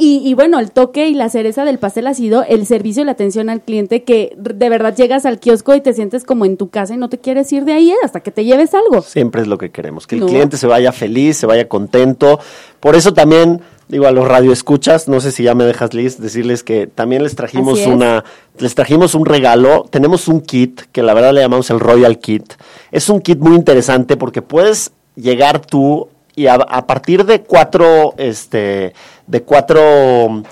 y, 0.00 0.22
y 0.28 0.34
bueno, 0.34 0.58
el 0.58 0.70
toque 0.72 1.08
y 1.08 1.14
la 1.14 1.28
cereza 1.28 1.64
del 1.64 1.78
pastel 1.78 2.06
ha 2.06 2.14
sido 2.14 2.42
el 2.42 2.66
servicio 2.66 3.02
y 3.02 3.06
la 3.06 3.12
atención 3.12 3.50
al 3.50 3.60
cliente 3.60 4.02
que 4.02 4.34
de 4.36 4.68
verdad 4.68 4.96
llegas 4.96 5.26
al 5.26 5.38
kiosco 5.38 5.74
y 5.74 5.80
te 5.80 5.92
sientes 5.92 6.24
como 6.24 6.44
en 6.46 6.56
tu 6.56 6.70
casa 6.70 6.94
y 6.94 6.96
no 6.96 7.08
te 7.08 7.18
quieres 7.18 7.52
ir 7.52 7.64
de 7.64 7.74
ahí 7.74 7.92
hasta 8.02 8.20
que 8.20 8.30
te 8.30 8.44
lleves 8.44 8.74
algo. 8.74 9.02
Siempre 9.02 9.42
es 9.42 9.46
lo 9.48 9.58
que 9.58 9.70
queremos, 9.70 10.06
que 10.06 10.14
el 10.16 10.22
No. 10.22 10.26
cliente 10.26 10.56
se 10.56 10.66
vaya 10.66 10.90
feliz, 10.92 11.36
se 11.36 11.46
vaya 11.46 11.68
contento. 11.68 12.40
Por 12.80 12.96
eso 12.96 13.12
también, 13.12 13.60
digo, 13.88 14.06
a 14.06 14.10
los 14.10 14.26
radioescuchas, 14.26 15.06
no 15.06 15.20
sé 15.20 15.32
si 15.32 15.42
ya 15.42 15.54
me 15.54 15.64
dejas, 15.64 15.92
Liz, 15.92 16.18
decirles 16.18 16.64
que 16.64 16.86
también 16.86 17.22
les 17.22 17.36
trajimos 17.36 17.86
una, 17.86 18.24
les 18.58 18.74
trajimos 18.74 19.14
un 19.14 19.26
regalo. 19.26 19.84
Tenemos 19.90 20.28
un 20.28 20.40
kit, 20.40 20.80
que 20.92 21.02
la 21.02 21.12
verdad 21.14 21.34
le 21.34 21.42
llamamos 21.42 21.68
el 21.70 21.78
Royal 21.78 22.18
Kit. 22.18 22.54
Es 22.90 23.08
un 23.10 23.20
kit 23.20 23.38
muy 23.38 23.54
interesante 23.54 24.16
porque 24.16 24.40
puedes 24.40 24.92
llegar 25.14 25.60
tú 25.60 26.08
y 26.40 26.46
a, 26.46 26.54
a 26.54 26.86
partir 26.86 27.26
de 27.26 27.42
cuatro, 27.42 28.14
este, 28.16 28.94
de 29.26 29.42
cuatro 29.42 30.42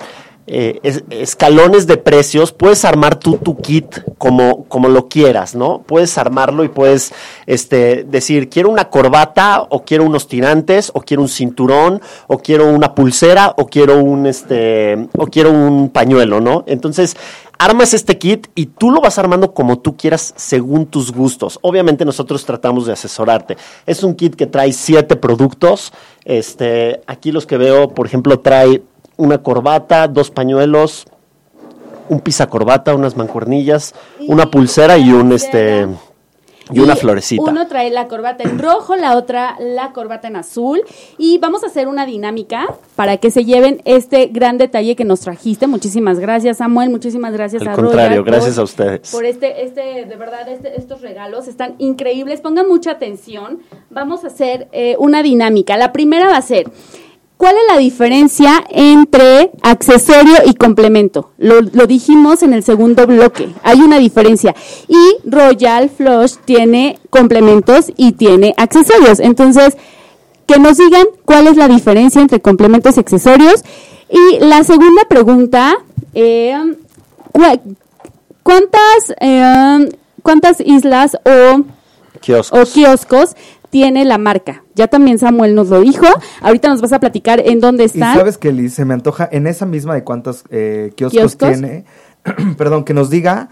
eh, 0.51 0.79
es- 0.83 1.03
escalones 1.11 1.85
de 1.85 1.97
precios, 1.97 2.51
puedes 2.51 2.83
armar 2.83 3.15
tú 3.19 3.37
tu 3.37 3.57
kit 3.57 3.85
como, 4.17 4.65
como 4.65 4.89
lo 4.89 5.07
quieras, 5.07 5.53
¿no? 5.55 5.83
Puedes 5.85 6.17
armarlo 6.17 6.63
y 6.63 6.69
puedes 6.69 7.13
este, 7.45 8.03
decir, 8.03 8.49
quiero 8.49 8.69
una 8.69 8.89
corbata, 8.89 9.65
o 9.69 9.83
quiero 9.85 10.03
unos 10.05 10.27
tirantes, 10.27 10.91
o 10.93 11.01
quiero 11.01 11.21
un 11.21 11.29
cinturón, 11.29 12.01
o 12.27 12.39
quiero 12.39 12.65
una 12.67 12.95
pulsera, 12.95 13.53
o 13.57 13.67
quiero 13.67 13.97
un, 14.03 14.25
este, 14.25 15.07
o 15.17 15.27
quiero 15.27 15.51
un 15.51 15.89
pañuelo, 15.89 16.41
¿no? 16.41 16.63
Entonces, 16.67 17.15
armas 17.59 17.93
este 17.93 18.17
kit 18.17 18.47
y 18.55 18.67
tú 18.67 18.89
lo 18.89 19.01
vas 19.01 19.19
armando 19.19 19.53
como 19.53 19.79
tú 19.79 19.97
quieras 19.97 20.33
según 20.37 20.85
tus 20.85 21.11
gustos. 21.11 21.59
Obviamente 21.61 22.05
nosotros 22.05 22.45
tratamos 22.45 22.85
de 22.85 22.93
asesorarte. 22.93 23.57
Es 23.85 24.01
un 24.01 24.15
kit 24.15 24.35
que 24.35 24.47
trae 24.47 24.71
siete 24.73 25.15
productos. 25.17 25.91
Este, 26.23 27.01
aquí 27.05 27.31
los 27.31 27.45
que 27.45 27.57
veo, 27.57 27.89
por 27.89 28.05
ejemplo, 28.07 28.39
trae 28.39 28.81
una 29.19 29.37
corbata, 29.43 30.07
dos 30.07 30.31
pañuelos, 30.31 31.05
un 32.07 32.21
corbata, 32.47 32.95
unas 32.95 33.15
mancuernillas, 33.17 33.93
una 34.27 34.49
pulsera 34.49 34.97
y 34.97 35.11
un 35.11 35.31
este 35.33 35.87
y 36.71 36.79
una 36.79 36.95
florecita. 36.95 37.49
Uno 37.49 37.67
trae 37.67 37.89
la 37.89 38.07
corbata 38.07 38.43
en 38.43 38.59
rojo, 38.59 38.95
la 38.95 39.17
otra 39.17 39.55
la 39.59 39.91
corbata 39.91 40.27
en 40.27 40.35
azul. 40.35 40.81
Y 41.17 41.37
vamos 41.39 41.63
a 41.63 41.67
hacer 41.67 41.87
una 41.87 42.05
dinámica 42.05 42.67
para 42.95 43.17
que 43.17 43.31
se 43.31 43.43
lleven 43.43 43.81
este 43.85 44.27
gran 44.27 44.57
detalle 44.57 44.95
que 44.95 45.03
nos 45.03 45.19
trajiste. 45.21 45.65
Muchísimas 45.67 46.19
gracias, 46.19 46.57
Samuel. 46.57 46.89
Muchísimas 46.91 47.33
gracias 47.33 47.63
Al 47.63 47.69
a 47.69 47.73
contrario, 47.73 48.23
gracias 48.23 48.53
por- 48.55 48.61
a 48.61 48.63
ustedes. 48.63 49.11
Por 49.11 49.25
este, 49.25 49.65
este, 49.65 50.05
de 50.05 50.15
verdad, 50.15 50.47
este- 50.47 50.77
estos 50.77 51.01
regalos 51.01 51.47
están 51.47 51.73
increíbles. 51.79 52.39
Pongan 52.41 52.67
mucha 52.67 52.91
atención. 52.91 53.59
Vamos 53.89 54.23
a 54.23 54.27
hacer 54.27 54.67
eh, 54.71 54.95
una 54.99 55.23
dinámica. 55.23 55.75
La 55.75 55.91
primera 55.91 56.27
va 56.29 56.37
a 56.37 56.41
ser. 56.43 56.69
¿Cuál 57.39 57.55
es 57.55 57.73
la 57.73 57.79
diferencia 57.79 58.65
entre 58.69 59.51
accesorio 59.61 60.35
y 60.45 60.55
complemento? 60.55 61.31
Lo, 61.37 61.61
lo 61.61 61.87
dijimos 61.87 62.43
en 62.43 62.51
el 62.51 62.63
segundo 62.63 63.07
bloque. 63.07 63.47
Hay 63.63 63.79
una 63.79 63.97
diferencia. 63.97 64.53
Y 64.89 65.15
Royal 65.23 65.89
Flush 65.89 66.33
tiene 66.43 66.99
complementos 67.09 67.93
y 67.95 68.11
tiene 68.11 68.53
accesorios. 68.57 69.21
Entonces, 69.21 69.77
que 70.47 70.59
nos 70.59 70.79
digan 70.79 71.05
cuál 71.23 71.47
es 71.47 71.55
la 71.55 71.69
diferencia 71.69 72.21
entre 72.21 72.41
complementos 72.41 72.97
y 72.97 72.99
accesorios. 72.99 73.63
Y 74.09 74.39
la 74.43 74.65
segunda 74.65 75.03
pregunta, 75.07 75.77
eh, 76.13 76.75
¿cuántas, 78.43 79.13
eh, 79.21 79.89
¿cuántas 80.23 80.59
islas 80.59 81.15
o, 81.23 81.61
Kioscos. 82.19 82.59
o 82.59 82.73
kioscos 82.73 83.35
tiene 83.69 84.05
la 84.05 84.17
marca? 84.17 84.63
Ya 84.75 84.87
también 84.87 85.19
Samuel 85.19 85.55
nos 85.55 85.69
lo 85.69 85.81
dijo. 85.81 86.05
Ahorita 86.41 86.69
nos 86.69 86.81
vas 86.81 86.93
a 86.93 86.99
platicar 86.99 87.39
en 87.39 87.59
dónde 87.59 87.83
Y 87.83 87.85
están. 87.87 88.15
sabes 88.17 88.37
que 88.37 88.51
Liz, 88.51 88.73
se 88.73 88.85
me 88.85 88.93
antoja 88.93 89.27
en 89.31 89.47
esa 89.47 89.65
misma 89.65 89.93
de 89.93 90.03
cuántos 90.03 90.43
eh, 90.49 90.91
kioscos, 90.95 91.35
¿Kioscos? 91.35 91.49
tiene, 91.59 91.85
perdón, 92.57 92.83
que 92.83 92.93
nos 92.93 93.09
diga 93.09 93.49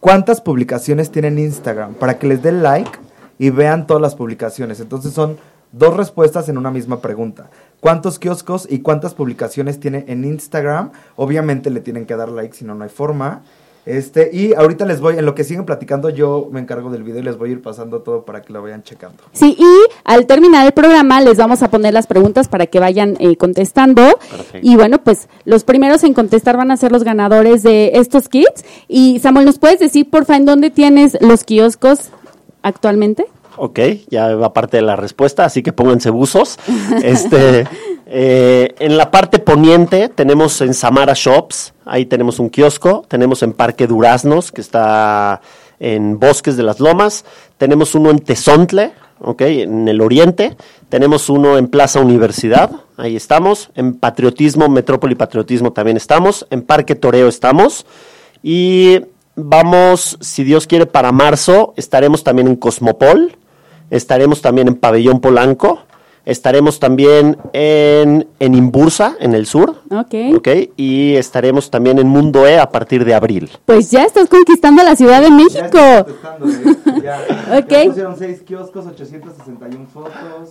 cuántas 0.00 0.40
publicaciones 0.40 1.10
tiene 1.10 1.28
en 1.28 1.38
Instagram 1.38 1.94
para 1.94 2.18
que 2.18 2.26
les 2.26 2.42
den 2.42 2.62
like 2.62 2.90
y 3.38 3.50
vean 3.50 3.86
todas 3.86 4.00
las 4.02 4.14
publicaciones. 4.14 4.80
Entonces 4.80 5.12
son 5.12 5.36
dos 5.72 5.96
respuestas 5.96 6.48
en 6.48 6.58
una 6.58 6.70
misma 6.70 7.00
pregunta. 7.00 7.50
¿Cuántos 7.80 8.18
kioscos 8.18 8.66
y 8.70 8.80
cuántas 8.80 9.14
publicaciones 9.14 9.80
tiene 9.80 10.04
en 10.08 10.24
Instagram? 10.24 10.92
Obviamente 11.16 11.70
le 11.70 11.80
tienen 11.80 12.06
que 12.06 12.14
dar 12.14 12.28
like, 12.28 12.54
si 12.54 12.64
no, 12.64 12.74
no 12.74 12.84
hay 12.84 12.90
forma. 12.90 13.42
Este, 13.84 14.30
y 14.32 14.54
ahorita 14.54 14.84
les 14.84 15.00
voy, 15.00 15.18
en 15.18 15.26
lo 15.26 15.34
que 15.34 15.42
siguen 15.42 15.64
platicando, 15.64 16.08
yo 16.08 16.48
me 16.52 16.60
encargo 16.60 16.90
del 16.90 17.02
video 17.02 17.20
y 17.20 17.24
les 17.24 17.36
voy 17.36 17.50
a 17.50 17.52
ir 17.52 17.62
pasando 17.62 18.00
todo 18.00 18.24
para 18.24 18.42
que 18.42 18.52
lo 18.52 18.62
vayan 18.62 18.84
checando. 18.84 19.22
Sí, 19.32 19.56
y 19.58 19.92
al 20.04 20.26
terminar 20.26 20.64
el 20.66 20.72
programa 20.72 21.20
les 21.20 21.36
vamos 21.36 21.62
a 21.62 21.70
poner 21.70 21.92
las 21.92 22.06
preguntas 22.06 22.46
para 22.48 22.66
que 22.66 22.78
vayan 22.78 23.16
eh, 23.18 23.36
contestando. 23.36 24.02
Perfecto. 24.30 24.58
Y 24.62 24.76
bueno, 24.76 25.02
pues 25.02 25.28
los 25.44 25.64
primeros 25.64 26.04
en 26.04 26.14
contestar 26.14 26.56
van 26.56 26.70
a 26.70 26.76
ser 26.76 26.92
los 26.92 27.02
ganadores 27.02 27.64
de 27.64 27.92
estos 27.94 28.28
kits. 28.28 28.64
Y 28.86 29.18
Samuel, 29.18 29.46
¿nos 29.46 29.58
puedes 29.58 29.80
decir, 29.80 30.08
porfa, 30.08 30.36
en 30.36 30.46
dónde 30.46 30.70
tienes 30.70 31.18
los 31.20 31.42
kioscos 31.42 32.10
actualmente? 32.62 33.26
Ok, 33.56 33.80
ya 34.08 34.34
va 34.34 34.52
parte 34.52 34.78
de 34.78 34.82
la 34.82 34.96
respuesta, 34.96 35.44
así 35.44 35.62
que 35.62 35.72
pónganse 35.72 36.10
buzos. 36.10 36.58
Este, 37.02 37.66
eh, 38.14 38.74
en 38.78 38.98
la 38.98 39.10
parte 39.10 39.38
poniente 39.38 40.10
tenemos 40.10 40.60
en 40.60 40.74
Samara 40.74 41.14
Shops, 41.16 41.72
ahí 41.86 42.04
tenemos 42.04 42.38
un 42.38 42.50
kiosco, 42.50 43.06
tenemos 43.08 43.42
en 43.42 43.54
Parque 43.54 43.86
Duraznos, 43.86 44.52
que 44.52 44.60
está 44.60 45.40
en 45.80 46.18
Bosques 46.20 46.58
de 46.58 46.62
las 46.62 46.78
Lomas, 46.78 47.24
tenemos 47.56 47.94
uno 47.94 48.10
en 48.10 48.18
Tezontle, 48.18 48.92
ok, 49.18 49.40
en 49.40 49.88
el 49.88 50.02
oriente, 50.02 50.58
tenemos 50.90 51.30
uno 51.30 51.56
en 51.56 51.68
Plaza 51.68 52.00
Universidad, 52.00 52.70
ahí 52.98 53.16
estamos, 53.16 53.70
en 53.76 53.94
Patriotismo, 53.94 54.68
Metrópoli 54.68 55.14
Patriotismo 55.14 55.72
también 55.72 55.96
estamos, 55.96 56.46
en 56.50 56.60
Parque 56.60 56.94
Toreo 56.94 57.28
estamos, 57.28 57.86
y 58.42 59.00
vamos, 59.36 60.18
si 60.20 60.44
Dios 60.44 60.66
quiere, 60.66 60.84
para 60.84 61.12
marzo 61.12 61.72
estaremos 61.78 62.24
también 62.24 62.46
en 62.46 62.56
Cosmopol, 62.56 63.38
estaremos 63.88 64.42
también 64.42 64.68
en 64.68 64.74
Pabellón 64.74 65.20
Polanco, 65.20 65.80
estaremos 66.24 66.78
también 66.78 67.36
en, 67.52 68.28
en 68.38 68.54
Imbursa, 68.54 69.16
en 69.20 69.34
el 69.34 69.46
sur, 69.46 69.82
Ok. 69.90 70.36
¿ok? 70.36 70.48
Y 70.76 71.14
estaremos 71.16 71.70
también 71.70 71.98
en 71.98 72.06
Mundo 72.08 72.46
E 72.46 72.58
a 72.58 72.70
partir 72.70 73.04
de 73.04 73.14
abril. 73.14 73.50
Pues 73.64 73.90
ya 73.90 74.04
estás 74.04 74.28
conquistando 74.28 74.82
la 74.82 74.94
Ciudad 74.96 75.20
de 75.22 75.30
México. 75.30 75.78
Ok. 77.58 77.70
Ya 77.70 77.84
pusieron 77.86 78.16
seis 78.18 78.42
kioscos, 78.42 78.86
861 78.86 79.86
fotos. 79.92 80.50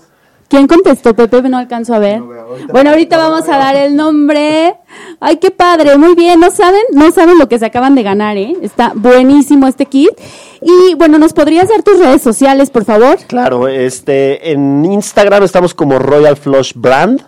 ¿Quién 0.51 0.67
contestó, 0.67 1.15
Pepe? 1.15 1.41
No 1.47 1.57
alcanzo 1.57 1.93
a 1.93 1.99
ver. 1.99 2.19
No 2.19 2.27
veo, 2.27 2.41
ahorita- 2.41 2.73
bueno, 2.73 2.89
ahorita 2.89 3.15
vamos 3.17 3.47
a 3.47 3.57
dar 3.57 3.77
el 3.77 3.95
nombre. 3.95 4.75
Ay, 5.21 5.37
qué 5.37 5.49
padre, 5.49 5.97
muy 5.97 6.13
bien. 6.13 6.41
No 6.41 6.51
saben, 6.51 6.81
no 6.91 7.09
saben 7.11 7.39
lo 7.39 7.47
que 7.47 7.57
se 7.57 7.65
acaban 7.67 7.95
de 7.95 8.03
ganar, 8.03 8.35
¿eh? 8.35 8.57
Está 8.61 8.91
buenísimo 8.93 9.65
este 9.67 9.85
kit. 9.85 10.09
Y 10.61 10.95
bueno, 10.95 11.17
¿nos 11.19 11.31
podrías 11.31 11.69
dar 11.69 11.83
tus 11.83 11.97
redes 11.99 12.21
sociales, 12.21 12.69
por 12.69 12.83
favor? 12.83 13.17
Claro, 13.27 13.69
este, 13.69 14.51
en 14.51 14.83
Instagram 14.83 15.43
estamos 15.43 15.73
como 15.73 15.97
Royal 15.99 16.35
Flush 16.35 16.73
Brand. 16.75 17.21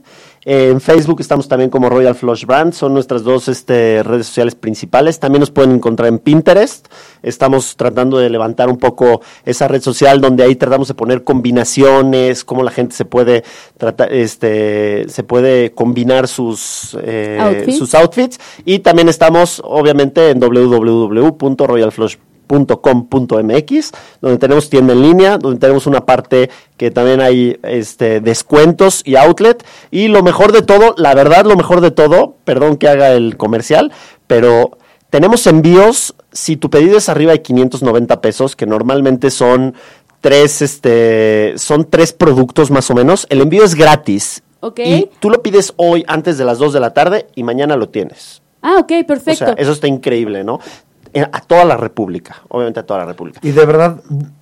En 0.45 0.81
Facebook 0.81 1.21
estamos 1.21 1.47
también 1.47 1.69
como 1.69 1.89
Royal 1.89 2.15
Flush 2.15 2.45
Brand, 2.45 2.73
son 2.73 2.93
nuestras 2.93 3.23
dos 3.23 3.47
este, 3.47 4.03
redes 4.03 4.27
sociales 4.27 4.55
principales. 4.55 5.19
También 5.19 5.39
nos 5.39 5.51
pueden 5.51 5.71
encontrar 5.71 6.09
en 6.09 6.19
Pinterest. 6.19 6.87
Estamos 7.21 7.77
tratando 7.77 8.17
de 8.17 8.29
levantar 8.29 8.69
un 8.69 8.77
poco 8.77 9.21
esa 9.45 9.69
red 9.69 9.81
social 9.81 10.19
donde 10.19 10.43
ahí 10.43 10.55
tratamos 10.55 10.89
de 10.89 10.95
poner 10.95 11.23
combinaciones, 11.23 12.43
cómo 12.43 12.63
la 12.63 12.71
gente 12.71 12.93
se 12.93 13.05
puede 13.05 13.43
tratar, 13.77 14.11
este, 14.11 15.07
se 15.07 15.23
puede 15.23 15.71
combinar 15.71 16.27
sus, 16.27 16.97
eh, 17.01 17.37
Outfits. 17.39 17.77
sus 17.77 17.95
outfits. 17.95 18.39
Y 18.65 18.79
también 18.79 19.07
estamos, 19.07 19.61
obviamente, 19.63 20.31
en 20.31 20.41
www.royalflush.com.mx, 22.47 23.91
donde 24.21 24.37
tenemos 24.37 24.69
tienda 24.69 24.93
en 24.93 25.01
línea, 25.01 25.37
donde 25.37 25.59
tenemos 25.59 25.87
una 25.87 26.05
parte 26.05 26.49
que 26.77 26.91
también 26.91 27.21
hay 27.21 27.59
este, 27.63 28.21
descuentos 28.21 29.01
y 29.05 29.15
outlet. 29.15 29.63
Y 29.91 30.07
lo 30.07 30.23
mejor 30.23 30.51
de 30.51 30.61
todo, 30.61 30.93
la 30.97 31.13
verdad, 31.13 31.45
lo 31.45 31.55
mejor 31.55 31.81
de 31.81 31.91
todo, 31.91 32.35
perdón 32.43 32.77
que 32.77 32.87
haga 32.87 33.11
el 33.11 33.37
comercial, 33.37 33.91
pero 34.27 34.77
tenemos 35.09 35.45
envíos, 35.47 36.15
si 36.31 36.57
tu 36.57 36.69
pedido 36.69 36.97
es 36.97 37.09
arriba 37.09 37.31
de 37.31 37.41
590 37.41 38.21
pesos, 38.21 38.55
que 38.55 38.65
normalmente 38.65 39.29
son 39.29 39.75
tres, 40.21 40.61
este, 40.61 41.53
son 41.57 41.89
tres 41.89 42.13
productos 42.13 42.71
más 42.71 42.89
o 42.89 42.95
menos, 42.95 43.27
el 43.29 43.41
envío 43.41 43.63
es 43.63 43.75
gratis. 43.75 44.43
Ok. 44.61 44.79
Y 44.79 45.09
tú 45.19 45.29
lo 45.29 45.43
pides 45.43 45.73
hoy 45.75 46.05
antes 46.07 46.37
de 46.37 46.45
las 46.45 46.57
2 46.57 46.71
de 46.71 46.79
la 46.79 46.93
tarde 46.93 47.27
y 47.35 47.43
mañana 47.43 47.75
lo 47.75 47.89
tienes. 47.89 48.41
Ah, 48.61 48.77
ok, 48.79 49.05
perfecto. 49.05 49.43
O 49.43 49.47
sea, 49.47 49.55
eso 49.57 49.73
está 49.73 49.87
increíble, 49.87 50.45
¿no? 50.45 50.61
A 51.31 51.41
toda 51.41 51.63
la 51.65 51.77
República, 51.77 52.37
obviamente 52.49 52.79
a 52.79 52.85
toda 52.85 53.01
la 53.01 53.05
República. 53.05 53.39
Y 53.43 53.51
de 53.51 53.65
verdad, 53.65 53.97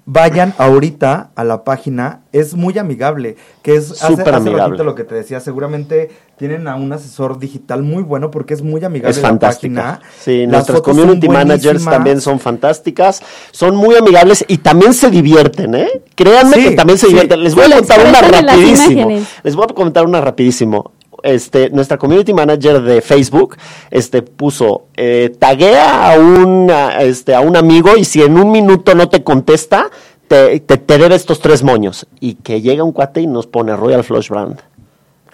vayan 0.06 0.54
ahorita 0.58 1.32
a 1.36 1.44
la 1.44 1.64
página, 1.64 2.22
es 2.32 2.54
muy 2.56 2.78
amigable, 2.78 3.36
que 3.62 3.76
es 3.76 3.88
Súper 3.90 4.22
hace 4.30 4.32
amigable. 4.36 4.64
ratito 4.70 4.84
lo 4.84 4.96
que 4.96 5.04
te 5.04 5.16
decía, 5.16 5.40
seguramente 5.40 6.10
tienen 6.38 6.68
a 6.68 6.76
un 6.76 6.92
asesor 6.94 7.40
digital 7.40 7.84
muy 7.84 8.04
bueno 8.04 8.32
porque 8.32 8.54
es 8.54 8.62
muy 8.62 8.84
amigable 8.84 9.12
Es 9.12 9.22
la 9.22 9.28
fantástica. 9.30 9.84
página. 9.84 10.10
Sí, 10.20 10.40
Las 10.46 10.50
nuestras 10.52 10.78
fotos 10.80 10.96
son 10.96 11.04
community 11.06 11.30
managers 11.30 11.86
también 11.86 12.22
son 12.22 12.40
fantásticas, 12.40 13.22
son 13.52 13.76
muy 13.76 13.96
amigables 13.96 14.44
y 14.48 14.58
también 14.60 14.94
se 14.94 15.10
divierten, 15.12 15.76
¿eh? 15.76 15.90
Créanme 16.16 16.56
Sí, 16.56 16.64
que 16.70 16.72
también 16.72 16.98
se 16.98 17.06
sí. 17.08 17.14
divierten. 17.14 17.44
Les 17.44 17.54
voy 17.54 17.66
a 17.72 17.76
contar 17.78 18.00
una 18.08 18.22
rapidísimo. 18.22 19.10
Les 19.44 19.56
voy 19.56 19.66
a 19.70 19.74
contar 19.74 20.06
una 20.06 20.22
rapidísimo. 20.22 20.92
Este, 21.24 21.70
nuestra 21.70 21.98
community 21.98 22.34
manager 22.34 22.82
de 22.82 23.02
Facebook, 23.02 23.58
este, 23.90 24.22
puso, 24.22 24.86
eh, 24.96 25.34
taguea 25.40 26.12
a 26.14 26.20
un, 26.20 26.70
a, 26.72 27.02
este, 27.04 27.36
a 27.36 27.42
un 27.42 27.56
amigo 27.56 27.96
y 27.98 28.06
si 28.06 28.22
en 28.22 28.38
un 28.38 28.52
minuto 28.52 28.96
no 28.96 29.10
te 29.10 29.24
contesta, 29.24 29.90
te, 30.28 30.60
te, 30.62 30.78
te 30.78 30.98
debe 30.98 31.16
estos 31.16 31.40
tres 31.40 31.64
moños. 31.64 32.08
Y 32.20 32.36
que 32.36 32.62
llega 32.62 32.84
un 32.84 32.92
cuate 32.92 33.22
y 33.22 33.28
nos 33.28 33.48
pone 33.48 33.76
Royal 33.76 34.04
Flush 34.04 34.30
Brand. 34.30 34.60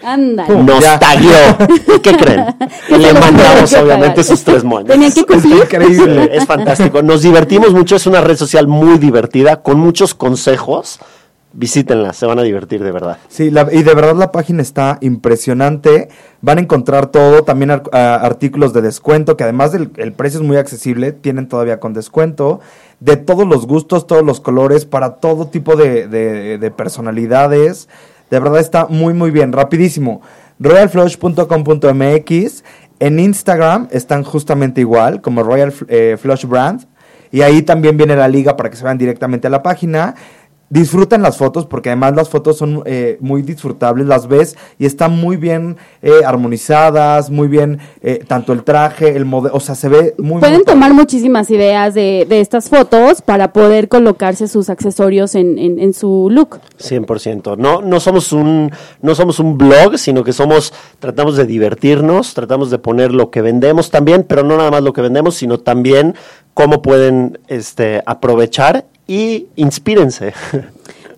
Ándale. 0.04 0.54
Pum. 0.54 0.66
Nos 0.66 0.80
Ya. 0.80 1.00
tagueó. 1.00 1.58
¿Y 1.96 2.00
qué 2.02 2.16
creen? 2.16 2.46
Que 2.88 2.98
Le 2.98 3.14
mandamos 3.14 3.74
obviamente 3.74 4.24
sus 4.24 4.44
tres 4.44 4.64
moños. 4.64 4.90
Tenían 4.90 5.12
que 5.12 5.24
cumplir. 5.26 5.56
Increíble. 5.58 6.30
Es 6.34 6.46
fantástico. 6.46 7.02
Nos 7.02 7.24
divertimos 7.24 7.74
mucho. 7.74 7.96
Es 7.96 8.06
una 8.06 8.22
red 8.22 8.38
social 8.38 8.68
muy 8.68 8.98
divertida, 9.00 9.62
con 9.64 9.80
muchos 9.80 10.14
consejos. 10.14 11.00
Visítenla, 11.60 12.14
se 12.14 12.28
van 12.28 12.38
a 12.38 12.43
divertir 12.43 12.84
de 12.84 12.91
verdad. 12.91 13.18
Sí, 13.30 13.49
la- 13.49 13.68
y 13.72 13.82
de 13.82 13.95
verdad 13.95 14.14
la 14.16 14.32
página 14.32 14.62
está 14.62 14.99
impresionante. 15.01 16.08
Van 16.41 16.60
a 16.60 16.62
encontrar 16.62 17.08
todo, 17.08 17.43
también 17.43 17.72
ar- 17.72 17.82
a- 17.93 18.14
artículos 18.16 18.74
de 18.74 18.84
descuento, 18.84 19.36
que 19.36 19.43
además 19.43 19.72
del 19.72 19.89
el 19.97 20.14
precio 20.14 20.39
es 20.39 20.45
muy 20.45 20.58
accesible, 20.58 21.14
tienen 21.14 21.47
todavía 21.47 21.80
con 21.80 21.93
descuento. 21.93 22.60
De 22.99 23.18
todos 23.18 23.47
los 23.47 23.66
gustos, 23.66 24.05
todos 24.05 24.24
los 24.24 24.39
colores, 24.39 24.86
para 24.86 25.16
todo 25.16 25.47
tipo 25.47 25.76
de 25.76 26.72
personalidades. 26.78 27.89
De 28.30 28.39
verdad 28.39 28.60
está 28.60 28.86
muy, 28.88 29.16
muy 29.16 29.32
bien. 29.32 29.51
Rapidísimo. 29.51 30.22
royalflush.com.mx. 30.60 32.64
En 32.99 33.20
Instagram 33.20 33.88
están 33.91 34.24
justamente 34.24 34.82
igual, 34.82 35.22
como 35.22 35.43
Royal 35.43 35.74
eh, 35.88 36.18
Flush 36.20 36.45
Brand. 36.45 36.86
Y 37.32 37.41
ahí 37.41 37.62
también 37.62 37.97
viene 37.97 38.16
la 38.16 38.28
liga 38.28 38.55
para 38.58 38.70
que 38.70 38.78
se 38.78 38.84
vayan 38.84 38.97
directamente 38.97 39.47
a 39.47 39.49
la 39.49 39.62
página. 39.62 40.16
Disfruten 40.70 41.22
las 41.22 41.38
fotos 41.38 41.65
porque 41.65 41.89
además 41.89 42.13
las 42.13 42.28
fotos 42.28 42.57
son 42.57 42.84
eh, 42.86 43.18
muy 43.22 43.41
disfrutables, 43.41 44.05
las 44.05 44.28
ves 44.28 44.57
y 44.78 44.86
están 44.86 45.15
muy 45.15 45.38
bien 45.38 45.78
eh, 46.01 46.11
armonizadas, 46.26 47.30
muy 47.30 47.47
bien 47.47 47.80
eh, 48.01 48.26
tanto 48.28 48.51
el 48.51 48.63
traje, 48.63 49.15
el 49.15 49.24
modelo, 49.24 49.55
o 49.55 49.61
sea, 49.61 49.76
se 49.76 49.88
ve 49.88 50.13
muy 50.18 50.41
Pueden 50.41 50.57
muy 50.57 50.65
tomar 50.65 50.93
muchísimas 50.93 51.49
ideas 51.51 51.93
de, 51.93 52.26
de 52.28 52.41
estas 52.41 52.68
fotos 52.68 53.22
para 53.22 53.53
poder 53.53 53.88
colocarse 53.88 54.49
sus 54.49 54.70
accesorios 54.70 55.36
en, 55.36 55.57
en, 55.57 55.80
en 55.80 55.93
su 55.93 56.28
look. 56.30 56.59
100%. 56.80 57.57
No, 57.57 57.82
no 57.82 58.01
somos 58.01 58.34
un 58.34 58.70
no 59.01 59.15
somos 59.15 59.39
un 59.39 59.57
blog, 59.57 59.97
sino 59.97 60.26
que 60.26 60.34
somos 60.34 60.74
tratamos 60.99 61.38
de 61.38 61.45
divertirnos, 61.45 62.34
tratamos 62.34 62.72
de 62.72 62.78
poner 62.78 63.13
lo 63.13 63.32
que 63.32 63.41
vendemos 63.41 63.89
también, 63.89 64.26
pero 64.28 64.43
no 64.43 64.57
nada 64.57 64.72
más 64.72 64.84
lo 64.84 64.91
que 64.91 65.01
vendemos, 65.01 65.36
sino 65.36 65.59
también 65.59 66.15
cómo 66.53 66.82
pueden 66.82 67.39
este 67.47 68.01
aprovechar 68.05 68.86
y 69.08 69.47
inspírense. 69.55 70.34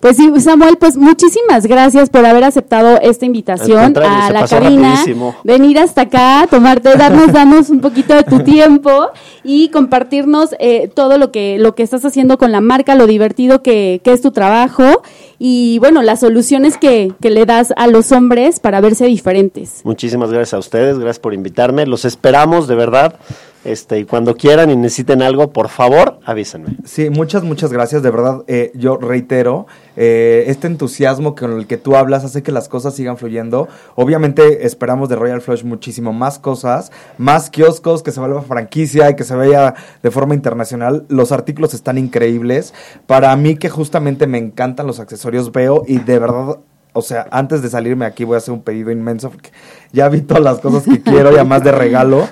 Pues 0.00 0.16
sí, 0.16 0.32
Samuel, 0.40 0.78
pues 0.78 0.96
muchísimas 0.96 1.66
gracias 1.66 2.08
por 2.08 2.24
haber 2.24 2.42
aceptado 2.44 2.98
esta 3.02 3.26
invitación 3.26 3.94
a 3.98 4.30
la 4.30 4.46
cabina, 4.46 4.94
rapidísimo. 4.94 5.36
venir 5.44 5.78
hasta 5.78 6.02
acá, 6.02 6.46
tomarte, 6.48 6.96
darnos, 6.96 7.34
darnos 7.34 7.68
un 7.68 7.82
poquito 7.82 8.14
de 8.14 8.22
tu 8.22 8.38
tiempo 8.44 9.10
y 9.44 9.68
compartirnos 9.68 10.54
eh, 10.58 10.88
todo 10.88 11.18
lo 11.18 11.30
que 11.30 11.58
lo 11.58 11.74
que 11.74 11.82
estás 11.82 12.02
haciendo 12.06 12.38
con 12.38 12.50
la 12.50 12.62
marca, 12.62 12.94
lo 12.94 13.06
divertido 13.06 13.62
que, 13.62 14.00
que 14.02 14.14
es 14.14 14.22
tu 14.22 14.30
trabajo 14.30 15.02
y 15.38 15.78
bueno, 15.80 16.00
las 16.00 16.20
soluciones 16.20 16.78
que, 16.78 17.12
que 17.20 17.28
le 17.28 17.44
das 17.44 17.74
a 17.76 17.86
los 17.86 18.10
hombres 18.10 18.58
para 18.58 18.80
verse 18.80 19.04
diferentes. 19.04 19.82
Muchísimas 19.84 20.30
gracias 20.30 20.54
a 20.54 20.58
ustedes, 20.58 20.98
gracias 20.98 21.18
por 21.18 21.34
invitarme. 21.34 21.84
Los 21.84 22.06
esperamos, 22.06 22.68
de 22.68 22.74
verdad. 22.74 23.16
Este, 23.64 23.98
y 23.98 24.04
cuando 24.04 24.36
quieran 24.36 24.70
y 24.70 24.76
necesiten 24.76 25.20
algo, 25.20 25.52
por 25.52 25.68
favor, 25.68 26.18
avísenme. 26.24 26.76
Sí, 26.84 27.10
muchas, 27.10 27.42
muchas 27.42 27.72
gracias. 27.72 28.02
De 28.02 28.10
verdad, 28.10 28.42
eh, 28.46 28.72
yo 28.74 28.96
reitero, 28.96 29.66
eh, 29.96 30.44
este 30.46 30.66
entusiasmo 30.66 31.34
con 31.34 31.52
el 31.52 31.66
que 31.66 31.76
tú 31.76 31.94
hablas 31.94 32.24
hace 32.24 32.42
que 32.42 32.52
las 32.52 32.68
cosas 32.68 32.94
sigan 32.94 33.18
fluyendo. 33.18 33.68
Obviamente 33.96 34.66
esperamos 34.66 35.08
de 35.10 35.16
Royal 35.16 35.42
Flush 35.42 35.64
muchísimo 35.64 36.12
más 36.12 36.38
cosas, 36.38 36.90
más 37.18 37.50
kioscos, 37.50 38.02
que 38.02 38.12
se 38.12 38.20
vuelva 38.20 38.42
franquicia 38.42 39.10
y 39.10 39.16
que 39.16 39.24
se 39.24 39.36
vea 39.36 39.74
de 40.02 40.10
forma 40.10 40.34
internacional. 40.34 41.04
Los 41.08 41.30
artículos 41.30 41.74
están 41.74 41.98
increíbles. 41.98 42.72
Para 43.06 43.34
mí 43.36 43.56
que 43.56 43.68
justamente 43.68 44.26
me 44.26 44.38
encantan 44.38 44.86
los 44.86 45.00
accesorios, 45.00 45.52
veo 45.52 45.84
y 45.86 45.98
de 45.98 46.18
verdad... 46.18 46.56
O 46.92 47.02
sea, 47.02 47.26
antes 47.30 47.62
de 47.62 47.68
salirme 47.70 48.04
aquí 48.04 48.24
voy 48.24 48.34
a 48.34 48.38
hacer 48.38 48.52
un 48.52 48.62
pedido 48.62 48.90
inmenso 48.90 49.30
porque 49.30 49.50
ya 49.92 50.08
vi 50.08 50.22
todas 50.22 50.42
las 50.42 50.58
cosas 50.58 50.84
que 50.84 51.02
quiero 51.02 51.30
y 51.32 51.34
además 51.36 51.62
de 51.62 51.72
regalo. 51.72 52.28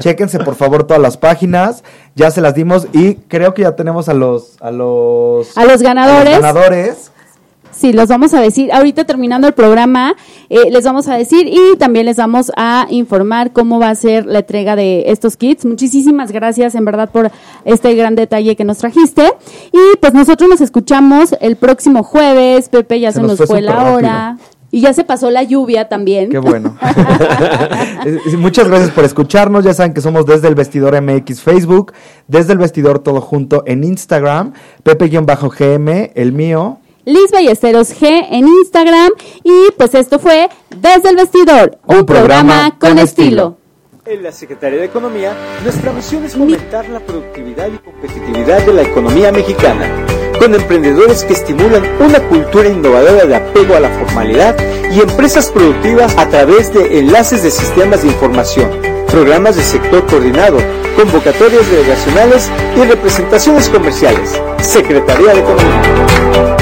Chéquense 0.00 0.38
por 0.40 0.54
favor 0.54 0.84
todas 0.84 1.00
las 1.02 1.16
páginas, 1.16 1.82
ya 2.14 2.30
se 2.30 2.40
las 2.40 2.54
dimos 2.54 2.88
y 2.92 3.14
creo 3.14 3.54
que 3.54 3.62
ya 3.62 3.76
tenemos 3.76 4.08
a 4.08 4.14
los 4.14 4.56
a 4.60 4.70
los 4.70 5.56
A 5.56 5.64
los 5.64 5.82
ganadores. 5.82 6.34
a 6.34 6.40
los 6.40 6.42
ganadores. 6.42 7.11
Sí, 7.72 7.92
los 7.92 8.08
vamos 8.08 8.34
a 8.34 8.40
decir. 8.40 8.70
Ahorita 8.72 9.04
terminando 9.04 9.46
el 9.48 9.54
programa, 9.54 10.14
eh, 10.48 10.70
les 10.70 10.84
vamos 10.84 11.08
a 11.08 11.16
decir 11.16 11.48
y 11.48 11.76
también 11.78 12.06
les 12.06 12.16
vamos 12.16 12.52
a 12.56 12.86
informar 12.90 13.52
cómo 13.52 13.80
va 13.80 13.90
a 13.90 13.94
ser 13.94 14.26
la 14.26 14.40
entrega 14.40 14.76
de 14.76 15.04
estos 15.06 15.36
kits. 15.36 15.64
Muchísimas 15.64 16.30
gracias, 16.32 16.74
en 16.74 16.84
verdad, 16.84 17.10
por 17.10 17.30
este 17.64 17.94
gran 17.94 18.14
detalle 18.14 18.54
que 18.56 18.64
nos 18.64 18.78
trajiste. 18.78 19.32
Y 19.72 19.96
pues 20.00 20.14
nosotros 20.14 20.48
nos 20.48 20.60
escuchamos 20.60 21.34
el 21.40 21.56
próximo 21.56 22.02
jueves. 22.02 22.68
Pepe, 22.68 23.00
ya 23.00 23.10
se, 23.10 23.20
Se 23.20 23.26
nos 23.26 23.36
fue 23.36 23.46
fue 23.46 23.60
la 23.62 23.92
hora. 23.92 24.36
Y 24.74 24.80
ya 24.80 24.94
se 24.94 25.04
pasó 25.04 25.30
la 25.30 25.42
lluvia 25.42 25.90
también. 25.90 26.30
Qué 26.30 26.38
bueno. 26.38 26.78
Muchas 28.38 28.68
gracias 28.68 28.90
por 28.90 29.04
escucharnos. 29.04 29.64
Ya 29.64 29.74
saben 29.74 29.92
que 29.92 30.00
somos 30.00 30.24
desde 30.24 30.48
el 30.48 30.54
vestidor 30.54 30.98
MX 31.00 31.42
Facebook, 31.42 31.92
desde 32.26 32.54
el 32.54 32.58
vestidor 32.58 33.00
todo 33.00 33.20
junto 33.20 33.64
en 33.66 33.84
Instagram, 33.84 34.54
Pepe-GM, 34.82 36.12
el 36.14 36.32
mío. 36.32 36.78
Liz 37.04 37.30
Ballesteros 37.32 37.90
G 37.90 38.26
en 38.30 38.46
Instagram. 38.46 39.10
Y 39.42 39.70
pues 39.76 39.94
esto 39.94 40.18
fue 40.18 40.48
Desde 40.70 41.10
el 41.10 41.16
Vestidor, 41.16 41.78
un, 41.86 41.98
Un 41.98 42.06
programa 42.06 42.70
programa, 42.70 42.78
con, 42.78 42.90
con 42.90 42.98
estilo. 42.98 43.56
En 44.04 44.22
la 44.22 44.32
Secretaría 44.32 44.80
de 44.80 44.86
Economía, 44.86 45.32
nuestra 45.62 45.92
misión 45.92 46.24
es 46.24 46.34
fomentar 46.34 46.88
la 46.88 46.98
productividad 46.98 47.68
y 47.68 47.78
competitividad 47.78 48.66
de 48.66 48.74
la 48.74 48.82
economía 48.82 49.30
mexicana, 49.30 49.88
con 50.40 50.54
emprendedores 50.56 51.22
que 51.22 51.34
estimulan 51.34 51.84
una 52.00 52.18
cultura 52.28 52.68
innovadora 52.68 53.26
de 53.26 53.36
apego 53.36 53.76
a 53.76 53.80
la 53.80 53.90
formalidad 53.90 54.56
y 54.90 55.00
empresas 55.00 55.52
productivas 55.52 56.18
a 56.18 56.28
través 56.28 56.74
de 56.74 56.98
enlaces 56.98 57.44
de 57.44 57.52
sistemas 57.52 58.02
de 58.02 58.08
información, 58.08 58.68
programas 59.06 59.54
de 59.54 59.62
sector 59.62 60.04
coordinado, 60.06 60.58
convocatorias 60.96 61.70
delegacionales 61.70 62.50
y 62.76 62.82
representaciones 62.82 63.68
comerciales. 63.68 64.40
Secretaría 64.60 65.32
de 65.32 65.40
Economía. 65.40 66.61